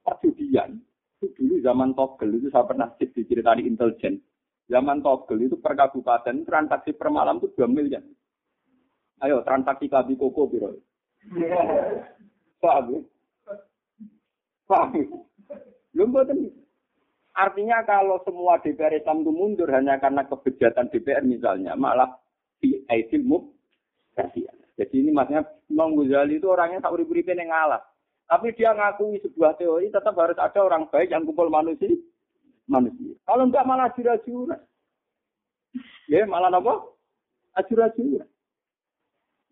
perjudian. 0.05 0.79
Itu 1.19 1.33
dulu 1.35 1.55
zaman 1.65 1.97
Togel 1.97 2.39
itu 2.39 2.53
saya 2.53 2.69
pernah 2.69 2.93
cek 2.95 3.11
diceritani 3.17 3.65
intelijen. 3.65 4.21
Zaman 4.69 5.01
Togel 5.01 5.49
itu 5.49 5.57
per 5.57 5.75
kabupaten 5.75 6.45
transaksi 6.45 6.93
per 6.93 7.09
malam 7.09 7.41
itu 7.41 7.49
2 7.57 7.73
miliar. 7.73 8.05
Ayo 9.25 9.41
transaksi 9.43 9.89
kabi 9.89 10.15
koko 10.15 10.53
biro. 10.53 10.77
Paham 12.63 12.85
ya? 12.95 13.01
Paham. 14.71 15.27
Lu 15.99 16.07
Artinya 17.33 17.81
kalau 17.83 18.21
semua 18.29 18.61
DPR 18.61 18.93
Islam 18.93 19.25
itu 19.25 19.33
mundur 19.33 19.69
hanya 19.73 19.97
karena 19.97 20.23
kebejatan 20.29 20.93
DPR 20.93 21.25
misalnya, 21.25 21.73
malah 21.75 22.21
di 22.61 22.85
aidil 22.93 23.25
mubtadi'ah. 23.25 24.53
Jadi 24.77 24.95
ini 25.01 25.11
maksudnya 25.13 25.45
Imam 25.69 25.97
Ghazali 25.97 26.37
itu 26.37 26.49
orangnya 26.49 26.85
tak 26.85 26.93
urip-uripin 26.93 27.41
yang 27.41 27.53
ngalah. 27.53 27.81
Tapi 28.29 28.53
dia 28.57 28.73
ngakui 28.73 29.21
sebuah 29.21 29.61
teori 29.61 29.93
tetap 29.93 30.17
harus 30.17 30.39
ada 30.41 30.61
orang 30.61 30.89
baik 30.89 31.13
yang 31.13 31.25
kumpul 31.29 31.53
manusia. 31.53 31.93
manusia. 32.65 33.13
Kalau 33.29 33.45
enggak 33.45 33.69
malah 33.69 33.93
jura-jura. 33.93 34.57
Ya, 36.09 36.25
malah 36.25 36.53
apa? 36.53 36.93
Ajur-ajuran. 37.61 38.29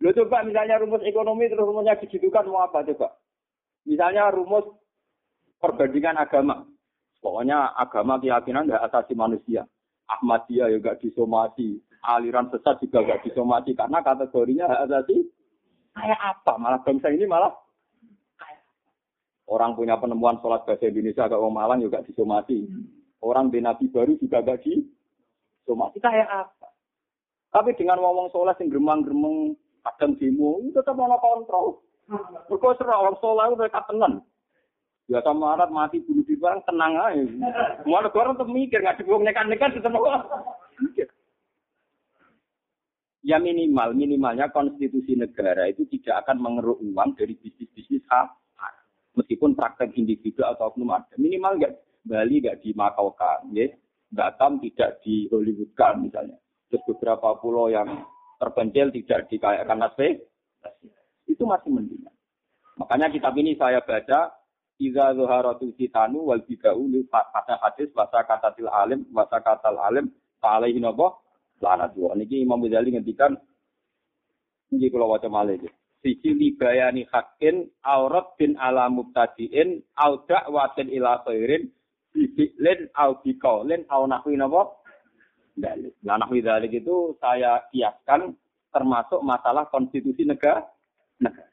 Lo 0.01 0.17
coba 0.17 0.41
misalnya 0.49 0.81
rumus 0.81 1.05
ekonomi 1.05 1.53
terus 1.53 1.69
rumusnya 1.69 2.01
digitukan 2.01 2.49
mau 2.49 2.65
apa 2.65 2.81
coba? 2.89 3.21
Misalnya 3.85 4.33
rumus 4.33 4.65
perbandingan 5.61 6.17
agama. 6.17 6.65
Pokoknya 7.21 7.77
agama 7.77 8.17
keyakinan 8.17 8.65
tidak 8.65 8.85
asasi 8.89 9.13
manusia. 9.13 9.69
Ahmadiyah 10.09 10.73
juga 10.73 10.97
disomasi. 10.97 11.85
Aliran 12.01 12.49
sesat 12.49 12.81
juga 12.81 13.05
gak 13.05 13.29
disomasi. 13.29 13.77
Karena 13.77 14.01
kategorinya 14.01 14.73
hak 14.73 14.83
asasi. 14.89 15.29
Kayak 15.93 16.21
apa? 16.25 16.53
Malah 16.57 16.81
bangsa 16.81 17.13
ini 17.13 17.29
malah 17.29 17.53
Orang 19.51 19.75
punya 19.75 19.99
penemuan 19.99 20.39
sholat 20.39 20.63
bahasa 20.63 20.87
Indonesia 20.87 21.27
agak 21.27 21.43
orang 21.43 21.59
Malang 21.59 21.81
juga 21.83 22.07
disomasi. 22.07 22.71
Orang 23.19 23.51
di 23.51 23.59
Nabi 23.59 23.91
baru 23.91 24.15
juga 24.17 24.47
gak 24.47 24.63
disomasi. 24.63 25.99
Kayak 25.99 26.31
apa? 26.31 26.71
Tapi 27.51 27.75
dengan 27.75 27.99
ngomong 27.99 28.31
sholat 28.31 28.57
yang 28.63 28.71
geremang-geremeng 28.71 29.59
kadang 29.83 30.17
demo, 30.21 30.61
tetap 30.73 30.95
mau 30.97 31.17
kontrol. 31.17 31.81
Mereka 32.51 32.79
serah 32.81 32.99
orang 33.07 33.17
sholat 33.23 33.55
mereka 33.55 33.87
tenang. 33.87 34.25
Biasa 35.11 35.31
marat 35.35 35.71
mati 35.75 35.99
bunuh 36.07 36.23
diri 36.23 36.39
barang 36.39 36.63
tenang 36.71 36.93
aja. 36.95 37.23
Semua 37.83 38.07
negara 38.07 38.31
untuk 38.31 38.47
mikir, 38.47 38.79
nggak 38.79 39.03
dibuang 39.03 39.27
nekan-nekan 39.27 39.75
mikir. 39.75 41.11
Ya 43.21 43.37
minimal, 43.37 43.93
minimalnya 43.93 44.49
konstitusi 44.49 45.19
negara 45.19 45.69
itu 45.69 45.85
tidak 45.91 46.25
akan 46.25 46.41
mengeruk 46.41 46.79
uang 46.81 47.19
dari 47.19 47.37
bisnis-bisnis 47.37 48.07
haram. 48.09 48.33
Meskipun 49.19 49.59
praktek 49.59 49.93
individu 49.99 50.47
atau 50.47 50.71
oknum 50.71 50.95
ada. 50.95 51.15
Minimal 51.19 51.59
nggak 51.59 51.75
Bali 52.01 52.41
nggak 52.41 52.65
dimakaukan, 52.65 53.53
ya. 53.53 53.69
Batam 54.11 54.59
tidak 54.65 55.05
di 55.05 55.29
Hollywoodkan 55.29 56.01
misalnya. 56.03 56.39
Terus 56.71 56.83
beberapa 56.87 57.37
pulau 57.39 57.69
yang 57.69 58.07
terpencil 58.41 58.89
tidak 58.91 59.29
dikayakan 59.29 59.79
nasib. 59.85 60.25
Itu 61.29 61.45
masih 61.45 61.71
mendingan. 61.71 62.15
Makanya 62.81 63.13
kitab 63.13 63.37
ini 63.37 63.55
saya 63.61 63.85
baca 63.85 64.41
Iza 64.81 65.13
zuharatu 65.13 65.77
sitanu 65.77 66.33
wal 66.33 66.41
bida'u 66.41 66.89
li 66.89 67.05
pada 67.05 67.61
hadis 67.61 67.93
bahasa 67.93 68.25
katatil 68.25 68.73
alim 68.73 69.05
bahasa 69.13 69.37
katal 69.45 69.77
alim 69.77 70.09
alaihi 70.41 70.81
napa 70.81 71.21
lanat 71.61 71.93
wa 72.01 72.17
niki 72.17 72.41
Imam 72.41 72.65
Ghazali 72.65 72.97
ngendikan 72.97 73.37
niki 74.73 74.89
kula 74.89 75.05
waca 75.05 75.29
malih 75.29 75.61
sisi 76.01 76.33
libayani 76.33 77.05
hakin 77.13 77.69
aurat 77.85 78.33
bin 78.41 78.57
ala 78.57 78.89
mubtadiin 78.89 79.85
au 80.01 80.25
da'watin 80.25 80.89
ila 80.97 81.21
khairin 81.29 81.69
bifi'lin 82.17 82.89
au 82.97 83.21
biqaulin 83.21 83.85
au 83.93 84.09
nahwi 84.09 84.41
napa 84.41 84.80
dalil. 85.57 85.93
Nah, 86.05 86.21
nahwi 86.21 86.45
dalik 86.45 86.73
itu 86.75 87.15
saya 87.19 87.65
kiaskan 87.71 88.35
termasuk 88.71 89.21
masalah 89.23 89.67
konstitusi 89.69 90.23
negara. 90.23 90.63
negara. 91.19 91.51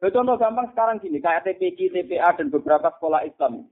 Contoh 0.00 0.40
gampang 0.40 0.72
sekarang 0.72 0.96
gini, 0.96 1.20
kayak 1.20 1.44
TPG, 1.44 1.92
TPA, 1.92 2.32
dan 2.40 2.48
beberapa 2.48 2.88
sekolah 2.96 3.20
Islam. 3.28 3.68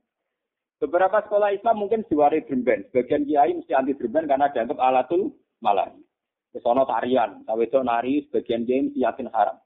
Beberapa 0.76 1.24
sekolah 1.24 1.56
Islam 1.56 1.80
mungkin 1.80 2.04
diwari 2.04 2.44
drumben. 2.44 2.84
Sebagian 2.92 3.24
kiai 3.24 3.56
mesti 3.56 3.72
anti 3.72 3.96
drumben 3.96 4.28
karena 4.28 4.52
dianggap 4.52 4.76
alatul 4.76 5.32
malah. 5.64 5.88
Kesono 6.52 6.84
tarian, 6.84 7.44
itu 7.48 7.80
nari, 7.80 8.28
sebagian 8.28 8.68
kiai 8.68 8.86
mesti 8.86 9.00
yakin 9.00 9.32
haram. 9.32 9.56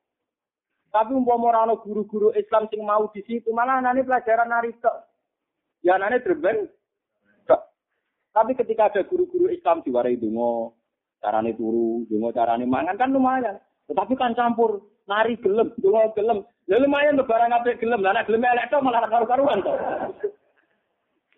Tapi 0.93 1.17
umpama 1.17 1.51
ora 1.51 1.73
guru-guru 1.73 2.31
Islam 2.37 2.69
sing 2.69 2.85
mau 2.87 3.11
di 3.11 3.25
situ, 3.27 3.49
malah 3.51 3.83
nani 3.83 4.07
pelajaran 4.07 4.47
nari 4.47 4.71
tok. 4.79 5.09
Ya 5.83 5.99
nani 5.99 6.23
drumben 6.23 6.71
tapi 8.33 8.57
ketika 8.57 8.89
ada 8.89 9.05
guru-guru 9.05 9.53
Islam 9.53 9.85
diwarai 9.85 10.17
dungo, 10.17 10.73
carane 11.21 11.53
turu, 11.53 12.09
dungo 12.09 12.33
carane 12.33 12.65
mangan 12.65 12.97
kan 12.97 13.13
lumayan. 13.13 13.61
Tetapi 13.93 14.17
kan 14.17 14.33
campur 14.33 14.81
nari 15.05 15.37
gelem, 15.37 15.69
dungo 15.77 16.01
gelem. 16.17 16.41
Ya 16.65 16.81
lumayan 16.81 17.21
tuh 17.21 17.29
barang 17.29 17.53
apa 17.53 17.77
gelem, 17.77 18.01
lah 18.01 18.25
gelem 18.25 18.49
elek 18.49 18.73
malah 18.81 19.05
karu-karuan 19.05 19.61
tuh. 19.61 19.77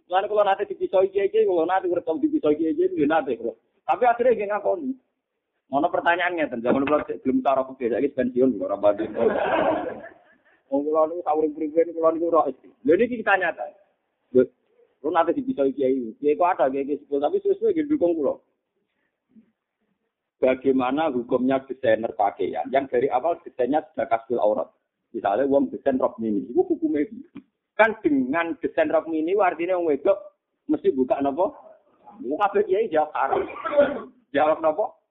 Lalu 0.07 0.27
kalau 0.31 0.45
nanti 0.45 0.69
dipisoi 0.69 1.11
kiai 1.11 1.33
kalau 1.33 1.67
nanti 1.67 1.91
rekam 1.91 2.21
dipisoi 2.23 2.55
kiai 2.55 2.77
kiai 2.77 3.09
nanti 3.09 3.35
bro. 3.35 3.57
Tapi 3.85 4.05
akhirnya 4.07 4.47
gak 4.47 4.51
ngakoni. 4.63 4.91
Mana 5.73 5.89
pertanyaannya 5.89 6.45
tentang 6.53 6.77
zaman 6.77 6.85
belum 6.87 7.01
belum 7.25 7.39
taruh 7.41 7.73
ke 7.75 7.89
lagi 7.89 8.13
pensiun 8.13 8.61
orang 8.61 8.81
badin. 8.85 9.11
Kalau 9.15 11.05
ini 11.09 11.25
sahur 11.25 11.45
pribadi 11.57 11.91
kalau 11.97 12.15
ini 12.15 12.27
roh. 12.29 12.45
Jadi 12.85 13.05
kita 13.11 13.33
nyata. 13.41 13.65
Lu 15.05 15.13
nanti 15.13 15.37
bisa 15.45 15.69
kiai, 15.69 16.17
kiai 16.17 16.33
kok 16.33 16.49
ada 16.57 16.73
kiai 16.73 16.97
sepuluh, 16.97 17.29
tapi 17.29 17.37
sesuai 17.45 17.77
gitu 17.77 18.01
dukung 18.01 18.17
pulau. 18.17 18.41
Bagaimana 20.41 21.13
hukumnya 21.13 21.61
desainer 21.69 22.17
pakaian 22.17 22.65
yang 22.73 22.89
dari 22.89 23.13
awal 23.13 23.37
desainnya 23.45 23.85
sudah 23.93 24.09
kasbil 24.09 24.41
aurat. 24.41 24.73
Misalnya 25.13 25.45
uang 25.45 25.69
desain 25.69 26.01
rok 26.01 26.17
mini, 26.17 26.49
itu 26.49 26.57
hukumnya 26.57 27.05
kan 27.77 27.93
dengan 28.01 28.57
desain 28.65 28.89
rok 28.89 29.05
mini 29.07 29.37
artinya 29.37 29.77
uang 29.77 29.93
wedok 29.93 30.19
mesti 30.73 30.89
buka 30.97 31.21
nopo. 31.21 31.53
Buka 32.25 32.49
apa 32.49 32.65
kiai 32.65 32.89
jawab 32.89 33.13
haram. 33.13 33.45
Jawab 34.33 34.59
nopo. 34.65 35.05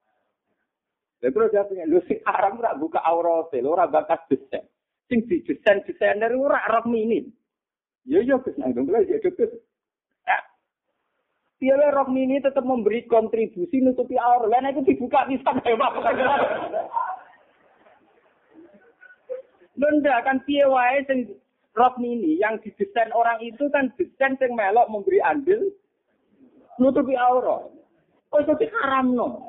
Lalu 1.22 1.32
terus 1.38 1.54
jawabnya, 1.56 1.86
lu 1.88 2.02
sih 2.10 2.20
haram 2.28 2.60
rak 2.60 2.82
buka 2.82 3.00
aurat, 3.00 3.54
lu 3.56 3.78
rak 3.78 3.94
bakas 3.94 4.26
desain. 4.28 4.66
Sing 5.06 5.24
di 5.30 5.40
desain 5.46 5.86
desainer 5.86 6.34
rak 6.34 6.66
rok 6.68 6.86
mini. 6.90 7.30
Ya 8.04 8.20
ya, 8.20 8.42
Gus, 8.42 8.58
nanggung 8.60 8.92
ya 8.92 9.22
Gus. 9.22 9.54
Dia 11.64 11.80
rok 11.96 12.12
mini 12.12 12.44
tetap 12.44 12.68
memberi 12.68 13.08
kontribusi 13.08 13.80
nutupi 13.80 14.20
aur. 14.20 14.52
Lain 14.52 14.68
itu 14.68 14.84
dibuka 14.84 15.24
bisa 15.32 15.48
hebat. 15.64 15.96
Benda 19.80 20.20
kan 20.28 20.44
piye 20.44 20.68
wae 20.68 21.08
sing 21.08 21.32
rok 21.72 21.96
mini 22.04 22.36
yang 22.36 22.60
didesain 22.60 23.16
orang 23.16 23.40
itu 23.40 23.72
kan 23.72 23.88
desain 23.96 24.36
sing 24.44 24.52
melok 24.60 24.92
memberi 24.92 25.24
andil 25.24 25.72
nutupi 26.84 27.16
aura. 27.16 27.64
Oh 28.36 28.40
itu 28.44 28.68
haram 28.84 29.16
no. 29.16 29.40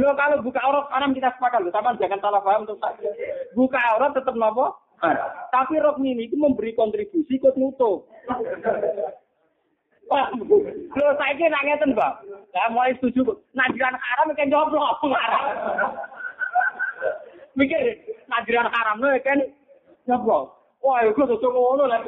Lo 0.00 0.16
kalau 0.16 0.40
buka 0.40 0.64
aurat 0.64 0.88
haram 0.96 1.12
kita 1.12 1.28
sepakat 1.36 1.60
lo. 1.60 1.68
Sama 1.76 1.92
jangan 2.00 2.24
salah 2.24 2.40
paham 2.40 2.64
untuk. 2.64 2.80
Buka 3.52 3.80
aurat 3.92 4.16
tetap 4.16 4.32
nopo. 4.32 4.80
Tapi 5.52 5.76
rok 5.76 6.00
mini 6.00 6.24
itu 6.24 6.40
memberi 6.40 6.72
kontribusi 6.72 7.36
ikut 7.36 7.52
nutup. 7.60 8.08
Lho 10.10 11.10
saiki 11.18 11.48
nak 11.48 11.64
ngeten, 11.64 11.96
Mbak. 11.96 12.12
Lah 12.52 12.68
mulai 12.70 12.94
setuju. 13.00 13.34
Najiran 13.56 13.96
haram 13.96 14.28
kan 14.36 14.52
jawab 14.52 14.70
lho 14.70 14.80
haram. 15.16 15.42
Mikir 17.56 17.80
najiran 18.28 18.68
haram 18.68 19.00
lho 19.00 19.16
kan 19.24 19.40
jawab. 20.04 20.52
Wah, 20.84 21.00
iku 21.08 21.24
tuh 21.24 21.40
ngono 21.48 21.88
lah. 21.88 22.04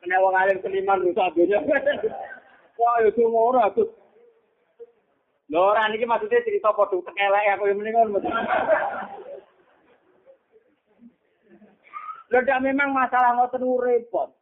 Kena 0.00 0.16
wong 0.24 0.32
alim 0.32 0.56
keliman 0.64 1.04
rusak 1.04 1.36
dunya. 1.36 1.60
Wah, 2.80 2.96
iku 3.04 3.22
ngono 3.28 3.58
aku. 3.60 3.84
Lho 5.52 5.60
ora 5.60 5.92
niki 5.92 6.08
maksudnya 6.08 6.40
cerita 6.40 6.72
padha 6.72 6.96
tekelek 6.96 7.48
aku 7.52 7.68
mending 7.76 7.94
ngono. 7.94 8.18
Lho 12.32 12.40
memang 12.64 12.96
masalah 12.96 13.36
ngoten 13.36 13.60
repot. 13.60 14.39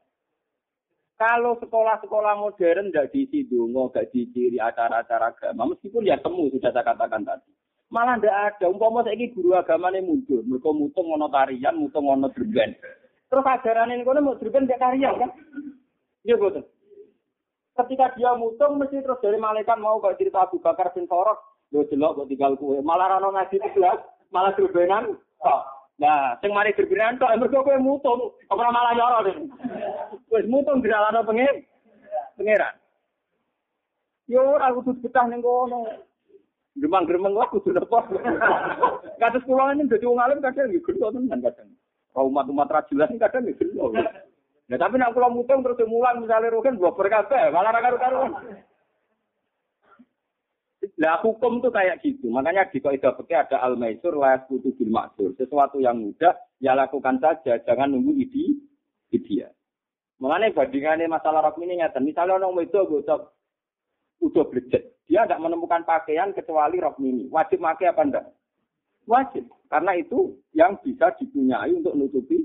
Kalau 1.18 1.58
sekolah-sekolah 1.58 2.38
modern 2.38 2.94
nggak 2.94 3.10
diisi 3.10 3.42
dungo, 3.50 3.90
nggak 3.90 4.14
diisi 4.14 4.54
acara-acara 4.54 5.34
agama, 5.34 5.74
meskipun 5.74 6.06
ya 6.06 6.14
temu 6.22 6.46
sudah 6.46 6.70
saya 6.70 6.86
katakan 6.86 7.26
tadi. 7.26 7.50
Malah 7.90 8.22
nggak 8.22 8.38
ada. 8.54 8.64
Umpama 8.70 9.02
ini 9.10 9.34
guru 9.34 9.58
agama 9.58 9.90
ini 9.90 10.06
muncul, 10.06 10.46
mereka 10.46 10.70
mutung 10.70 11.10
ngono 11.10 11.26
tarian, 11.26 11.74
mutung 11.74 12.06
ngono 12.06 12.30
drben. 12.30 12.70
Terus 13.26 13.44
ajaran 13.50 13.90
ini 13.90 14.06
kono 14.06 14.22
mau 14.22 14.38
drben 14.38 14.70
dia 14.70 14.78
tarian 14.78 15.18
kan? 15.18 15.30
Iya 16.22 16.38
betul. 16.38 16.70
Ketika 17.74 18.14
dia 18.14 18.38
mutung, 18.38 18.78
mesti 18.78 19.02
terus 19.02 19.18
dari 19.18 19.42
malaikat 19.42 19.74
mau 19.82 19.98
kayak 19.98 20.22
cerita 20.22 20.46
Abu 20.46 20.62
Bakar 20.62 20.94
bin 20.94 21.10
Farok, 21.10 21.38
lo 21.74 21.82
jelok 21.90 22.22
kok 22.22 22.28
tinggal 22.30 22.54
kue. 22.54 22.78
Malah 22.78 23.18
rano 23.18 23.34
ngaji 23.34 23.58
itu 23.58 23.82
malah 24.30 24.54
drbenan. 24.54 25.18
Oh. 25.42 25.62
Nah, 25.98 26.38
sing 26.38 26.54
mari 26.54 26.70
gergeran 26.78 27.18
tok 27.18 27.34
mergo 27.34 27.66
kowe 27.66 27.74
mutung, 27.82 28.30
ora 28.54 28.70
malah 28.70 28.94
nyoro. 28.94 29.34
Wis 30.30 30.46
mutung 30.46 30.78
diralano 30.78 31.26
pengen 31.26 31.66
pangeran. 32.38 32.74
Yo 34.30 34.46
ora 34.46 34.70
kudu 34.70 34.94
betah 35.02 35.26
ning 35.26 35.42
kono. 35.42 36.06
Gremang-gremeng 36.78 37.34
kok 37.34 37.58
kudu 37.58 37.74
lepas. 37.74 38.06
Kados 39.20 39.42
kula 39.42 39.74
ini 39.74 39.90
dadi 39.90 40.06
wong 40.06 40.22
alim 40.22 40.38
kadang 40.38 40.70
nggih 40.70 40.86
gelo 40.86 41.10
tenan 41.10 41.42
kadang. 41.42 41.66
Umat-umat 42.14 42.70
ra 42.70 42.86
jelas 42.86 43.10
kadang 43.18 43.42
nggih 43.42 43.58
gelo. 43.58 43.90
Nah, 43.90 44.78
tapi 44.78 45.02
nek 45.02 45.10
kula 45.10 45.34
mutung 45.34 45.66
terus 45.66 45.82
mulang 45.90 46.22
misalnya 46.22 46.54
roken 46.54 46.78
blok 46.78 46.94
kabeh, 46.94 47.50
malah 47.50 47.74
ra 47.74 47.82
karo-karuan. 47.82 48.32
Lah 50.98 51.18
hukum 51.22 51.58
tuh 51.58 51.74
kayak 51.74 52.02
gitu. 52.06 52.30
Makanya 52.30 52.70
di 52.70 52.78
kaidah 52.78 53.14
fikih 53.18 53.34
ada 53.34 53.58
al 53.62 53.74
maisur 53.74 54.14
la 54.14 54.38
kutu 54.46 54.70
bil 54.78 54.94
maksur. 54.94 55.34
Sesuatu 55.34 55.82
yang 55.82 55.98
mudah 55.98 56.38
ya 56.62 56.78
lakukan 56.78 57.18
saja, 57.18 57.58
jangan 57.66 57.90
nunggu 57.90 58.14
ide 58.14 58.62
ide. 59.10 59.50
Mengenai 60.18 60.54
bandingannya 60.54 61.10
masalah 61.10 61.46
rok 61.46 61.58
ini 61.62 61.78
nyata. 61.78 62.02
Misalnya 62.02 62.42
orang 62.42 62.62
itu 62.62 62.78
udah 62.78 63.18
udah 64.18 64.44
belajar, 64.50 64.82
dia 65.06 65.22
tidak 65.22 65.38
menemukan 65.38 65.86
pakaian 65.86 66.34
kecuali 66.34 66.82
rok 66.82 66.98
mini. 66.98 67.30
Wajib 67.30 67.62
pakai 67.62 67.94
apa 67.94 68.02
enggak? 68.02 68.26
Wajib. 69.06 69.46
Karena 69.70 69.94
itu 69.94 70.34
yang 70.54 70.74
bisa 70.82 71.14
dipunyai 71.14 71.70
untuk 71.70 71.94
nutupi. 71.94 72.42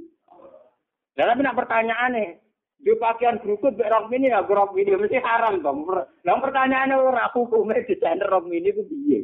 Dan 1.13 1.29
tapi 1.29 1.41
nak 1.45 1.57
pertanyaannya, 1.57 2.42
di 2.83 2.91
pakaian 2.99 3.39
berukut 3.39 3.79
be 3.79 3.87
rok 3.87 4.11
mini 4.11 4.27
ya 4.27 4.43
rok 4.43 4.75
mini 4.75 4.99
mesti 4.99 5.15
haram 5.23 5.63
dong. 5.63 5.87
Nah 5.87 6.35
pertanyaannya 6.35 6.99
ora 6.99 7.31
hukumnya 7.31 7.79
desainer 7.87 8.27
rok 8.27 8.43
mini 8.43 8.75
ku 8.75 8.83
piye? 8.83 9.23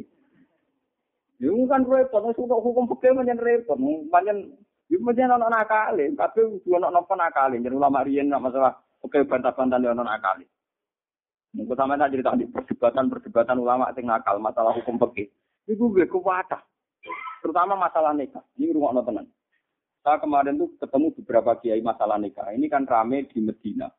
Ya 1.40 1.52
kan 1.68 1.88
repot, 1.88 2.36
untuk 2.36 2.60
hukum 2.60 2.84
fikih 2.96 3.16
menyen 3.16 3.40
repot, 3.40 3.80
menyen 3.80 4.56
yo 4.92 5.00
menyen 5.00 5.32
ana 5.32 5.48
nakale, 5.48 6.12
kabeh 6.12 6.60
kudu 6.60 6.76
ana 6.76 6.92
napa 6.92 7.16
nakale, 7.16 7.56
yen 7.56 7.72
ulama 7.72 8.04
riyen 8.04 8.28
masalah 8.28 8.76
oke 9.00 9.24
bantah-bantah 9.24 9.80
ana 9.80 10.04
nakale. 10.04 10.44
Mungkin 11.56 11.74
sama 11.74 11.98
tak 11.98 12.14
cerita 12.14 12.36
di 12.36 12.46
perdebatan-perdebatan 12.46 13.56
ulama 13.56 13.90
sing 13.96 14.04
nakal 14.04 14.36
masalah 14.36 14.76
hukum 14.76 15.00
fikih. 15.00 15.32
Iku 15.66 15.90
gue 15.90 16.06
kuwata. 16.06 16.62
Terutama 17.42 17.74
masalah 17.74 18.14
nikah. 18.14 18.44
Ini 18.54 18.76
rumah 18.76 19.02
tenan. 19.02 19.26
Saya 20.00 20.16
kemarin 20.16 20.56
tuh 20.56 20.72
ketemu 20.80 21.12
beberapa 21.20 21.52
kiai 21.60 21.84
masalah 21.84 22.16
nikah. 22.16 22.48
Ini 22.56 22.66
kan 22.72 22.88
rame 22.88 23.28
di 23.28 23.44
Medina. 23.44 23.92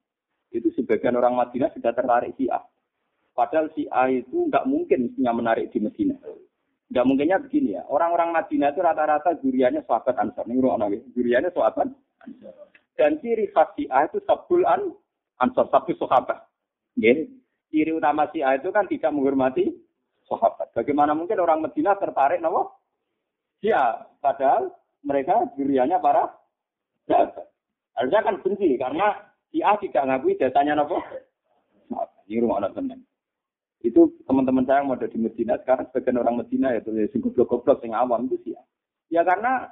Itu 0.49 0.74
sebagian 0.74 1.14
orang 1.14 1.38
Madinah 1.38 1.70
sudah 1.78 1.93
tertarik 1.93 2.34
si 2.36 2.49
A. 2.49 2.58
Padahal 3.32 3.70
si 3.78 3.86
A 3.88 4.10
itu 4.10 4.49
nggak 4.49 4.66
mungkin 4.66 5.08
mestinya 5.08 5.32
menarik 5.32 5.70
di 5.70 5.80
Medina. 5.80 6.18
Nggak 6.91 7.06
mungkinnya 7.08 7.38
begini 7.39 7.78
ya. 7.78 7.86
Orang-orang 7.88 8.34
Madinah 8.34 8.74
itu 8.74 8.82
rata-rata 8.82 9.38
juriannya 9.39 9.86
sahabat 9.86 10.18
Ansar. 10.18 10.43
Ini 10.49 10.60
nabi. 10.60 10.99
Juriannya 11.14 11.54
sahabat. 11.54 11.88
Dan 12.97 13.22
ciri 13.22 13.47
khas 13.54 13.72
A 13.93 14.10
itu 14.10 14.20
sabul 14.26 14.66
an 14.66 14.91
Ansar. 15.38 15.70
Satu 15.70 15.93
sahabat. 16.02 16.49
Ciri 17.72 17.91
utama 17.93 18.28
si 18.34 18.41
A 18.41 18.58
itu 18.58 18.74
kan 18.74 18.89
tidak 18.89 19.14
menghormati 19.14 19.70
sahabat. 20.28 20.76
Bagaimana 20.76 21.14
mungkin 21.16 21.39
orang 21.39 21.62
Medina 21.64 21.95
tertarik 21.95 22.41
nopo? 22.41 22.76
Si 23.64 23.72
A. 23.72 24.02
Padahal 24.20 24.81
mereka 25.02 25.49
duriannya 25.58 25.97
para 26.02 26.30
jahat. 27.10 27.34
Harusnya 27.97 28.22
kan 28.24 28.36
benci 28.41 28.80
karena 28.80 29.08
si 29.52 29.60
A 29.62 29.76
tidak 29.78 30.08
ngakui 30.08 30.39
datanya 30.39 30.82
nopo. 30.82 31.02
Ini 32.32 32.39
rumah 32.39 32.64
anak 32.64 32.80
teman. 32.80 33.04
Itu 33.84 34.14
teman-teman 34.24 34.64
saya 34.64 34.86
yang 34.86 34.93
mau 34.93 34.95
di 34.95 35.20
Medina 35.20 35.58
sekarang 35.60 35.89
sebagian 35.89 36.22
orang 36.22 36.39
Medina 36.39 36.72
ya 36.72 36.80
tuh 36.86 36.95
sing 37.12 37.20
goblok-goblok 37.20 37.82
sing 37.82 37.91
awam 37.91 38.30
itu 38.30 38.38
sih. 38.45 38.54
Ya 39.12 39.26
karena 39.28 39.68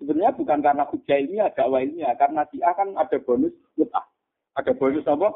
sebenarnya 0.00 0.34
bukan 0.34 0.58
karena 0.64 0.82
hujah 0.88 1.16
ilmiah, 1.20 1.52
dakwah 1.52 1.84
ilmiah, 1.84 2.16
karena 2.16 2.42
si 2.50 2.58
A 2.64 2.72
kan 2.74 2.96
ada 2.96 3.20
bonus 3.22 3.54
kutah. 3.76 4.02
Ada 4.58 4.74
bonus 4.74 5.06
apa? 5.06 5.28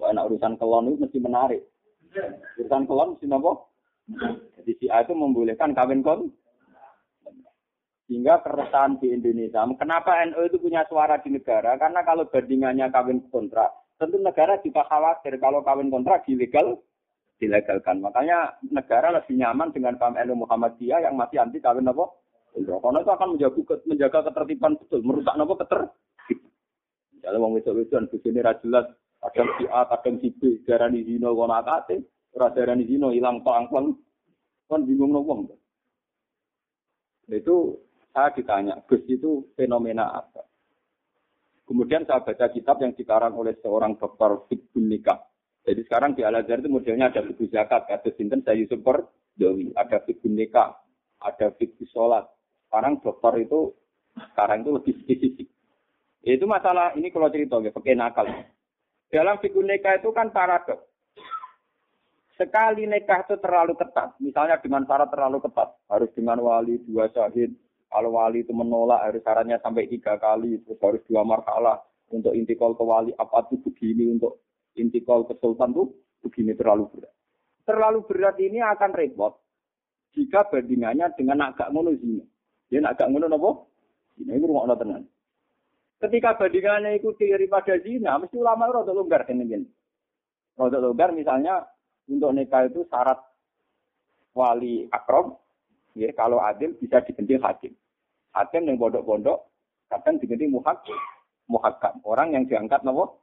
Wah, 0.00 0.10
enak 0.10 0.26
urusan 0.26 0.58
kelon 0.58 0.90
itu 0.90 1.06
mesti 1.06 1.18
menarik. 1.22 1.62
Urusan 2.58 2.88
kelon 2.90 3.14
mesti 3.14 3.26
apa? 3.30 3.52
Jadi 4.58 4.72
si 4.80 4.86
A 4.90 5.04
itu 5.04 5.12
membolehkan 5.14 5.76
kawin 5.76 6.02
kon 6.02 6.32
sehingga 8.04 8.44
keresahan 8.44 9.00
di 9.00 9.12
Indonesia. 9.12 9.64
Kenapa 9.80 10.20
NU 10.28 10.44
itu 10.44 10.60
punya 10.60 10.84
suara 10.84 11.16
di 11.20 11.32
negara? 11.32 11.80
Karena 11.80 12.04
kalau 12.04 12.28
bandingannya 12.28 12.92
kawin 12.92 13.24
kontrak, 13.32 13.72
tentu 13.96 14.20
negara 14.20 14.60
juga 14.60 14.84
khawatir 14.84 15.40
kalau 15.40 15.64
kawin 15.64 15.88
kontrak 15.88 16.28
ilegal, 16.28 16.84
dilegalkan. 17.40 18.04
Makanya 18.04 18.60
negara 18.68 19.08
lebih 19.10 19.40
nyaman 19.40 19.72
dengan 19.72 19.96
paham 19.96 20.20
NU 20.20 20.44
Muhammadiyah 20.44 21.08
yang 21.08 21.16
masih 21.16 21.40
anti 21.40 21.58
kawin 21.64 21.88
apa? 21.88 22.04
Karena 22.54 23.02
itu 23.02 23.10
akan 23.10 23.28
menjaga, 23.34 23.74
menjaga 23.82 24.18
ketertiban 24.30 24.78
betul, 24.78 25.00
merusak 25.02 25.34
apa 25.34 25.54
ketertiban. 25.64 26.52
Kalau 27.24 27.40
mau 27.40 27.56
wedok-wedokan 27.56 28.04
di 28.12 28.20
sini 28.20 28.44
jelas 28.44 28.84
kadang 29.16 29.48
si 29.56 29.64
A, 29.72 29.88
kadang 29.88 30.20
si 30.20 30.28
B, 30.36 30.60
darani 30.68 31.00
zino 31.08 31.32
kono 31.32 31.56
akate, 31.56 32.04
ora 32.36 32.52
darani 32.52 32.84
zino 32.84 33.08
ilang 33.08 33.40
pang-pang. 33.40 33.96
Kan 34.68 34.84
bingung 34.84 35.16
wong. 35.16 35.48
Itu 37.32 37.80
saya 38.14 38.30
ditanya, 38.30 38.78
Gus 38.86 39.02
itu 39.10 39.50
fenomena 39.58 40.06
apa? 40.06 40.46
Kemudian 41.66 42.06
saya 42.06 42.22
baca 42.22 42.46
kitab 42.54 42.78
yang 42.78 42.94
dikarang 42.94 43.34
oleh 43.34 43.58
seorang 43.58 43.98
dokter 43.98 44.38
fikun 44.46 44.86
nikah. 44.86 45.18
Jadi 45.66 45.82
sekarang 45.88 46.14
di 46.14 46.22
Al 46.22 46.38
Azhar 46.38 46.62
itu 46.62 46.70
modelnya 46.70 47.10
ada 47.10 47.26
fikun 47.26 47.50
zakat, 47.50 47.90
ada 47.90 48.10
sinten 48.14 48.46
saya 48.46 48.60
Yusuf 48.62 48.78
Dewi, 49.34 49.74
ada 49.74 49.98
fikun 50.06 50.38
nikah, 50.38 50.78
ada 51.18 51.50
fikun 51.58 51.90
sholat. 51.90 52.30
Sekarang 52.70 53.02
dokter 53.02 53.34
itu 53.42 53.74
sekarang 54.14 54.62
itu 54.62 54.70
lebih 54.78 54.94
spesifik. 55.02 55.48
Itu 56.22 56.46
masalah 56.46 56.94
ini 56.94 57.10
kalau 57.10 57.32
cerita 57.34 57.58
ya, 57.64 57.74
pakai 57.74 57.98
nakal. 57.98 58.30
Dalam 59.10 59.42
fikun 59.42 59.66
nikah 59.66 59.98
itu 59.98 60.14
kan 60.14 60.30
paradok. 60.30 60.86
Sekali 62.38 62.86
nikah 62.86 63.26
itu 63.26 63.40
terlalu 63.42 63.74
ketat, 63.74 64.14
misalnya 64.22 64.60
dengan 64.62 64.86
syarat 64.86 65.10
terlalu 65.10 65.38
ketat, 65.42 65.70
harus 65.86 66.10
dengan 66.12 66.42
wali 66.42 66.82
dua 66.82 67.06
syahid, 67.14 67.54
kalau 67.94 68.18
wali 68.18 68.42
itu 68.42 68.50
menolak 68.50 69.06
harus 69.06 69.22
syaratnya 69.22 69.62
sampai 69.62 69.86
tiga 69.86 70.18
kali, 70.18 70.58
terus 70.66 70.82
harus 70.82 70.98
dua 71.06 71.22
marhalah 71.22 71.78
untuk 72.10 72.34
intikal 72.34 72.74
ke 72.74 72.82
wali 72.82 73.14
apa 73.14 73.46
tuh 73.46 73.62
begini 73.62 74.18
untuk 74.18 74.42
intikal 74.74 75.22
ke 75.22 75.38
sultan 75.38 75.70
tuh 75.70 75.94
begini 76.26 76.58
terlalu 76.58 76.90
berat. 76.90 77.14
Terlalu 77.62 78.02
berat 78.10 78.36
ini 78.42 78.58
akan 78.58 78.90
repot 78.98 79.38
jika 80.10 80.42
bandingannya 80.50 81.06
dengan 81.14 81.54
agak 81.54 81.70
ngono 81.70 81.94
zina. 81.94 82.26
Dia 82.66 82.82
agak 82.82 83.14
ngono 83.14 83.30
apa? 83.30 83.50
Zina 84.18 84.32
itu 84.42 84.46
rumah 84.50 84.74
tenang. 84.74 85.06
Ketika 86.02 86.34
bandingannya 86.34 86.98
itu 86.98 87.14
daripada 87.14 87.78
zina, 87.78 88.18
mesti 88.18 88.34
ulama 88.34 88.74
itu 88.74 88.90
longgar 88.90 89.22
kan 89.22 89.38
ini. 89.38 89.70
Rada 90.58 90.82
longgar 90.82 91.14
misalnya 91.14 91.62
untuk 92.10 92.34
nikah 92.34 92.66
itu 92.66 92.82
syarat 92.90 93.22
wali 94.34 94.90
akrom, 94.90 95.38
ya 95.94 96.10
kalau 96.18 96.42
adil 96.42 96.74
bisa 96.74 96.98
dibentil 97.06 97.38
hakim 97.38 97.70
hakim 98.34 98.66
yang 98.66 98.76
pondok-pondok 98.76 99.38
kadang 99.88 100.18
diganti 100.18 100.50
muhak 100.50 100.82
muhakam 101.46 101.94
orang 102.02 102.34
yang 102.34 102.44
diangkat 102.44 102.82
nopo? 102.82 103.22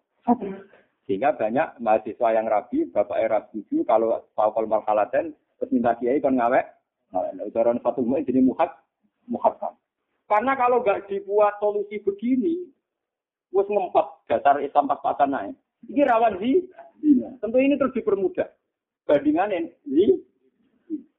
Sehingga 1.05 1.35
banyak 1.35 1.81
mahasiswa 1.83 2.27
yang 2.31 2.47
rabi 2.47 2.87
bapak 2.87 3.17
era 3.19 3.43
setuju 3.49 3.83
kalau 3.83 4.23
fakol 4.33 4.65
marhalaten 4.65 5.35
terus 5.59 5.71
minta 5.75 5.93
kiai 5.99 6.23
kan 6.23 6.39
ngawek. 6.39 6.65
Ucapan 7.43 7.75
satu 7.83 8.07
mu'in 8.07 8.23
jadi 8.23 8.39
muhak 8.39 8.71
muhakam 9.27 9.75
karena 10.31 10.55
kalau 10.55 10.79
nggak 10.79 11.11
dibuat 11.11 11.59
solusi 11.59 11.99
begini 11.99 12.71
wes 13.51 13.67
ngempet 13.67 14.31
dasar 14.31 14.63
Islam 14.63 14.87
pas-pasan 14.87 15.35
naik 15.35 15.59
ini 15.91 16.01
rawan 16.07 16.39
sih. 16.39 16.61
Tentu 17.41 17.57
ini 17.57 17.73
terus 17.73 17.95
dipermudah. 17.97 18.45
Bandingannya 19.09 19.73
di 19.81 20.13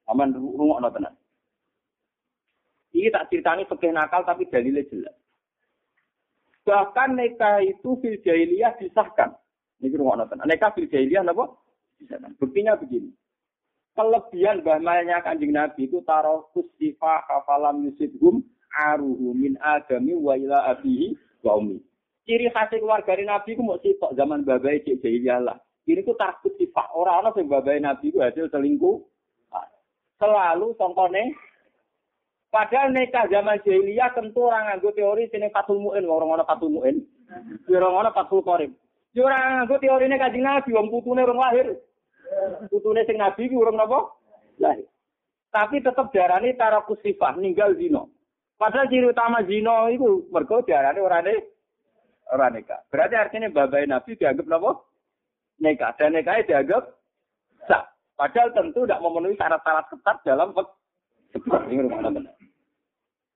aman 0.06 0.30
rumah 0.38 0.78
no 0.78 0.88
tenan 0.94 1.14
ini 2.92 3.08
tak 3.08 3.32
ceritani 3.32 3.64
fakih 3.64 3.92
nakal 3.92 4.20
tapi 4.22 4.44
dalilnya 4.52 4.84
jelas. 4.92 5.16
Bahkan 6.62 7.18
nikah 7.18 7.64
itu 7.64 7.98
fil 7.98 8.20
jahiliyah 8.22 8.78
disahkan. 8.78 9.34
Ini 9.82 9.98
rumah 9.98 10.22
nonton. 10.22 10.38
Nikah 10.46 10.70
fil 10.76 10.86
jahiliyah 10.86 11.26
apa? 11.26 11.56
Disahkan. 11.98 12.36
Buktinya 12.38 12.78
begini. 12.78 13.10
Kelebihan 13.92 14.64
bahmanya 14.64 15.20
kanjeng 15.20 15.52
Nabi 15.52 15.84
itu 15.84 16.00
taruh 16.08 16.48
kusifa 16.56 17.28
kafalam 17.28 17.84
yusibhum 17.84 18.40
aruhu 18.88 19.36
min 19.36 19.60
adami 19.60 20.16
wa 20.16 20.32
ila 20.38 20.72
abihi 20.72 21.12
wa 21.44 21.60
umi. 21.60 21.76
Ciri 22.24 22.48
khas 22.54 22.72
keluarga 22.72 23.18
Nabi 23.18 23.58
itu 23.58 23.62
mau 23.66 23.80
sitok 23.82 24.14
zaman 24.14 24.46
babai 24.46 24.80
cek 24.86 25.02
jahiliyah 25.02 25.40
lah. 25.42 25.58
Ini 25.82 26.06
tuh 26.06 26.14
takut 26.14 26.54
sifat 26.54 26.94
orang-orang 26.94 27.42
yang 27.42 27.48
babai 27.50 27.82
Nabi 27.82 28.14
itu 28.14 28.22
hasil 28.22 28.46
selingkuh. 28.54 29.02
Selalu 30.22 30.78
contohnya 30.78 31.26
Padahal 32.52 32.92
nikah 32.92 33.24
zaman 33.32 33.64
jahiliyah 33.64 34.12
tentu 34.12 34.44
orang 34.44 34.68
nganggo 34.68 34.92
teori 34.92 35.24
sini 35.32 35.48
fatul 35.48 35.80
mu'in, 35.80 36.04
orang 36.04 36.36
orang 36.36 36.44
fatul 36.44 36.68
mu'in. 36.68 37.00
Orang 37.72 37.96
orang 37.96 38.12
fatul 38.12 38.44
korib. 38.44 38.76
Ya 39.16 39.24
orang 39.24 39.64
nganggo 39.64 39.80
teori 39.80 40.04
ini 40.04 40.20
kajian 40.20 40.44
nabi, 40.44 40.76
wong 40.76 40.92
putune 40.92 41.24
orang 41.24 41.40
lahir. 41.40 41.80
Putune 42.68 43.08
sing 43.08 43.16
nabi 43.16 43.48
ku 43.48 43.64
orang 43.64 43.80
apa? 43.80 43.98
Lahir. 44.60 44.84
Tapi 45.48 45.80
tetap 45.80 46.12
darani 46.12 46.52
tarakus 46.52 47.00
sifah, 47.00 47.40
ninggal 47.40 47.72
zino. 47.80 48.12
Padahal 48.60 48.92
ciri 48.92 49.08
utama 49.08 49.40
zino 49.48 49.88
itu 49.88 50.28
mergo 50.28 50.60
darani 50.68 51.00
orang 51.00 51.24
ini 51.32 51.40
orang 52.36 52.52
nikah. 52.60 52.84
Berarti 52.92 53.16
artinya 53.16 53.48
babai 53.48 53.88
nabi 53.88 54.12
dianggap 54.12 54.44
apa? 54.44 54.70
Nikah. 55.56 55.96
Dan 55.96 56.20
nikahnya 56.20 56.44
dianggap 56.44 56.84
sah. 57.64 57.88
Padahal 58.12 58.52
tentu 58.52 58.84
tidak 58.84 59.00
memenuhi 59.00 59.40
syarat-syarat 59.40 59.88
ketat 59.88 60.16
dalam 60.28 60.52
ini 61.72 61.80
rumah 61.80 62.12
benar. 62.12 62.41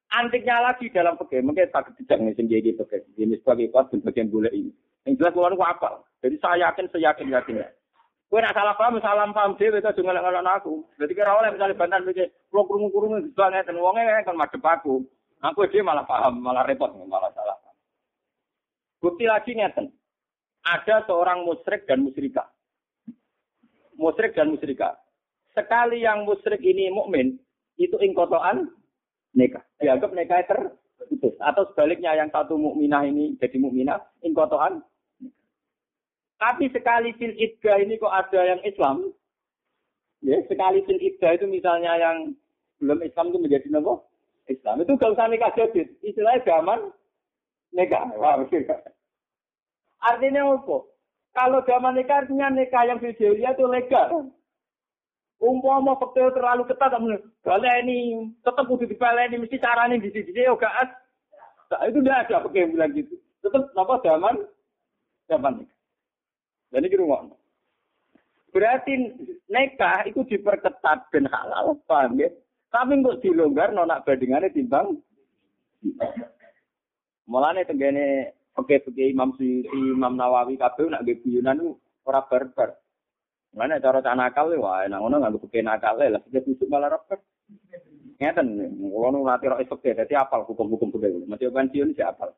Antiknya 0.06 0.62
lagi 0.62 0.86
dalam 0.94 1.18
pegawai, 1.18 1.42
mungkin 1.42 1.66
tak 1.74 1.90
tidak 1.98 2.18
nih 2.22 2.34
sendiri 2.38 2.70
pegawai. 2.78 3.10
Ini 3.18 3.42
sebagai 3.42 3.74
kuat 3.74 3.90
dan 3.90 4.06
bagian 4.06 4.30
boleh 4.30 4.52
ini. 4.54 4.70
Yang 5.02 5.18
jelas 5.18 5.32
keluar 5.34 5.50
itu 5.54 5.64
apa? 5.66 5.88
Jadi 6.22 6.36
saya 6.38 6.70
yakin, 6.70 6.86
saya 6.90 7.10
yakin 7.10 7.34
yakin. 7.34 7.56
Kowe 8.26 8.42
nak 8.42 8.58
salah 8.58 8.74
paham, 8.74 8.98
salam 8.98 9.30
paham 9.30 9.54
dhewe 9.54 9.78
to 9.78 9.90
jangan 9.94 10.18
ngelak 10.18 10.58
aku. 10.58 10.82
Dadi 10.98 11.14
kira 11.14 11.30
oleh 11.30 11.54
misalnya 11.54 11.78
bantan 11.78 12.02
mikir, 12.02 12.26
kulo 12.50 12.66
krungu-krungu 12.66 13.22
banget 13.38 13.70
ten 13.70 13.78
wonge 13.78 14.02
kan 14.02 14.34
madhep 14.34 14.62
aku. 14.62 15.06
Aku 15.46 15.62
dia 15.70 15.86
malah 15.86 16.02
paham, 16.02 16.42
malah 16.42 16.66
repot, 16.66 16.90
malah 17.06 17.30
salah. 17.38 17.54
Bukti 18.98 19.30
lagi 19.30 19.54
ngeten. 19.54 19.94
Ada 20.66 21.06
seorang 21.06 21.46
musyrik 21.46 21.86
dan 21.86 22.02
musyrikah. 22.02 22.50
Musyrik 23.94 24.34
dan 24.34 24.50
musyrikah. 24.50 24.98
Sekali 25.54 26.02
yang 26.02 26.26
musyrik 26.26 26.58
ini 26.66 26.90
mukmin, 26.90 27.38
itu 27.78 27.94
ingkotoan 28.02 28.66
nikah. 29.36 29.62
Dianggap 29.78 30.10
nikah 30.16 30.42
terputus. 30.48 31.36
Atau 31.38 31.68
sebaliknya 31.70 32.16
yang 32.16 32.32
satu 32.32 32.56
mukminah 32.56 33.04
ini 33.04 33.36
jadi 33.36 33.60
mukminah, 33.60 34.00
ingkotoan 34.24 34.80
tapi 36.36 36.68
sekali 36.68 37.16
fil 37.16 37.32
iddah 37.32 37.80
ini 37.80 37.96
kok 37.96 38.12
ada 38.12 38.40
yang 38.44 38.60
Islam, 38.60 39.08
ya 40.20 40.36
sekali 40.44 40.84
fil 40.84 41.00
iddah 41.00 41.32
itu 41.32 41.48
misalnya 41.48 41.96
yang 41.96 42.36
belum 42.76 43.00
Islam 43.00 43.32
itu 43.32 43.38
menjadi 43.40 43.68
apa? 43.80 43.94
Islam 44.46 44.76
itu 44.84 44.92
gak 45.00 45.12
usah 45.16 45.26
nikah 45.26 45.50
jadid, 45.56 45.88
istilahnya 46.04 46.44
zaman 46.44 46.92
nikah. 47.72 48.04
Wah, 48.20 48.36
artinya 50.04 50.42
apa? 50.54 50.76
Kalau 51.32 51.60
zaman 51.64 51.96
nikah 51.96 52.22
artinya 52.22 52.52
nikah 52.52 52.84
yang 52.84 53.00
fil 53.00 53.16
itu 53.16 53.64
legal. 53.64 54.28
Umpama 55.36 56.00
faktor 56.00 56.32
terlalu 56.32 56.64
ketat, 56.64 56.96
kalau 57.44 57.68
ini 57.84 58.32
tetap 58.40 58.64
kudu 58.64 58.88
ini 58.88 59.36
mesti 59.36 59.60
caranya 59.60 60.00
di 60.00 60.08
sini, 60.08 60.48
ya 60.48 60.56
gak 60.56 61.04
Nah, 61.66 61.82
itu 61.90 61.98
tidak 61.98 62.30
ada 62.30 62.46
pakai 62.46 62.70
bilang 62.70 62.94
gitu. 62.94 63.14
Tetap 63.42 63.74
apa 63.74 63.94
zaman 64.06 64.34
zaman. 65.26 65.66
Dan 66.70 66.86
ini 66.86 66.98
rumah. 66.98 67.26
Berarti 68.54 69.12
nikah 69.50 70.06
itu 70.06 70.22
diperketat 70.24 71.10
dan 71.10 71.26
halal, 71.28 71.76
paham 71.84 72.16
ya? 72.16 72.30
Tapi 72.70 73.02
kok 73.02 73.20
dilonggar 73.20 73.74
nonak 73.74 74.06
bandingannya 74.06 74.54
timbang. 74.54 74.96
Mulane 77.26 77.66
tenggene 77.66 78.32
oke-oke 78.54 79.02
Imam 79.02 79.34
Suyuti, 79.34 79.68
Imam 79.74 80.14
Nawawi 80.14 80.56
kabeh 80.56 80.86
nak 80.88 81.02
nggih 81.02 81.20
guyonan 81.20 81.74
ora 82.06 82.22
barbar. 82.24 82.78
Mana 83.56 83.80
cara 83.80 84.04
cah 84.04 84.12
nakal 84.12 84.52
wah 84.60 84.84
enak 84.84 85.00
ngono 85.00 85.16
nganggo 85.16 85.40
peke 85.48 85.64
nakal 85.64 85.96
lah 85.96 86.20
sing 86.28 86.44
tusuk 86.44 86.68
malah 86.68 86.92
rapet. 86.92 87.24
Ngeten, 88.20 88.48
kula 88.92 89.08
nu 89.12 89.24
nate 89.24 89.48
ro 89.48 89.56
esuk 89.56 89.80
dadi 89.80 90.12
apal 90.12 90.44
hukum-hukum 90.44 90.92
budaya. 90.92 91.16
Mesti 91.24 91.48
pensiun 91.48 91.96
sih 91.96 92.04
apal. 92.04 92.36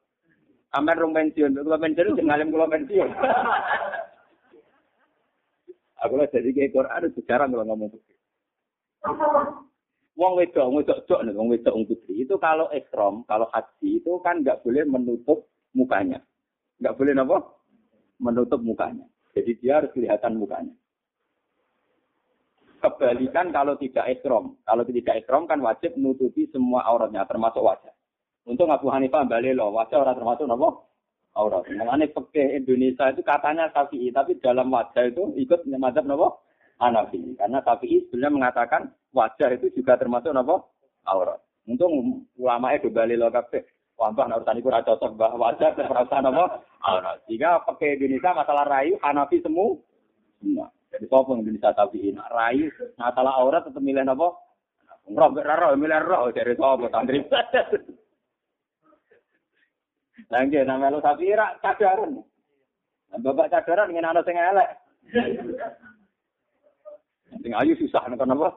Amer 0.79 0.95
rong 0.95 1.15
pensiun, 1.15 1.59
kula 1.59 1.79
pensiun 1.83 2.15
sing 2.15 2.27
ngalim 2.31 2.55
kula 2.55 2.71
pensiun. 2.71 3.11
Aku 6.07 6.15
lah 6.15 6.31
jadi 6.31 6.55
kayak 6.55 6.71
Quran 6.71 7.11
sejarah 7.11 7.51
kalau 7.51 7.67
ngomong 7.67 7.91
putri. 7.91 8.15
Wong 10.15 10.33
wedok, 10.39 10.71
wedok 10.71 10.99
dok 11.11 11.27
nih, 11.27 11.35
wong 11.35 11.51
wedok 11.51 11.75
putri 11.91 12.23
itu 12.23 12.35
kalau 12.39 12.71
ekstrom, 12.71 13.27
kalau 13.27 13.51
haji 13.51 14.03
itu 14.03 14.23
kan 14.23 14.47
nggak 14.47 14.63
boleh 14.63 14.87
menutup 14.87 15.51
mukanya, 15.75 16.23
nggak 16.79 16.95
boleh 16.95 17.19
apa? 17.19 17.39
Menutup 18.23 18.63
mukanya. 18.63 19.07
Jadi 19.35 19.59
dia 19.59 19.83
harus 19.83 19.91
kelihatan 19.95 20.39
mukanya. 20.39 20.75
Kebalikan 22.79 23.51
kalau 23.51 23.75
tidak 23.75 24.07
ekstrom, 24.07 24.55
kalau 24.63 24.87
tidak 24.87 25.19
ekstrom 25.19 25.51
kan 25.51 25.59
wajib 25.59 25.99
menutupi 25.99 26.47
semua 26.55 26.87
auratnya, 26.87 27.27
termasuk 27.27 27.59
wajah. 27.59 27.91
Untuk 28.47 28.71
Abu 28.71 28.87
Hanifah 28.89 29.27
balik 29.27 29.59
loh, 29.59 29.75
wajah 29.75 29.99
orang 29.99 30.15
termasuk 30.15 30.47
apa? 30.47 30.89
aurat. 31.39 31.63
Mengenai 31.71 32.11
peke 32.11 32.59
Indonesia 32.59 33.15
itu 33.15 33.23
katanya 33.23 33.71
Syafi'i, 33.71 34.11
tapi 34.11 34.39
dalam 34.43 34.73
wajah 34.75 35.07
itu 35.07 35.31
ikut 35.39 35.71
mazhab 35.79 36.05
nopo 36.05 36.43
Hanafi. 36.83 37.39
Karena 37.39 37.63
Syafi'i 37.63 38.07
sebenarnya 38.11 38.35
mengatakan 38.35 38.83
wajah 39.15 39.55
itu 39.55 39.71
juga 39.79 39.95
termasuk 39.95 40.35
nopo 40.35 40.75
aurat. 41.07 41.39
Untung 41.71 42.27
ulama 42.35 42.75
itu 42.75 42.91
bali 42.91 43.15
lo 43.15 43.31
kabeh. 43.31 43.63
Wambah 43.99 44.31
urusan 44.31 44.63
itu 44.63 44.71
cocok 44.71 45.11
bah 45.19 45.35
wajah 45.35 45.75
dan 45.79 45.87
perasaan 45.87 46.23
nopo 46.27 46.45
aurat. 46.83 47.23
Jika 47.31 47.63
pakai 47.67 47.99
Indonesia 47.99 48.35
masalah 48.35 48.65
rayu 48.67 48.99
Hanafi 49.03 49.39
semua. 49.43 49.79
Semua. 50.43 50.67
Jadi 50.89 51.05
sopo 51.09 51.37
Indonesia 51.37 51.77
Syafi'i 51.77 52.17
nak 52.17 52.33
rayu 52.33 52.73
masalah 52.97 53.37
aurat 53.41 53.65
tetap 53.69 53.85
milih 53.85 54.05
nopo. 54.09 54.41
Roh, 55.09 55.33
roh, 55.33 55.73
milih 55.77 56.01
roh 56.05 56.33
dari 56.33 56.57
sopo 56.57 56.89
santri. 56.89 57.25
Lah 60.29 60.41
nggih 60.45 60.67
nang 60.67 60.83
melu 60.83 61.01
sapi 61.01 61.33
ra 61.33 61.57
cadaran. 61.65 62.21
Nah, 63.09 63.19
bapak 63.23 63.49
cadaran 63.49 63.95
ngene 63.95 64.09
ana 64.09 64.21
sing 64.27 64.37
elek. 64.37 64.69
Sing 67.41 67.53
ayu 67.57 67.73
susah 67.81 68.05
nek 68.09 68.21
apa? 68.21 68.49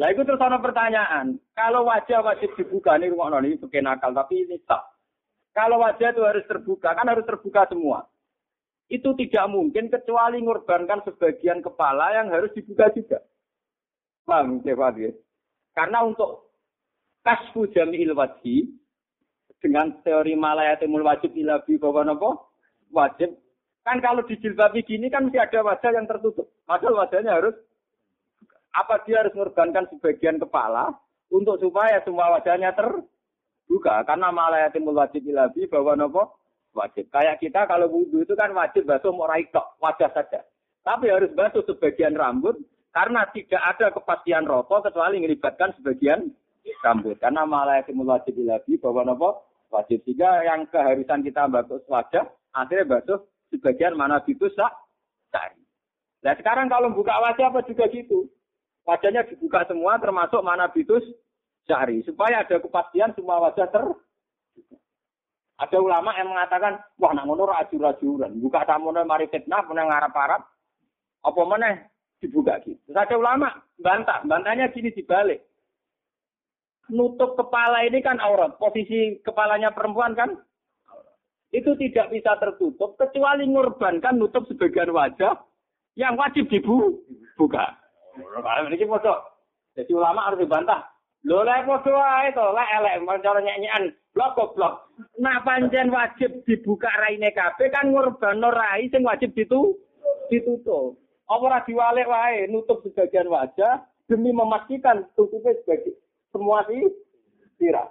Lah 0.00 0.08
itu 0.08 0.24
terus 0.24 0.40
ada 0.40 0.56
pertanyaan, 0.56 1.36
kalau 1.52 1.84
wajah 1.84 2.24
wajib 2.24 2.56
dibuka 2.56 2.96
nih 2.96 3.12
rumah 3.12 3.28
noni 3.28 3.60
pakai 3.60 3.84
nakal 3.84 4.16
tapi 4.16 4.48
ini 4.48 4.56
tak. 4.64 4.80
Kalau 5.52 5.84
wajah 5.84 6.16
itu 6.16 6.24
harus 6.24 6.48
terbuka, 6.48 6.96
kan 6.96 7.12
harus 7.12 7.28
terbuka 7.28 7.68
semua. 7.68 8.08
Itu 8.92 9.16
tidak 9.16 9.48
mungkin 9.48 9.88
kecuali 9.88 10.44
mengorbankan 10.44 11.00
sebagian 11.08 11.64
kepala 11.64 12.12
yang 12.12 12.28
harus 12.28 12.52
dibuka 12.52 12.92
juga. 12.92 13.24
Paham, 14.28 14.60
ya? 14.60 15.10
Karena 15.72 16.04
untuk 16.04 16.52
kasfu 17.24 17.72
jami'il 17.72 18.12
wajib, 18.12 18.68
dengan 19.62 20.02
teori 20.02 20.34
malayatimul 20.34 21.06
wajib 21.06 21.30
ila 21.38 21.62
bi 21.62 21.78
bahwa 21.78 22.02
nopo? 22.02 22.50
Wajib. 22.90 23.38
Kan 23.86 24.02
kalau 24.02 24.26
di 24.26 24.34
jilbab 24.42 24.74
gini 24.82 25.06
kan 25.08 25.30
mesti 25.30 25.38
ada 25.38 25.62
wajah 25.62 25.90
yang 25.94 26.06
tertutup. 26.10 26.50
Padahal 26.66 27.06
wajahnya 27.06 27.38
harus 27.38 27.54
apa 28.74 29.00
dia 29.06 29.22
harus 29.22 29.32
mengorbankan 29.32 29.86
sebagian 29.90 30.42
kepala 30.42 30.90
untuk 31.30 31.58
supaya 31.62 32.02
semua 32.02 32.34
wajahnya 32.36 32.74
terbuka? 32.74 34.02
Karena 34.06 34.34
malayatimul 34.34 34.98
wajib 34.98 35.22
ila 35.30 35.48
bi 35.50 35.70
bahwa 35.70 35.94
nopo 35.94 36.41
wajib 36.72 37.08
kayak 37.12 37.40
kita 37.40 37.68
kalau 37.68 37.88
wudhu 37.88 38.24
itu 38.24 38.32
kan 38.32 38.52
wajib 38.56 38.88
basuh 38.88 39.12
mau 39.12 39.28
tok 39.28 39.76
wajah 39.78 40.10
saja 40.16 40.40
tapi 40.82 41.12
harus 41.12 41.30
basuh 41.36 41.62
sebagian 41.68 42.16
rambut 42.16 42.56
karena 42.92 43.24
tidak 43.32 43.62
ada 43.62 43.92
kepastian 43.92 44.44
rokok 44.44 44.88
kecuali 44.88 45.20
melibatkan 45.20 45.72
sebagian 45.80 46.32
rambut 46.84 47.16
karena 47.20 47.44
malayatimul 47.44 48.08
wajib 48.08 48.36
ila 48.40 48.60
bi 48.64 48.80
bahwa 48.80 49.06
nopo 49.08 49.52
wajib. 49.72 50.04
Sehingga 50.04 50.44
yang 50.44 50.68
keharusan 50.68 51.24
kita 51.24 51.48
basuh 51.48 51.80
wajah, 51.88 52.28
akhirnya 52.52 53.00
basuh 53.00 53.24
sebagian 53.48 53.96
mana 53.96 54.20
itu 54.28 54.46
sak 54.52 54.70
cari. 55.32 55.58
Nah 56.22 56.36
sekarang 56.36 56.68
kalau 56.68 56.92
buka 56.92 57.16
wajah 57.16 57.48
apa 57.50 57.64
juga 57.64 57.88
gitu. 57.88 58.28
Wajahnya 58.84 59.26
dibuka 59.26 59.64
semua 59.66 59.96
termasuk 59.98 60.42
mana 60.44 60.68
bitus 60.68 61.02
cari. 61.64 62.04
Supaya 62.04 62.44
ada 62.44 62.60
kepastian 62.60 63.16
semua 63.16 63.40
wajah 63.48 63.66
ter. 63.72 63.84
Ada 65.62 65.78
ulama 65.78 66.10
yang 66.18 66.34
mengatakan, 66.34 66.82
wah 66.98 67.14
nak 67.14 67.30
ngono 67.30 67.46
rajur-rajuran. 67.46 68.42
Buka 68.42 68.66
tamunya 68.66 69.06
mari 69.06 69.30
fitnah, 69.30 69.62
punya 69.62 69.86
ngarap-arap. 69.86 70.42
Apa 71.22 71.42
mana 71.46 71.86
dibuka 72.18 72.58
gitu. 72.66 72.82
Terus 72.90 72.98
ada 72.98 73.14
ulama 73.14 73.62
bantah, 73.78 74.26
bantahnya 74.26 74.74
gini 74.74 74.90
dibalik 74.90 75.38
nutup 76.92 77.34
kepala 77.40 77.88
ini 77.88 78.04
kan 78.04 78.20
aurat. 78.20 78.54
Posisi 78.60 79.18
kepalanya 79.24 79.72
perempuan 79.72 80.12
kan 80.12 80.36
itu 81.52 81.72
tidak 81.80 82.12
bisa 82.12 82.36
tertutup 82.40 82.96
kecuali 83.00 83.48
ngorbankan 83.48 84.20
nutup 84.20 84.44
sebagian 84.48 84.92
wajah 84.92 85.40
yang 85.96 86.16
wajib 86.16 86.48
dibuka. 86.48 87.76
Jadi 89.72 89.92
ulama 89.96 90.28
harus 90.28 90.44
dibantah. 90.44 90.91
Lo 91.22 91.46
lah 91.46 91.62
foto 91.62 91.94
ae 91.94 92.34
to, 92.34 92.42
lah 92.50 92.66
elek 92.82 93.06
cara 93.22 93.38
nyanyian 93.38 93.94
blok 94.10 94.58
blok. 94.58 94.90
Nah 95.22 95.38
panjen 95.46 95.94
wajib 95.94 96.42
dibuka 96.42 96.90
raine 96.98 97.30
kabeh 97.30 97.70
kan 97.70 97.94
ngorbanno 97.94 98.50
rai 98.50 98.90
sing 98.90 99.06
wajib 99.06 99.30
ditu 99.38 99.78
ditutup. 100.34 100.98
Apa 101.30 101.42
ora 101.46 101.58
diwalek 101.62 102.10
wae 102.10 102.50
nutup 102.50 102.82
sebagian 102.82 103.30
wajah 103.30 103.86
demi 104.10 104.34
memastikan 104.34 105.06
tutupnya 105.14 105.54
sebagian 105.62 105.94
semua 106.34 106.66
sih 106.66 106.90
sirah. 107.56 107.88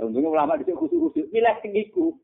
Untungnya 0.00 0.32
ulama 0.32 0.56
di 0.56 0.64
sini 0.64 0.80
khusus-khusus. 0.80 1.28
Milah 1.34 1.60
tinggiku. 1.60 2.16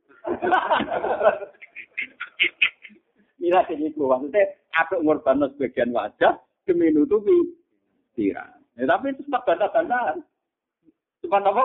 Milah 3.36 3.64
tinggiku. 3.68 4.08
Maksudnya, 4.08 4.56
ada 4.72 4.96
ngorban 4.96 5.44
sebagian 5.52 5.92
wajah 5.92 6.40
demi 6.64 6.88
nutupi 6.88 7.36
sirah. 8.16 8.55
Ya, 8.76 8.84
tapi 8.84 9.12
itu 9.12 9.24
sempat 9.24 9.48
bantah-bantahan. 9.48 10.20
Sempat 11.24 11.42
apa? 11.48 11.64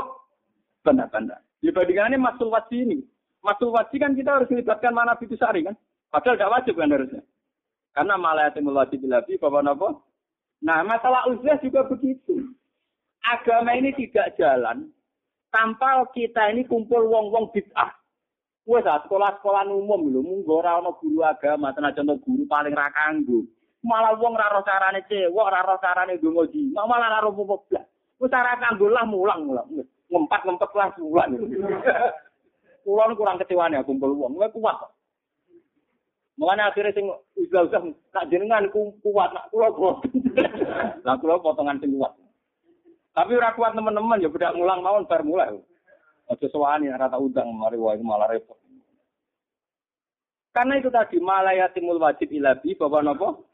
Bantah-bantah. 0.88 1.39
Dibandingkannya 1.59 2.18
masul 2.18 2.49
wajib 2.49 2.88
ini. 2.88 3.03
Masul 3.43 3.76
wajib 3.76 3.99
kan 3.99 4.16
kita 4.16 4.39
harus 4.39 4.49
melibatkan 4.49 4.95
mana 4.95 5.20
itu 5.20 5.36
sari 5.36 5.68
kan. 5.68 5.76
Padahal 6.07 6.39
tidak 6.39 6.53
wajib 6.55 6.74
kan 6.80 6.91
harusnya. 6.91 7.22
Karena 7.91 8.16
malah 8.16 8.47
yatimul 8.47 8.80
wajib 8.80 9.03
lebih, 9.03 9.36
bapak 9.38 9.68
apa? 9.68 9.89
Nah, 10.64 10.80
masalah 10.88 11.28
usia 11.28 11.59
juga 11.59 11.84
begitu 11.84 12.55
agama 13.22 13.78
ini 13.78 13.93
tidak 13.93 14.34
jalan 14.38 14.89
tanpa 15.53 16.05
kita 16.16 16.49
ini 16.49 16.66
kumpul 16.66 17.05
wong-wong 17.05 17.53
bid'ah. 17.53 17.93
Wes 18.62 18.86
ah 18.86 19.01
sekolah-sekolah 19.01 19.74
umum 19.74 20.14
lho, 20.14 20.22
munggo 20.22 20.62
ora 20.62 20.78
ana 20.78 20.93
guru 21.01 21.26
agama, 21.26 21.74
senajan 21.74 22.14
to 22.14 22.16
guru 22.22 22.45
paling 22.45 22.78
ra. 22.78 22.93
Malah 23.82 24.13
wong 24.13 24.38
ra 24.38 24.53
roh 24.53 24.61
carane 24.61 25.01
cewek, 25.09 25.47
ra 25.49 25.65
roh 25.65 25.82
carane 25.82 26.21
donga 26.21 26.45
di. 26.53 26.69
Malah 26.69 27.17
ra 27.17 27.25
roh 27.25 27.34
apa 27.34 27.55
blas. 27.65 27.86
Wis 28.21 28.29
ora 28.29 28.53
kanggo 28.61 28.86
lah 28.93 29.05
mulang-mulang. 29.09 29.65
Ngempat-ngempet 30.13 30.71
lah 30.77 30.93
mulang. 31.01 31.34
Kulo 32.86 33.13
kurang 33.13 33.38
kecewane 33.38 33.77
kumpul 33.86 34.17
wong, 34.17 34.41
kowe 34.41 34.49
kuat. 34.57 34.77
Mulane 36.41 36.65
akhirnya 36.65 36.97
sing 36.97 37.05
usah-usah 37.38 37.86
tak 38.09 38.25
jenengan 38.34 38.65
kuat, 38.73 39.29
nak 39.29 39.53
kulo 39.53 39.69
boten. 39.77 40.09
Lah 41.05 41.13
kulo 41.21 41.38
potongan 41.45 41.77
sing 41.77 41.93
kuat. 41.93 42.17
Tapi 43.13 43.38
ora 43.38 43.53
kuat 43.53 43.77
teman-teman 43.77 44.23
ya 44.23 44.34
beda 44.34 44.57
mulang 44.57 44.82
mawon 44.82 45.05
bar 45.05 45.21
mulai. 45.21 45.53
Aja 46.34 46.47
sewani 46.49 46.89
ora 46.89 47.11
tak 47.11 47.21
undang 47.21 47.53
mari 47.53 47.77
wae 47.77 48.01
malah 48.01 48.34
repot. 48.34 48.57
Karena 50.49 50.82
itu 50.82 50.89
tadi 50.89 51.21
malayatimul 51.21 52.01
wajib 52.01 52.34
ilabi 52.34 52.73
bahwa 52.73 53.05
nopo 53.05 53.51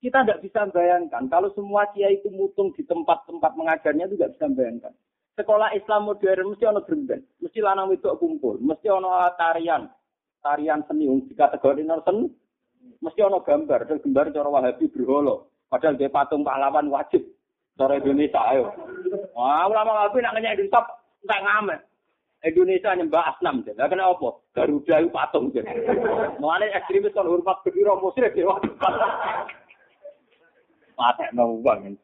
kita 0.00 0.24
tidak 0.24 0.40
bisa 0.40 0.64
bayangkan 0.72 1.28
kalau 1.28 1.52
semua 1.52 1.84
kiai 1.92 2.16
itu 2.16 2.32
mutung 2.32 2.72
di 2.72 2.82
tempat-tempat 2.88 3.52
mengajarnya 3.52 4.08
itu 4.08 4.16
tidak 4.16 4.32
bisa 4.36 4.46
bayangkan. 4.56 4.92
Sekolah 5.36 5.72
Islam 5.72 6.08
modern 6.08 6.52
mesti 6.52 6.64
ono 6.68 6.80
gremben, 6.84 7.20
mesti 7.40 7.58
lanang 7.64 7.88
wedok 7.92 8.20
kumpul, 8.20 8.60
mesti 8.60 8.88
ono 8.92 9.12
tarian, 9.36 9.88
tarian 10.44 10.84
seni 10.84 11.08
di 11.24 11.32
kategori 11.32 11.84
seni, 11.84 12.28
mesti 13.00 13.20
ono 13.24 13.40
gambar, 13.40 13.88
dan 13.88 14.00
gambar 14.04 14.32
cara 14.32 14.48
Wahabi 14.48 14.88
berholo. 14.92 15.48
Padahal 15.70 15.96
dia 15.96 16.10
patung 16.10 16.42
pahlawan 16.42 16.90
wajib. 16.90 17.22
Cara 17.78 17.96
Indonesia 17.96 18.42
ayo. 18.52 18.74
Wah, 19.32 19.64
ulama 19.70 20.04
Wahabi 20.04 20.20
nak 20.20 20.34
nanya 20.36 20.52
Indonesia 20.58 20.82
enggak 21.24 21.42
ngamet. 21.46 21.80
Indonesia 22.40 22.96
nyembah 22.96 23.24
asnam 23.36 23.60
jadi. 23.64 23.76
Lah 23.76 23.88
kena 23.92 24.08
apa? 24.08 24.28
Garuda 24.56 24.94
itu 25.00 25.12
patung 25.12 25.52
jadi. 25.52 25.68
Mulane 26.40 26.72
ekstremis 26.72 27.12
kan 27.12 27.28
hormat 27.28 27.60
berdiri 27.60 27.92
musyrik 28.00 28.32
ya. 28.32 28.48
Mate 31.00 31.32
no 31.32 31.64
bang. 31.64 31.96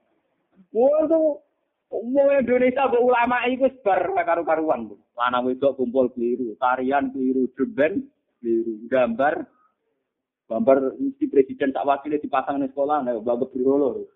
Waduh, 0.73 1.45
Umum 1.87 2.35
Indonesia 2.35 2.91
kok 2.91 2.99
ulama 2.99 3.47
itu 3.47 3.71
sebar 3.79 4.11
karu-karuan. 4.27 4.91
Lanang 5.15 5.47
wedok 5.47 5.79
kumpul 5.79 6.11
keliru, 6.11 6.59
tarian 6.59 7.15
keliru, 7.15 7.47
dreben 7.55 8.11
keliru, 8.43 8.75
gambar 8.91 9.47
gambar 10.47 10.99
mesti 10.99 11.27
presiden 11.31 11.75
tak 11.75 11.87
wakilnya 11.87 12.23
dipasang 12.23 12.63
di 12.63 12.71
sekolah, 12.71 13.03
nah, 13.03 13.19
bagus 13.23 13.51
berolo. 13.55 14.07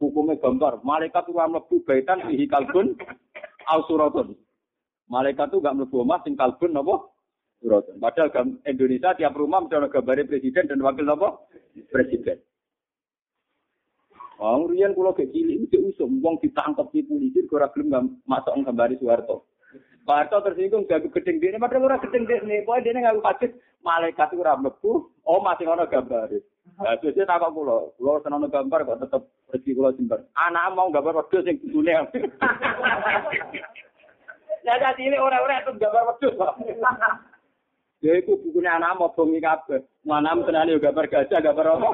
Hukumnya 0.00 0.40
gambar, 0.40 0.80
malaikat 0.80 1.28
itu 1.28 1.36
mlebu 1.36 1.76
baitan 1.84 2.24
fihi 2.24 2.48
kalbun 2.48 2.96
au 3.68 3.80
suratun. 3.86 4.32
Malaikat 5.10 5.52
itu 5.52 5.60
gak 5.60 5.76
mlebu 5.76 5.96
omah 6.06 6.24
sing 6.24 6.34
kalbun 6.38 6.72
napa? 6.72 7.06
Suratun. 7.60 8.00
Padahal 8.00 8.30
Indonesia 8.64 9.12
tiap 9.12 9.36
rumah 9.36 9.60
mesti 9.60 9.76
gambarnya 9.92 10.24
presiden 10.24 10.72
dan 10.72 10.80
wakil 10.80 11.04
napa? 11.04 11.44
Presiden. 11.92 12.40
Wong 14.40 14.72
riyen 14.72 14.96
kula 14.96 15.12
gek 15.12 15.36
cilik 15.36 15.68
iki 15.68 15.76
usum 15.76 16.16
wong 16.24 16.40
ditangkep 16.40 16.88
di 16.96 17.04
polisi 17.04 17.44
ora 17.52 17.68
gelem 17.76 18.16
masuk 18.24 18.56
gambari 18.64 18.96
Soeharto. 18.96 19.44
Pak 20.08 20.16
Harto 20.16 20.40
tersinggung 20.40 20.88
gagu 20.88 21.12
gedeng 21.12 21.44
dene 21.44 21.60
padahal 21.60 21.92
ora 21.92 22.00
gedeng 22.00 22.24
dene, 22.24 22.64
pokoke 22.64 22.88
dene 22.88 23.04
ngaku 23.04 23.20
hadis 23.20 23.52
malaikat 23.84 24.32
ora 24.32 24.56
mlebu, 24.56 25.12
oh 25.28 25.40
masih 25.44 25.68
ono 25.68 25.84
gambare. 25.84 26.40
Lah 26.80 26.96
terus 27.04 27.20
takok 27.20 27.52
kula, 27.52 27.92
kula 28.00 28.24
seneng 28.24 28.48
gambar 28.48 28.80
kok 28.88 29.00
tetep 29.04 29.22
rezeki 29.52 29.76
kula 29.76 29.92
jembar. 29.92 30.24
Anak 30.32 30.72
mau 30.72 30.88
gambar 30.88 31.20
wedhus 31.20 31.44
sing 31.44 31.60
kudune. 31.60 31.92
Lah 34.64 34.76
dadi 34.76 35.02
ini 35.04 35.20
ora-ora 35.20 35.60
itu 35.60 35.76
gambar 35.76 36.16
wedhus. 36.16 36.40
Ya 38.00 38.16
iku 38.16 38.40
bukune 38.40 38.72
anak 38.72 38.96
mau 38.96 39.12
bengi 39.12 39.44
kabeh. 39.44 39.84
Mana 40.08 40.32
tenan 40.32 40.72
yo 40.72 40.80
gambar 40.80 41.12
gajah, 41.12 41.44
gambar 41.44 41.76
apa? 41.76 41.88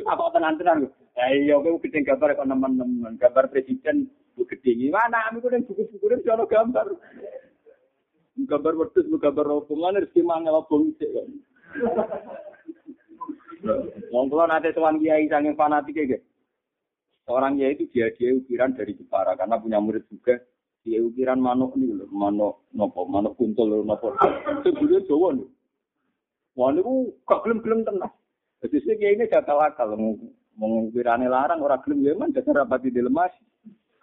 Apa 0.00 0.24
tenan-tenan. 0.32 0.88
Ya 1.12 1.24
iya 1.36 1.54
kowe 1.60 1.76
gedeng 1.84 2.08
gambar 2.08 2.38
kok 2.38 2.48
nemen-nemen. 2.48 3.20
Gambar 3.20 3.52
presiden 3.52 4.08
bu 4.32 4.48
gedeng. 4.48 4.88
Mana 4.88 5.28
ami 5.28 5.44
kok 5.44 5.52
ning 5.52 5.68
buku-buku 5.68 6.06
ini 6.08 6.32
ono 6.32 6.44
gambar. 6.48 6.86
Gambar 8.48 8.72
wedhus, 8.80 9.04
gambar 9.04 9.46
opo. 9.60 9.72
Mana 9.76 10.00
rezeki 10.00 10.24
mangel 10.24 10.56
opo 10.56 10.80
sik 10.96 11.08
kok. 11.12 11.26
Wong 14.10 14.26
kula 14.32 14.48
nate 14.48 14.72
sowan 14.72 14.98
kiai 14.98 15.28
saking 15.28 15.54
fanatik 15.54 15.96
iki. 15.96 16.18
Orang 17.30 17.60
ya 17.60 17.70
itu 17.70 17.86
dia 17.94 18.10
dia 18.18 18.34
ukiran 18.34 18.74
dari 18.74 18.98
Jepara 18.98 19.38
karena 19.38 19.54
punya 19.54 19.78
murid 19.78 20.02
juga 20.10 20.42
dia 20.82 20.98
ukiran 20.98 21.38
manuk 21.38 21.78
nih 21.78 21.94
loh, 21.94 22.10
manuk 22.10 22.66
nopo, 22.74 23.06
manuk 23.06 23.38
kuntul 23.38 23.70
loh 23.70 23.86
nopo. 23.86 24.18
Sebelumnya 24.66 25.06
Jawa 25.06 25.38
nih. 25.38 25.48
Wah 26.58 26.68
niku 26.74 27.14
gak 27.24 27.40
gelem-gelem 27.46 27.86
tenang. 27.86 28.12
Jadi 28.62 28.76
kayak 28.94 29.12
ini 29.18 29.24
gagal 29.26 29.58
akal, 29.58 29.98
mengukirane 30.54 31.26
larang 31.26 31.58
orang 31.58 31.82
gelem 31.82 32.06
ya 32.06 32.14
dasar 32.30 32.62
rapati 32.62 32.94
dilemas. 32.94 33.34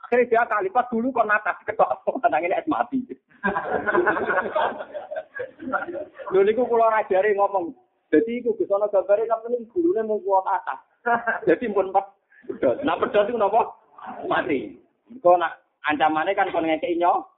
Akhirnya 0.04 0.28
dia 0.28 0.44
kalipat 0.50 0.90
dulu 0.92 1.16
kok 1.16 1.30
natas 1.30 1.56
ketok, 1.64 2.04
tenang 2.24 2.44
ini 2.44 2.58
es 2.58 2.68
mati. 2.68 3.00
Dulu 6.34 6.44
niku 6.44 6.66
kula 6.68 6.92
rajari 6.92 7.38
ngomong, 7.38 7.72
jadi 8.10 8.42
iku 8.42 8.58
Gus 8.58 8.74
ana 8.74 8.90
gambare 8.90 9.30
tapi 9.30 9.54
gurune 9.70 10.02
mung 10.02 10.22
kuat 10.26 10.46
atas. 10.50 10.80
Jadi 11.48 11.70
pun 11.70 11.94
empat 11.94 12.06
pedot. 12.50 12.82
Nah 12.82 12.98
pedot 12.98 13.30
itu 13.30 13.38
napa? 13.38 13.70
Mati. 14.26 14.82
Kok 15.22 15.38
nak 15.38 15.62
ancamannya 15.86 16.34
kan 16.34 16.50
kon 16.50 16.66
ngekeki 16.66 16.98
nyo. 16.98 17.30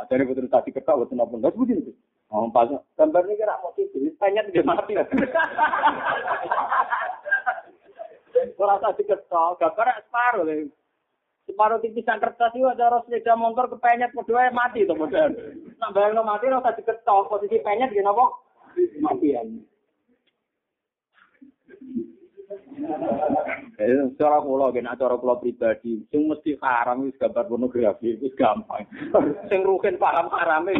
Ajare 0.00 0.24
betul 0.24 0.48
tadi 0.48 0.72
ketok 0.72 1.04
betul 1.04 1.20
napa. 1.20 1.36
Terus 1.36 1.56
begini. 1.60 1.92
Oh, 2.32 2.48
pas 2.50 2.66
gambar 2.96 3.22
ini 3.28 3.36
kira 3.36 3.60
mau 3.60 3.72
tidur, 3.76 4.08
tanya 4.16 4.42
dia 4.48 4.64
mati. 4.64 4.96
Ora 8.54 8.80
tak 8.80 8.96
diketok, 8.98 9.58
gambar 9.60 9.88
separuh 10.08 10.44
lho. 10.46 10.68
Separuh 11.44 11.78
tipisan 11.84 12.16
kertas 12.16 12.56
itu 12.56 12.64
ada 12.64 12.88
harus 12.88 13.04
sepeda 13.04 13.36
motor 13.36 13.68
kepenyet 13.68 14.16
berdua 14.16 14.48
mati 14.48 14.88
to 14.88 14.96
modal. 14.96 15.28
Nak 15.76 15.92
bayangno 15.92 16.24
mati 16.24 16.48
ora 16.48 16.64
tak 16.64 16.80
diketok, 16.80 17.28
posisi 17.28 17.60
penyet 17.60 17.92
gini 17.92 18.08
apa? 18.08 18.24
Matian. 19.04 19.48
Eh, 23.74 24.06
cara 24.14 24.38
kula 24.38 24.70
gen 24.70 24.86
cara 24.86 25.18
kula 25.18 25.40
pribadi, 25.42 25.98
sing 26.12 26.30
mesti 26.30 26.54
haram 26.62 27.10
wis 27.10 27.18
gambar 27.18 27.50
pornografi 27.50 28.14
wis 28.22 28.30
gampang. 28.38 28.86
sing 29.50 29.66
rugen 29.66 29.98
paham 29.98 30.30
harame. 30.30 30.78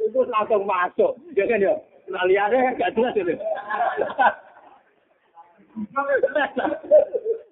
Itu 0.00 0.20
langsung 0.28 0.64
masuk. 0.64 1.12
Ya 1.36 1.44
kan 1.44 1.60
ya? 1.60 1.74
Nah 2.10 2.24
liane 2.26 2.74
gak 2.80 2.92
jelas 2.96 3.14
itu. 3.14 3.34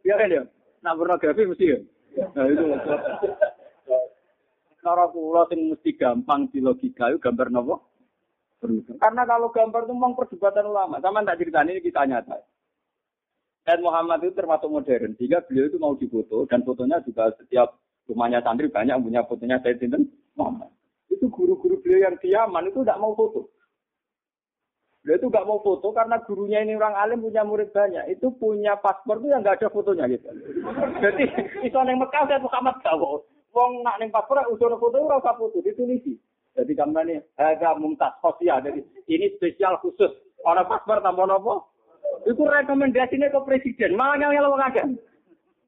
ya 0.09 0.15
kan 0.17 0.29
ya? 0.35 0.43
Nah 0.83 0.93
pornografi 0.97 1.45
mesti 1.45 1.75
ya? 1.77 1.79
Nah 2.35 2.45
itu. 2.49 2.65
Cara 4.79 5.05
kula 5.13 5.45
sing 5.53 5.69
mesti 5.75 5.91
gampang 5.95 6.49
di 6.49 6.65
logika 6.65 7.13
itu 7.13 7.21
gambar 7.21 7.53
nopo? 7.53 7.77
Karena 8.99 9.23
kalau 9.23 9.55
gambar 9.55 9.87
itu 9.87 9.95
memang 9.95 10.19
perdebatan 10.19 10.67
ulama. 10.67 10.99
Sama 10.99 11.23
tak 11.23 11.39
ceritanya 11.39 11.79
ini 11.79 11.83
kita 11.85 12.03
nyata. 12.09 12.43
Said 13.63 13.79
Muhammad 13.85 14.27
itu 14.27 14.35
termasuk 14.35 14.67
modern. 14.67 15.15
Sehingga 15.15 15.47
beliau 15.47 15.71
itu 15.71 15.79
mau 15.79 15.95
difoto. 15.95 16.43
Dan 16.51 16.67
fotonya 16.67 16.99
juga 17.07 17.31
setiap 17.39 17.79
rumahnya 18.11 18.43
santri 18.43 18.67
banyak 18.67 18.99
punya 18.99 19.23
fotonya 19.29 19.63
Sinten 19.63 20.11
Muhammad 20.35 20.78
itu 21.19 21.27
guru-guru 21.35 21.83
beliau 21.83 22.07
yang 22.07 22.17
di 22.23 22.31
Yaman 22.31 22.71
itu 22.71 22.87
tidak 22.87 23.03
mau 23.03 23.19
foto. 23.19 23.51
Beliau 25.03 25.19
itu 25.19 25.27
nggak 25.27 25.47
mau 25.51 25.59
foto 25.67 25.91
karena 25.91 26.23
gurunya 26.23 26.63
ini 26.63 26.79
orang 26.79 26.95
alim 26.95 27.19
punya 27.27 27.43
murid 27.43 27.75
banyak. 27.75 28.07
Itu 28.15 28.35
punya 28.39 28.79
paspor 28.79 29.19
itu 29.19 29.35
yang 29.35 29.43
nggak 29.43 29.59
ada 29.59 29.69
fotonya 29.75 30.07
gitu. 30.07 30.31
Jadi 31.03 31.25
itu 31.67 31.75
yang 31.75 31.99
Mekah 31.99 32.23
saya 32.31 32.39
Muhammad 32.39 32.79
tahu. 32.87 33.27
Wong 33.51 33.83
nak 33.83 33.99
neng 33.99 34.15
paspor 34.15 34.39
udah 34.39 34.79
foto 34.79 34.97
ora 35.03 35.19
usah 35.19 35.35
foto 35.35 35.59
ditulisi. 35.59 36.15
Jadi 36.55 36.75
kamu 36.75 36.99
ini 37.07 37.15
agak 37.39 37.79
mumtaz 37.79 38.19
sosial. 38.19 38.63
Jadi 38.63 38.83
ini 39.11 39.31
spesial 39.39 39.79
khusus. 39.83 40.11
Orang 40.47 40.71
paspor 40.71 41.03
tambah 41.03 41.27
nopo. 41.27 41.71
Itu 42.27 42.47
rekomendasinya 42.47 43.31
ke 43.31 43.41
presiden. 43.47 43.95
Malah 43.99 44.19
yang 44.19 44.35
yang 44.35 44.55
ada. 44.55 44.83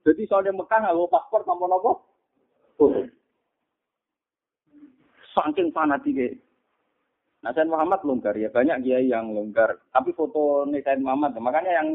Jadi 0.07 0.23
soalnya 0.31 0.55
Mekah 0.55 0.79
nggak 0.83 1.11
paspor 1.11 1.43
tambah 1.47 1.67
nopo. 1.71 2.07
Saking 5.35 5.70
fanatiknya. 5.74 6.37
Nah, 7.41 7.57
Said 7.57 7.72
Muhammad 7.72 8.05
longgar 8.05 8.37
ya, 8.37 8.53
banyak 8.53 8.85
kiai 8.85 9.09
yang 9.09 9.33
longgar. 9.33 9.81
Tapi 9.89 10.12
foto 10.12 10.68
Said 10.68 11.01
Muhammad, 11.01 11.33
makanya 11.41 11.72
yang 11.81 11.89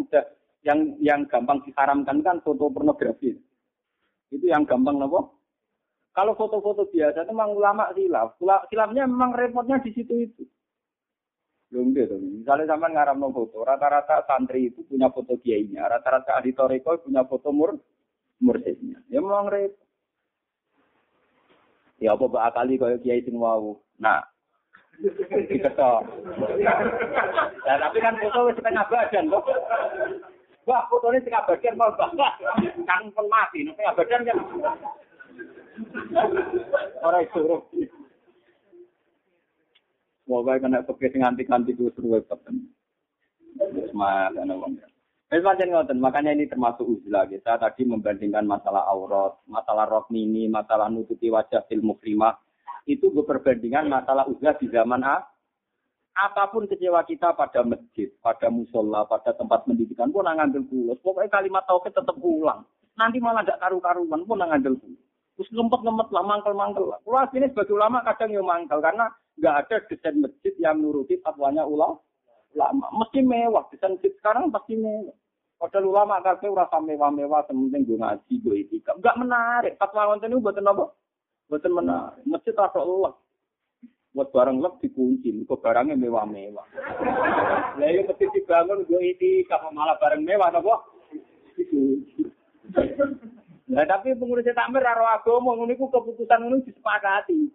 yang 0.65 0.79
yang 0.97 1.21
gampang 1.29 1.61
diharamkan 1.61 2.25
kan 2.25 2.41
foto 2.41 2.73
pornografi. 2.73 3.37
Itu 4.33 4.45
yang 4.49 4.65
gampang 4.65 4.97
nopo. 4.97 5.37
Kalau 6.15 6.33
foto-foto 6.33 6.87
biasa 6.89 7.27
itu 7.27 7.31
memang 7.35 7.51
ulama 7.53 7.91
silaf. 7.91 8.39
Silafnya 8.39 9.03
memang 9.03 9.35
repotnya 9.35 9.83
di 9.83 9.91
situ 9.91 10.15
itu. 10.15 10.43
Belum 11.69 11.91
gitu. 11.91 12.15
Misalnya 12.17 12.71
sama 12.71 12.87
ngaram 12.87 13.19
foto, 13.35 13.67
rata-rata 13.67 14.23
santri 14.23 14.71
itu 14.71 14.87
punya 14.87 15.11
foto 15.11 15.35
kiainya, 15.35 15.83
rata-rata 15.85 16.39
ahli 16.39 16.55
toreko 16.55 17.03
punya 17.03 17.27
foto 17.27 17.51
mur 17.51 17.75
mursidnya. 18.39 19.03
Ya 19.11 19.19
memang 19.19 19.51
repot. 19.51 19.84
Ya 22.03 22.11
apa 22.11 22.27
mbak 22.27 22.45
akali 22.51 22.75
kaya 22.75 22.99
kiai 22.99 23.23
sing 23.23 23.39
wau. 23.39 23.79
Nah. 23.99 24.23
Diketok. 25.31 26.01
Nah, 27.67 27.75
tapi 27.79 27.97
kan 27.99 28.15
foto 28.15 28.47
wis 28.47 28.55
setengah 28.55 28.85
badan 28.87 29.27
kok. 29.27 29.43
Wah, 30.65 30.81
fotonya 30.87 31.19
setengah 31.23 31.43
badan 31.47 31.75
mau 31.75 31.91
mbak. 31.91 32.33
Kan 32.87 33.11
pun 33.11 33.27
mati, 33.27 33.67
setengah 33.67 33.95
badan 33.95 34.27
kan. 34.27 34.37
Ora 37.03 37.19
iso. 37.23 37.63
Moga 40.25 40.57
kena 40.57 40.81
pakai 40.81 41.13
sing 41.13 41.21
anti-anti 41.21 41.77
terus 41.77 41.93
terus 41.93 42.25
Semangat 43.87 44.35
ana 44.35 44.57
wong. 44.57 44.73
Wis 45.35 45.43
pancen 45.43 45.67
ngoten, 45.67 45.99
makanya 45.99 46.31
ini 46.31 46.47
termasuk 46.47 46.87
uzlah 46.87 47.27
kita 47.27 47.59
tadi 47.59 47.83
membandingkan 47.83 48.47
masalah 48.47 48.87
aurat, 48.87 49.35
masalah 49.51 49.83
rok 49.83 50.07
mini, 50.07 50.47
masalah 50.47 50.87
nututi 50.87 51.27
wajah 51.27 51.59
fil 51.67 51.83
mukrimah. 51.83 52.39
Itu 52.87 53.11
gue 53.11 53.27
perbandingan 53.27 53.91
masalah 53.91 54.31
uzlah 54.31 54.55
di 54.55 54.71
zaman 54.71 55.03
A. 55.03 55.27
Apa 56.15 56.47
pun 56.55 56.71
kecewa 56.71 57.03
kita 57.03 57.35
pada 57.35 57.67
masjid, 57.67 58.07
pada 58.23 58.47
musola, 58.47 59.03
pada 59.11 59.35
tempat 59.35 59.67
pendidikan 59.67 60.07
pun 60.07 60.23
ngambil 60.23 60.71
kulus. 60.71 61.03
Pokoknya 61.03 61.27
kalimat 61.27 61.67
tauhid 61.67 61.91
tetap 61.91 62.15
ulang. 62.15 62.63
Nanti 62.95 63.19
malah 63.19 63.43
tidak 63.43 63.59
karu-karuan 63.59 64.23
pun 64.23 64.39
ngambil 64.39 64.79
kulus. 64.79 65.03
Terus 65.35 65.51
ngempet-ngempet 65.51 66.15
lah, 66.15 66.23
mangkel-mangkel 66.23 66.95
lah. 66.95 67.03
Kalau 67.03 67.27
ini 67.35 67.51
sebagai 67.51 67.75
ulama 67.75 67.99
kadang 68.07 68.31
ya 68.31 68.39
mangkel, 68.39 68.79
karena 68.79 69.11
nggak 69.35 69.55
ada 69.67 69.75
desain 69.91 70.15
masjid 70.15 70.55
yang 70.63 70.79
nuruti 70.79 71.19
fatwanya 71.19 71.67
ulama. 71.67 71.99
Mesti 72.95 73.19
mewah. 73.19 73.67
Di 73.67 73.75
sekarang 74.15 74.47
pasti 74.47 74.79
mewah. 74.79 75.24
Padahal 75.65 75.89
ulama 75.89 76.21
kabeh 76.21 76.45
ora 76.45 76.69
mewah-mewah, 76.69 77.41
sementing 77.49 77.89
gue 77.89 77.97
ngaji, 77.97 78.33
gue 78.37 78.55
etika. 78.61 78.93
Enggak 78.93 79.17
menarik. 79.17 79.73
Fatwa 79.81 80.13
wonten 80.13 80.29
niku 80.29 80.45
mboten 80.45 80.69
apa? 80.69 80.93
Mboten 81.49 81.73
menarik. 81.73 82.21
Mesti 82.21 82.53
tak 82.53 82.77
Allah. 82.77 83.17
Buat 84.13 84.29
barang 84.29 84.61
lek 84.61 84.77
dikunci, 84.85 85.33
kok 85.49 85.65
barangnya 85.65 85.97
mewah-mewah. 85.97 86.69
Lah 87.81 87.89
yo 87.89 88.05
mesti 88.05 88.29
dibangun 88.29 88.85
gue 88.85 89.09
etika 89.09 89.57
malah 89.73 89.97
barang 89.97 90.21
mewah 90.21 90.53
napa? 90.53 90.75
Nah, 93.65 93.81
tapi 93.89 94.13
pengurus 94.13 94.45
takmir 94.45 94.85
karo 94.85 95.09
agama 95.09 95.57
ngono 95.57 95.73
iku 95.73 95.89
keputusan 95.89 96.37
ngono 96.37 96.61
disepakati. 96.61 97.49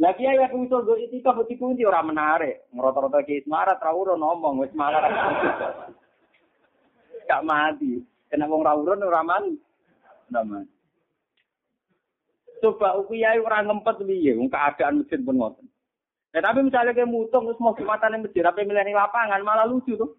Lagi 0.00 0.24
ya 0.24 0.48
aku 0.48 0.64
usul 0.64 0.80
go 0.80 0.96
itu 0.96 1.20
kok 1.20 1.44
dikunci 1.44 1.84
ora 1.84 2.00
menarik. 2.00 2.64
Ngrota-rota 2.72 3.20
ki 3.20 3.44
semarat 3.44 3.84
ra 3.84 3.92
ngomong 3.92 4.64
wis 4.64 4.72
malah. 4.72 5.04
Gak 7.24 7.44
mati. 7.44 8.00
Kena 8.28 8.50
wong 8.50 8.62
ra 8.64 8.76
urun 8.76 9.04
ora 9.04 9.22
man. 9.22 9.56
Nama. 10.28 10.60
Coba 12.60 12.96
upiyai 13.00 13.40
ora 13.40 13.60
ngempet 13.60 14.04
piye 14.04 14.32
wong 14.36 14.48
keadaan 14.48 15.04
masjid 15.04 15.20
pun 15.20 15.36
ngoten. 15.36 15.66
Ya, 16.34 16.42
tapi 16.42 16.66
misalnya 16.66 16.90
kayak 16.90 17.06
mutung 17.06 17.46
terus 17.46 17.62
mau 17.62 17.78
jumatan 17.78 18.10
yang 18.10 18.26
masjid, 18.26 18.42
apa 18.42 18.66
milih 18.66 18.90
lapangan 18.90 19.38
malah 19.46 19.70
lucu 19.70 19.94
tuh. 19.94 20.18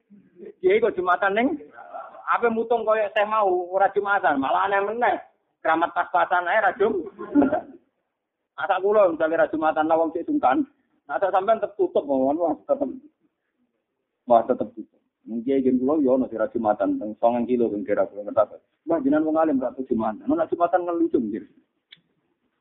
Jadi 0.63 0.79
kok 0.79 0.95
jumatan 0.95 1.35
neng, 1.35 1.47
apa 2.23 2.47
mutung 2.47 2.87
kau 2.87 2.95
saya 2.95 3.27
mau 3.27 3.51
ora 3.75 3.91
jumatan, 3.91 4.39
malah 4.39 4.63
aneh 4.63 4.79
meneh. 4.79 5.19
Keramat 5.59 5.91
pas-pasan 5.91 6.47
aja 6.47 6.71
rajum. 6.71 7.03
Asa 8.55 8.79
kula 8.79 9.11
misalnya 9.11 9.43
ra 9.43 9.51
Jumatan 9.51 9.91
lawang 9.91 10.15
sik 10.15 10.23
sungkan, 10.23 10.63
asa 11.11 11.27
sampean 11.27 11.59
tetep 11.59 11.75
tutup 11.75 12.07
mawon 12.07 12.39
wah 12.39 12.55
tetep. 12.63 12.87
Wah 14.23 14.41
tetep 14.47 14.71
tutup. 14.71 14.94
Mungkin 15.25 15.65
yen 15.65 15.81
kula 15.81 15.97
yo 16.05 16.21
ono 16.21 16.29
ra 16.29 16.45
Jumatan 16.53 17.01
teng 17.01 17.17
9 17.17 17.49
kilo 17.49 17.69
ben 17.73 17.81
kira 17.81 18.05
kula 18.05 18.29
ngerti. 18.29 18.57
Wah 18.85 19.01
jenengan 19.01 19.25
wong 19.25 19.37
alim 19.41 19.57
ra 19.57 19.73
Jumatan. 19.73 20.29
Ono 20.29 20.45
Jumatan 20.45 20.85
ngelucu 20.85 21.17
nggih. 21.17 21.45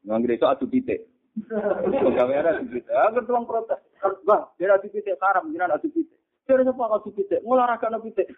Nang 0.04 0.20
itu 0.24 0.44
adu 0.44 0.68
titik. 0.68 1.08
Pegawai 1.48 2.36
ada 2.40 2.50
adu 2.60 2.68
titik. 2.68 2.92
Agar 2.92 3.24
tuang 3.24 3.48
protes. 3.48 3.80
Wah, 4.28 4.52
dia 4.60 4.76
adu 4.76 4.92
titik 4.92 5.16
karam, 5.16 5.48
jenengan 5.48 5.80
adu 5.80 5.88
titik. 5.88 6.20
Dia 6.44 6.60
sepak 6.60 6.92
adu 6.92 7.08
titik, 7.16 7.40
ngolahraga 7.40 7.88
adu 7.88 8.04
titik. 8.12 8.28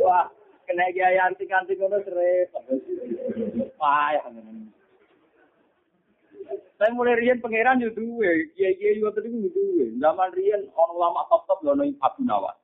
Wah, 0.00 0.26
kena 0.64 0.88
gaya 0.96 1.28
antik-antik 1.28 1.76
ngono 1.76 2.00
seret. 2.00 2.48
Payah. 3.76 4.24
Saya 6.78 6.90
mulai 6.96 7.18
rian 7.20 7.38
pangeran 7.38 7.82
yo 7.82 7.92
duwe, 7.92 8.50
kiai-kiai 8.56 8.98
yo 8.98 9.12
tadi 9.12 9.30
yo 9.30 9.50
duwe. 9.52 9.94
Zaman 10.00 10.30
rian 10.34 10.66
orang 10.74 10.96
lama 10.98 11.22
top-top 11.28 11.60
lho 11.62 11.72
nang 11.76 11.90
Abu 12.00 12.24
Nawas. 12.26 12.56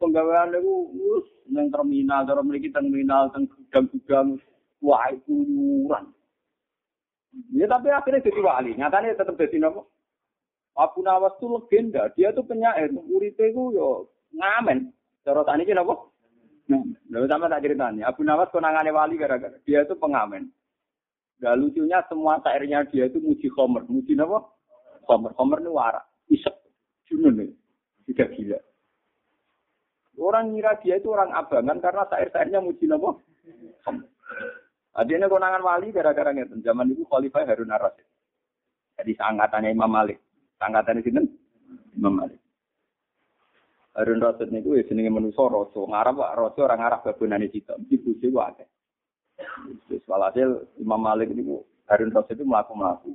Penggawean 0.00 0.52
niku 0.52 0.90
wis 0.96 1.26
nang 1.52 1.68
terminal, 1.68 2.24
cara 2.24 2.40
mriki 2.42 2.72
terminal 2.72 3.28
teng 3.32 3.46
gudang-gudang 3.48 4.40
wah 4.80 5.06
itu 5.12 5.32
nyuran. 5.32 6.10
Ya 7.52 7.68
tapi 7.68 7.92
akhirnya 7.92 8.24
jadi 8.24 8.40
wali, 8.40 8.72
nyatanya 8.76 9.16
tetap 9.16 9.36
jadi 9.36 9.60
nopo. 9.60 9.92
Abu 10.76 11.00
Nawas 11.04 11.36
itu 11.36 11.46
legenda, 11.48 12.08
dia 12.12 12.32
tuh 12.36 12.44
penyair, 12.44 12.92
muridnya 12.92 13.44
itu 13.48 13.62
yo 13.76 14.08
ngamen. 14.32 14.92
Cara 15.24 15.44
tani 15.44 15.64
ki 15.64 15.76
nopo? 15.76 16.12
Nah, 16.66 16.82
lalu 17.12 17.26
sama 17.30 17.46
tak 17.46 17.62
ceritanya. 17.62 18.10
Abu 18.10 18.26
Nawas 18.26 18.50
konangannya 18.50 18.90
wali 18.90 19.14
gara-gara 19.20 19.54
dia 19.62 19.84
itu 19.84 19.94
pengamen. 19.94 20.50
Gak 21.36 21.56
lucunya 21.60 22.00
semua 22.08 22.40
syairnya 22.40 22.88
dia 22.88 23.08
itu 23.08 23.20
muji 23.20 23.48
Homer. 23.52 23.84
Muji 23.84 24.16
apa? 24.16 24.38
Homer. 25.08 25.32
Homer 25.36 25.58
ini 25.60 25.70
warak. 25.70 26.04
Isep. 26.32 26.54
Junun 27.08 27.44
nih. 27.44 27.50
Tidak 28.08 28.28
gila. 28.36 28.60
Orang 30.16 30.56
ngira 30.56 30.80
dia 30.80 30.96
itu 30.96 31.12
orang 31.12 31.28
abangan 31.36 31.76
karena 31.76 32.08
syair-syairnya 32.08 32.64
muji 32.64 32.88
apa? 32.88 33.20
Adanya 34.96 35.28
konangan 35.28 35.60
wali 35.60 35.92
gara-gara 35.92 36.32
ngeten. 36.32 36.64
Zaman 36.64 36.96
itu 36.96 37.04
Khalifah 37.04 37.44
Harun 37.44 37.68
ar-Rasyid. 37.68 38.08
Jadi 38.96 39.12
seangkatannya 39.12 39.76
Imam 39.76 39.92
Malik. 39.92 40.16
Seangkatannya 40.56 41.04
sini 41.04 41.20
Imam 42.00 42.16
Malik. 42.16 42.40
Harun 43.96 44.20
Rasul 44.20 44.52
niku 44.52 44.76
ya 44.76 44.84
jenenge 44.84 45.08
manusa 45.08 45.48
raja. 45.48 45.80
Ngarep 45.80 46.14
Pak 46.20 46.34
raja 46.36 46.60
ora 46.64 46.76
ngarep 46.76 47.00
babonane 47.04 47.48
cita. 47.48 47.76
Mesti 47.80 47.96
bojo 48.00 48.28
wae. 48.36 48.64
Wis 49.88 50.02
walhasil 50.08 50.64
Imam 50.80 51.00
Malik 51.00 51.32
niku 51.32 51.64
Harun 51.86 52.12
Rasul 52.12 52.34
itu 52.36 52.44
mlaku-mlaku. 52.44 53.14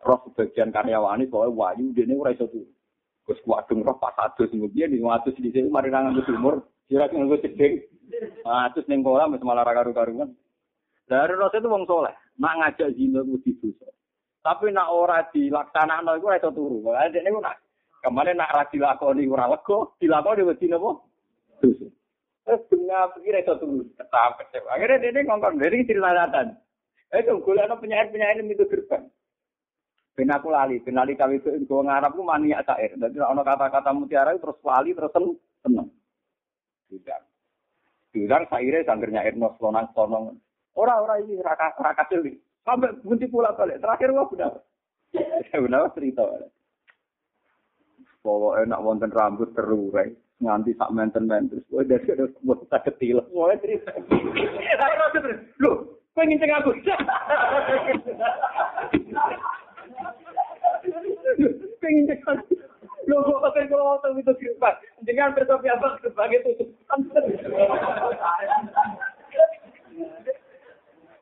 Roh 0.00 0.20
sebagian 0.32 0.72
karyawane 0.72 1.28
soal 1.28 1.52
wayu 1.52 1.92
dene 1.92 2.16
ora 2.16 2.32
iso 2.32 2.48
turu. 2.48 2.68
Gus 3.28 3.40
kuadung 3.44 3.84
roh 3.84 3.96
pas 4.00 4.16
adus 4.16 4.48
kemudian 4.48 4.92
di 4.92 5.00
ngatus 5.00 5.36
di 5.36 5.52
sini 5.52 5.68
mari 5.68 5.92
nang 5.92 6.08
nganggo 6.08 6.24
sumur, 6.24 6.54
kira 6.88 7.08
nganggo 7.12 7.36
cedeng. 7.44 7.84
Atus 8.44 8.88
ning 8.88 9.04
kolam 9.04 9.36
wis 9.36 9.44
malah 9.44 9.64
karu-karuan. 9.64 10.32
Harun 11.10 11.42
Rasul 11.42 11.60
itu 11.60 11.68
wong 11.68 11.84
soleh, 11.84 12.14
nak 12.38 12.56
ngajak 12.62 12.94
zina 12.94 13.20
kudu 13.26 13.50
dosa. 13.60 13.88
Tapi 14.40 14.72
nak 14.72 14.88
ora 14.94 15.26
dilaksanakno 15.28 16.16
iku 16.16 16.30
ora 16.30 16.40
iso 16.40 16.50
turu. 16.54 16.78
Lah 16.86 17.10
dene 17.12 17.28
nak 17.34 17.58
Kemarin 18.00 18.40
nak 18.40 18.52
ra 18.56 18.64
dilakoni 18.72 19.28
ora 19.28 19.44
lega, 19.44 19.92
dilakoni 20.00 20.48
wedi 20.48 20.72
napa? 20.72 21.04
Dosa. 21.60 21.84
Terus 22.50 22.66
dunia 22.66 23.06
pikir 23.14 23.46
itu 23.46 23.54
tuh 23.62 23.86
ketap 23.94 24.42
kecep. 24.42 24.66
Akhirnya 24.66 24.98
dia 24.98 25.22
ngomong 25.22 25.54
dari 25.62 25.86
ceritatan. 25.86 26.58
Eh 27.14 27.22
tuh 27.22 27.38
gue 27.38 27.54
lihat 27.54 27.70
penyair-penyair 27.78 28.42
itu 28.42 28.66
gerbang. 28.66 29.06
Ben 30.18 30.34
aku 30.34 30.50
lali, 30.50 30.82
ben 30.82 30.98
lali 30.98 31.14
kami 31.14 31.38
itu 31.38 31.46
gue 31.46 31.80
ngarap 31.86 32.10
gue 32.10 32.26
mania 32.26 32.58
cair. 32.66 32.90
Jadi 32.98 33.22
ono 33.22 33.46
kata-kata 33.46 33.94
mutiara 33.94 34.34
terus 34.34 34.58
lali 34.66 34.90
terus 34.98 35.14
seneng. 35.62 35.94
Tidak. 36.90 37.20
Tidak 38.18 38.42
saire 38.50 38.82
sangger 38.82 39.14
nyair 39.14 39.38
nos 39.38 39.54
lonang 39.62 39.86
sonong. 39.94 40.34
Ora-ora 40.74 41.22
ini 41.22 41.38
raka 41.38 41.78
raka 41.78 42.10
cilik. 42.10 42.34
Sampai 42.66 42.98
bunti 43.06 43.30
pula 43.30 43.54
balik. 43.54 43.78
Terakhir 43.78 44.10
gua 44.10 44.26
benar. 44.26 44.52
Benar 45.54 45.94
cerita. 45.94 46.26
Bawa 48.26 48.66
enak 48.66 48.82
wonten 48.82 49.14
rambut 49.14 49.54
terurai. 49.54 50.10
Nganti 50.40 50.72
sak 50.80 50.88
menten-menten. 50.96 51.60
Wah, 51.68 51.84
dari 51.84 52.08
ada 52.16 52.24
buat 52.40 52.64
tak 52.72 52.88
ketil. 52.88 53.20
Mulai 53.28 53.60
cerita. 53.60 53.92
Loh, 55.60 56.00
pengen 56.16 56.40
ceng 56.40 56.56
aku. 56.56 56.72
pengen 61.76 62.08
ceng 62.08 62.20
aku. 62.24 62.56
Loh, 63.04 63.20
kok 63.20 63.42
pakai 63.52 63.68
kalau 63.68 64.00
waktu 64.00 64.16
itu 64.16 64.32
kirpan. 64.40 64.74
Jangan 65.04 65.36
bertopi 65.36 65.68
apa 65.68 66.00
sebagai 66.00 66.40
tutup. 66.48 66.68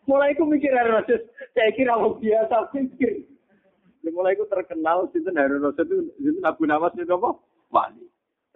Mulai 0.06 0.32
aku 0.32 0.44
mikir, 0.46 0.72
saya 0.72 1.70
kira 1.74 1.98
biasa 1.98 2.70
mikir. 2.72 3.26
mulai 4.08 4.32
itu 4.32 4.48
terkenal 4.48 5.04
sinten 5.12 5.36
Rasul 5.36 5.84
itu 5.84 5.96
sinten 6.16 6.40
Abu 6.48 6.64
Nawas 6.64 6.96
itu 6.96 7.12
apa? 7.12 7.36
Wali. 7.68 8.08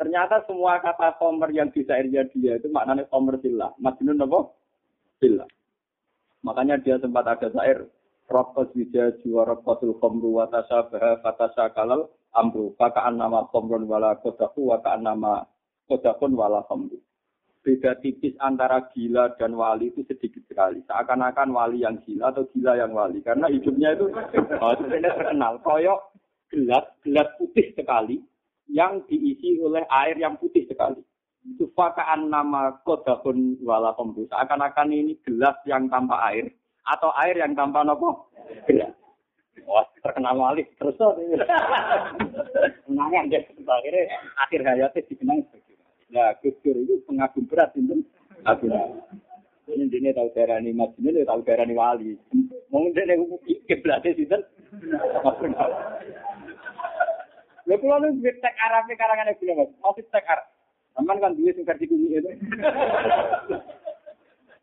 Ternyata 0.03 0.42
semua 0.50 0.82
kata 0.82 1.14
komer 1.22 1.55
yang 1.55 1.70
di 1.70 1.86
syairnya 1.86 2.26
dia 2.34 2.59
itu 2.59 2.66
maknanya 2.74 3.07
komer 3.07 3.38
sila. 3.38 3.70
Majnun 3.78 4.18
apa? 4.18 4.50
Sila. 5.22 5.46
Makanya 6.42 6.82
dia 6.82 6.98
sempat 6.98 7.22
ada 7.22 7.46
syair 7.55 7.86
Rokos 8.26 8.74
wija 8.74 9.14
jiwa 9.22 9.46
rokosul 9.46 9.94
khomru 10.03 10.42
wa 10.42 10.50
tasabah 10.50 11.22
fatasa 11.22 11.70
kalal 11.70 12.11
amru. 12.34 12.74
Fakaan 12.74 13.22
nama 13.22 13.46
khomrun 13.55 13.86
wala 13.86 14.18
kodaku 14.18 14.74
wa 14.74 14.82
kaan 14.82 15.07
nama 15.07 15.46
kodakun 15.86 16.34
wala 16.34 16.66
khomru. 16.66 16.98
beda 17.62 17.94
tipis 18.03 18.34
antara 18.42 18.90
gila 18.90 19.38
dan 19.38 19.55
wali 19.55 19.94
itu 19.94 20.03
sedikit 20.03 20.42
sekali. 20.50 20.82
Seakan-akan 20.82 21.55
wali 21.55 21.86
yang 21.86 22.03
gila 22.03 22.34
atau 22.34 22.42
gila 22.50 22.74
yang 22.74 22.90
wali. 22.90 23.22
Karena 23.22 23.46
hidupnya 23.46 23.94
itu 23.94 24.11
oh, 24.66 24.74
terkenal. 24.82 25.62
Koyok 25.62 26.00
gelas, 26.50 26.90
gelas 27.07 27.30
putih 27.38 27.70
sekali 27.78 28.18
yang 28.70 29.02
diisi 29.08 29.58
oleh 29.58 29.82
air 29.88 30.18
yang 30.18 30.38
putih 30.38 30.66
sekali. 30.68 31.02
Itu 31.42 31.70
fakaan 31.74 32.30
nama 32.30 32.78
kodakun 32.86 33.58
wala 33.66 33.94
pembus. 33.98 34.30
Seakan-akan 34.30 34.94
ini 34.94 35.18
gelas 35.26 35.58
yang 35.66 35.90
tanpa 35.90 36.22
air 36.30 36.54
atau 36.86 37.10
air 37.18 37.34
yang 37.38 37.58
tanpa 37.58 37.82
nopo 37.82 38.30
gelas. 38.70 38.94
Wah, 39.66 39.86
terkenal 40.02 40.38
wali. 40.38 40.62
Terus 40.78 40.98
kenangan 42.86 43.30
deh. 43.30 43.42
Akhirnya 43.62 44.02
akhir 44.38 44.60
hayatnya 44.62 45.06
dikenang 45.10 45.40
Nah, 46.12 46.36
Gus 46.44 46.52
Dur 46.60 46.76
itu 46.76 47.00
pengagum 47.08 47.48
berat 47.48 47.72
itu. 47.72 48.04
Aku 48.44 48.68
ini 49.72 49.88
dia 49.88 50.12
tahu 50.12 50.28
daerah 50.36 50.60
ini 50.60 50.76
mas 50.76 50.92
ini 51.00 51.24
tahu 51.24 51.40
daerah 51.48 51.64
ini 51.64 51.72
wali. 51.72 52.12
Mungkin 52.68 52.92
dia 52.92 53.16
kiblatnya 53.64 54.12
sih 54.12 54.28
kan. 57.62 57.70
Lalu 57.70 57.82
kalau 57.82 57.98
lu 58.02 58.08
tek 58.22 58.54
Arabnya 58.58 58.94
karangan 58.98 59.30
yang 59.38 59.56
mas, 59.58 59.70
mau 59.78 59.94
tek 59.94 60.26
Arab. 60.26 60.46
Aman 61.00 61.16
kan 61.22 61.32
dia 61.38 61.54
sing 61.56 61.64
versi 61.64 61.88
kumi 61.88 62.20
itu. 62.20 62.28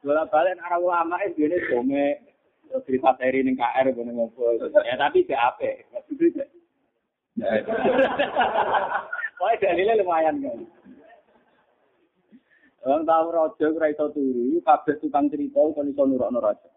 Bola 0.05 0.23
balik 0.31 0.55
arah 0.63 0.79
ulama 0.79 1.19
itu 1.27 1.43
dia 1.43 1.59
dome 1.67 2.23
cerita 2.87 3.17
seri 3.19 3.43
ini 3.43 3.57
KR 3.57 3.91
bener 3.91 4.13
ngobrol. 4.15 4.55
Ya 4.85 4.95
tapi 4.95 5.25
BAP. 5.25 5.59
Wah, 9.41 9.53
dalilnya 9.61 9.99
lumayan 9.99 10.39
kan. 10.39 10.59
Orang 12.79 13.03
tahu 13.03 13.27
raja 13.35 13.65
ora 13.75 13.91
iso 13.91 14.07
turu, 14.15 14.63
kabeh 14.63 15.03
tukang 15.03 15.27
cerita 15.27 15.59
kon 15.59 15.91
iso 15.91 16.03
nurokno 16.07 16.39
raja. 16.39 16.69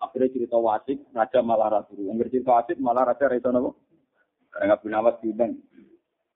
Akhirnya 0.00 0.32
cerita 0.32 0.56
wasik, 0.56 0.96
raja 1.12 1.44
malah 1.44 1.68
ra 1.68 1.80
turu. 1.84 2.08
Angger 2.08 2.32
cerita 2.32 2.56
wasik 2.56 2.80
malah 2.80 3.04
raja 3.04 3.28
ra 3.28 3.36
iso 3.36 3.52
napa? 3.52 3.76
Enggak 4.62 4.80
punya 4.80 5.04
was 5.04 5.16
diundang. 5.20 5.52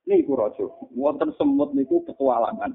Niku 0.09 0.33
raja, 0.35 0.65
wonten 0.97 1.31
semut 1.37 1.71
niku 1.77 2.03
petualangan. 2.09 2.73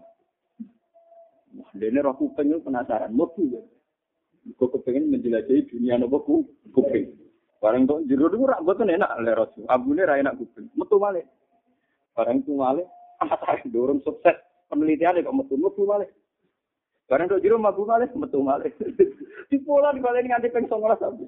Wah, 1.56 1.70
dene 1.76 2.00
roh 2.00 2.16
kuping 2.16 2.62
penasaran, 2.62 3.12
mlebu. 3.12 3.66
Kok 4.56 4.70
kepengen 4.78 5.10
menjelajahi 5.10 5.68
dunia 5.68 5.98
nopo 5.98 6.22
ku 6.22 6.36
kuping. 6.70 7.18
Barang 7.58 7.90
kok 7.90 8.06
jero 8.06 8.30
niku 8.30 8.46
rak 8.46 8.62
boten 8.62 8.94
enak 8.94 9.10
le 9.26 9.34
raja. 9.34 9.62
Abune 9.74 10.06
ra 10.06 10.22
enak 10.22 10.38
kuping. 10.38 10.70
Metu 10.78 11.02
malih. 11.02 11.26
Barang 12.14 12.46
tu 12.46 12.56
malih, 12.56 12.88
dorong 13.68 14.00
sukses 14.06 14.38
penelitian 14.70 15.20
kok 15.20 15.36
metu 15.36 15.58
metu 15.58 15.84
malih. 15.84 16.10
Barang 17.10 17.26
kok 17.26 17.42
jero 17.42 17.58
mabu 17.58 17.90
malih 17.90 18.10
metu 18.14 18.40
malih. 18.46 18.72
Di 19.50 19.58
pola 19.62 19.94
di 19.94 20.02
balik 20.02 20.26
nganti 20.26 20.50
ping 20.50 20.66
19 20.66 20.98
sampe. 20.98 21.26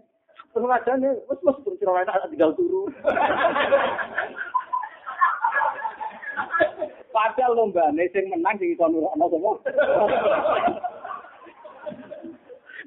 Terus 0.57 0.73
ajane 0.73 1.09
wis 1.29 1.37
wis 1.45 1.57
terus 1.61 1.85
ora 1.85 2.01
enak 2.01 2.33
tinggal 2.33 2.49
turu. 2.57 2.89
Padahal 7.13 7.53
lomba 7.53 7.93
sing 7.93 8.25
menang 8.33 8.57
sing 8.57 8.73
iso 8.73 8.89
nurukno 8.89 9.29
sapa? 9.29 9.51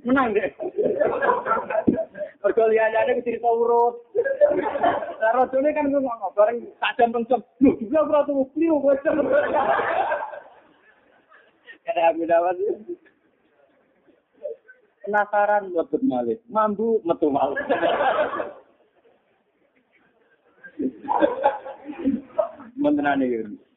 Menang 0.03 0.35
deh. 0.35 0.51
Mergo 2.43 2.65
liyane 2.67 3.23
cerita 3.23 3.47
urut. 3.47 4.03
Lah 5.23 5.31
rojone 5.39 5.71
kan 5.71 5.95
ngomong 5.95 6.35
bareng 6.35 6.67
tak 6.83 6.99
jam 6.99 7.15
pencet. 7.15 7.39
Lho, 7.63 7.79
juga 7.79 8.03
ora 8.03 8.27
turu 8.27 8.51
kliu 8.51 8.83
kowe. 8.83 8.99
Kada 11.87 12.03
aku 12.11 12.27
dapat 12.27 12.59
penasaran 15.05 15.73
buat 15.73 15.93
malih. 16.05 16.39
Mambu 16.49 17.01
metu 17.05 17.29
malih. 17.33 17.59
Mentenane 22.81 23.25
iki. 23.29 23.70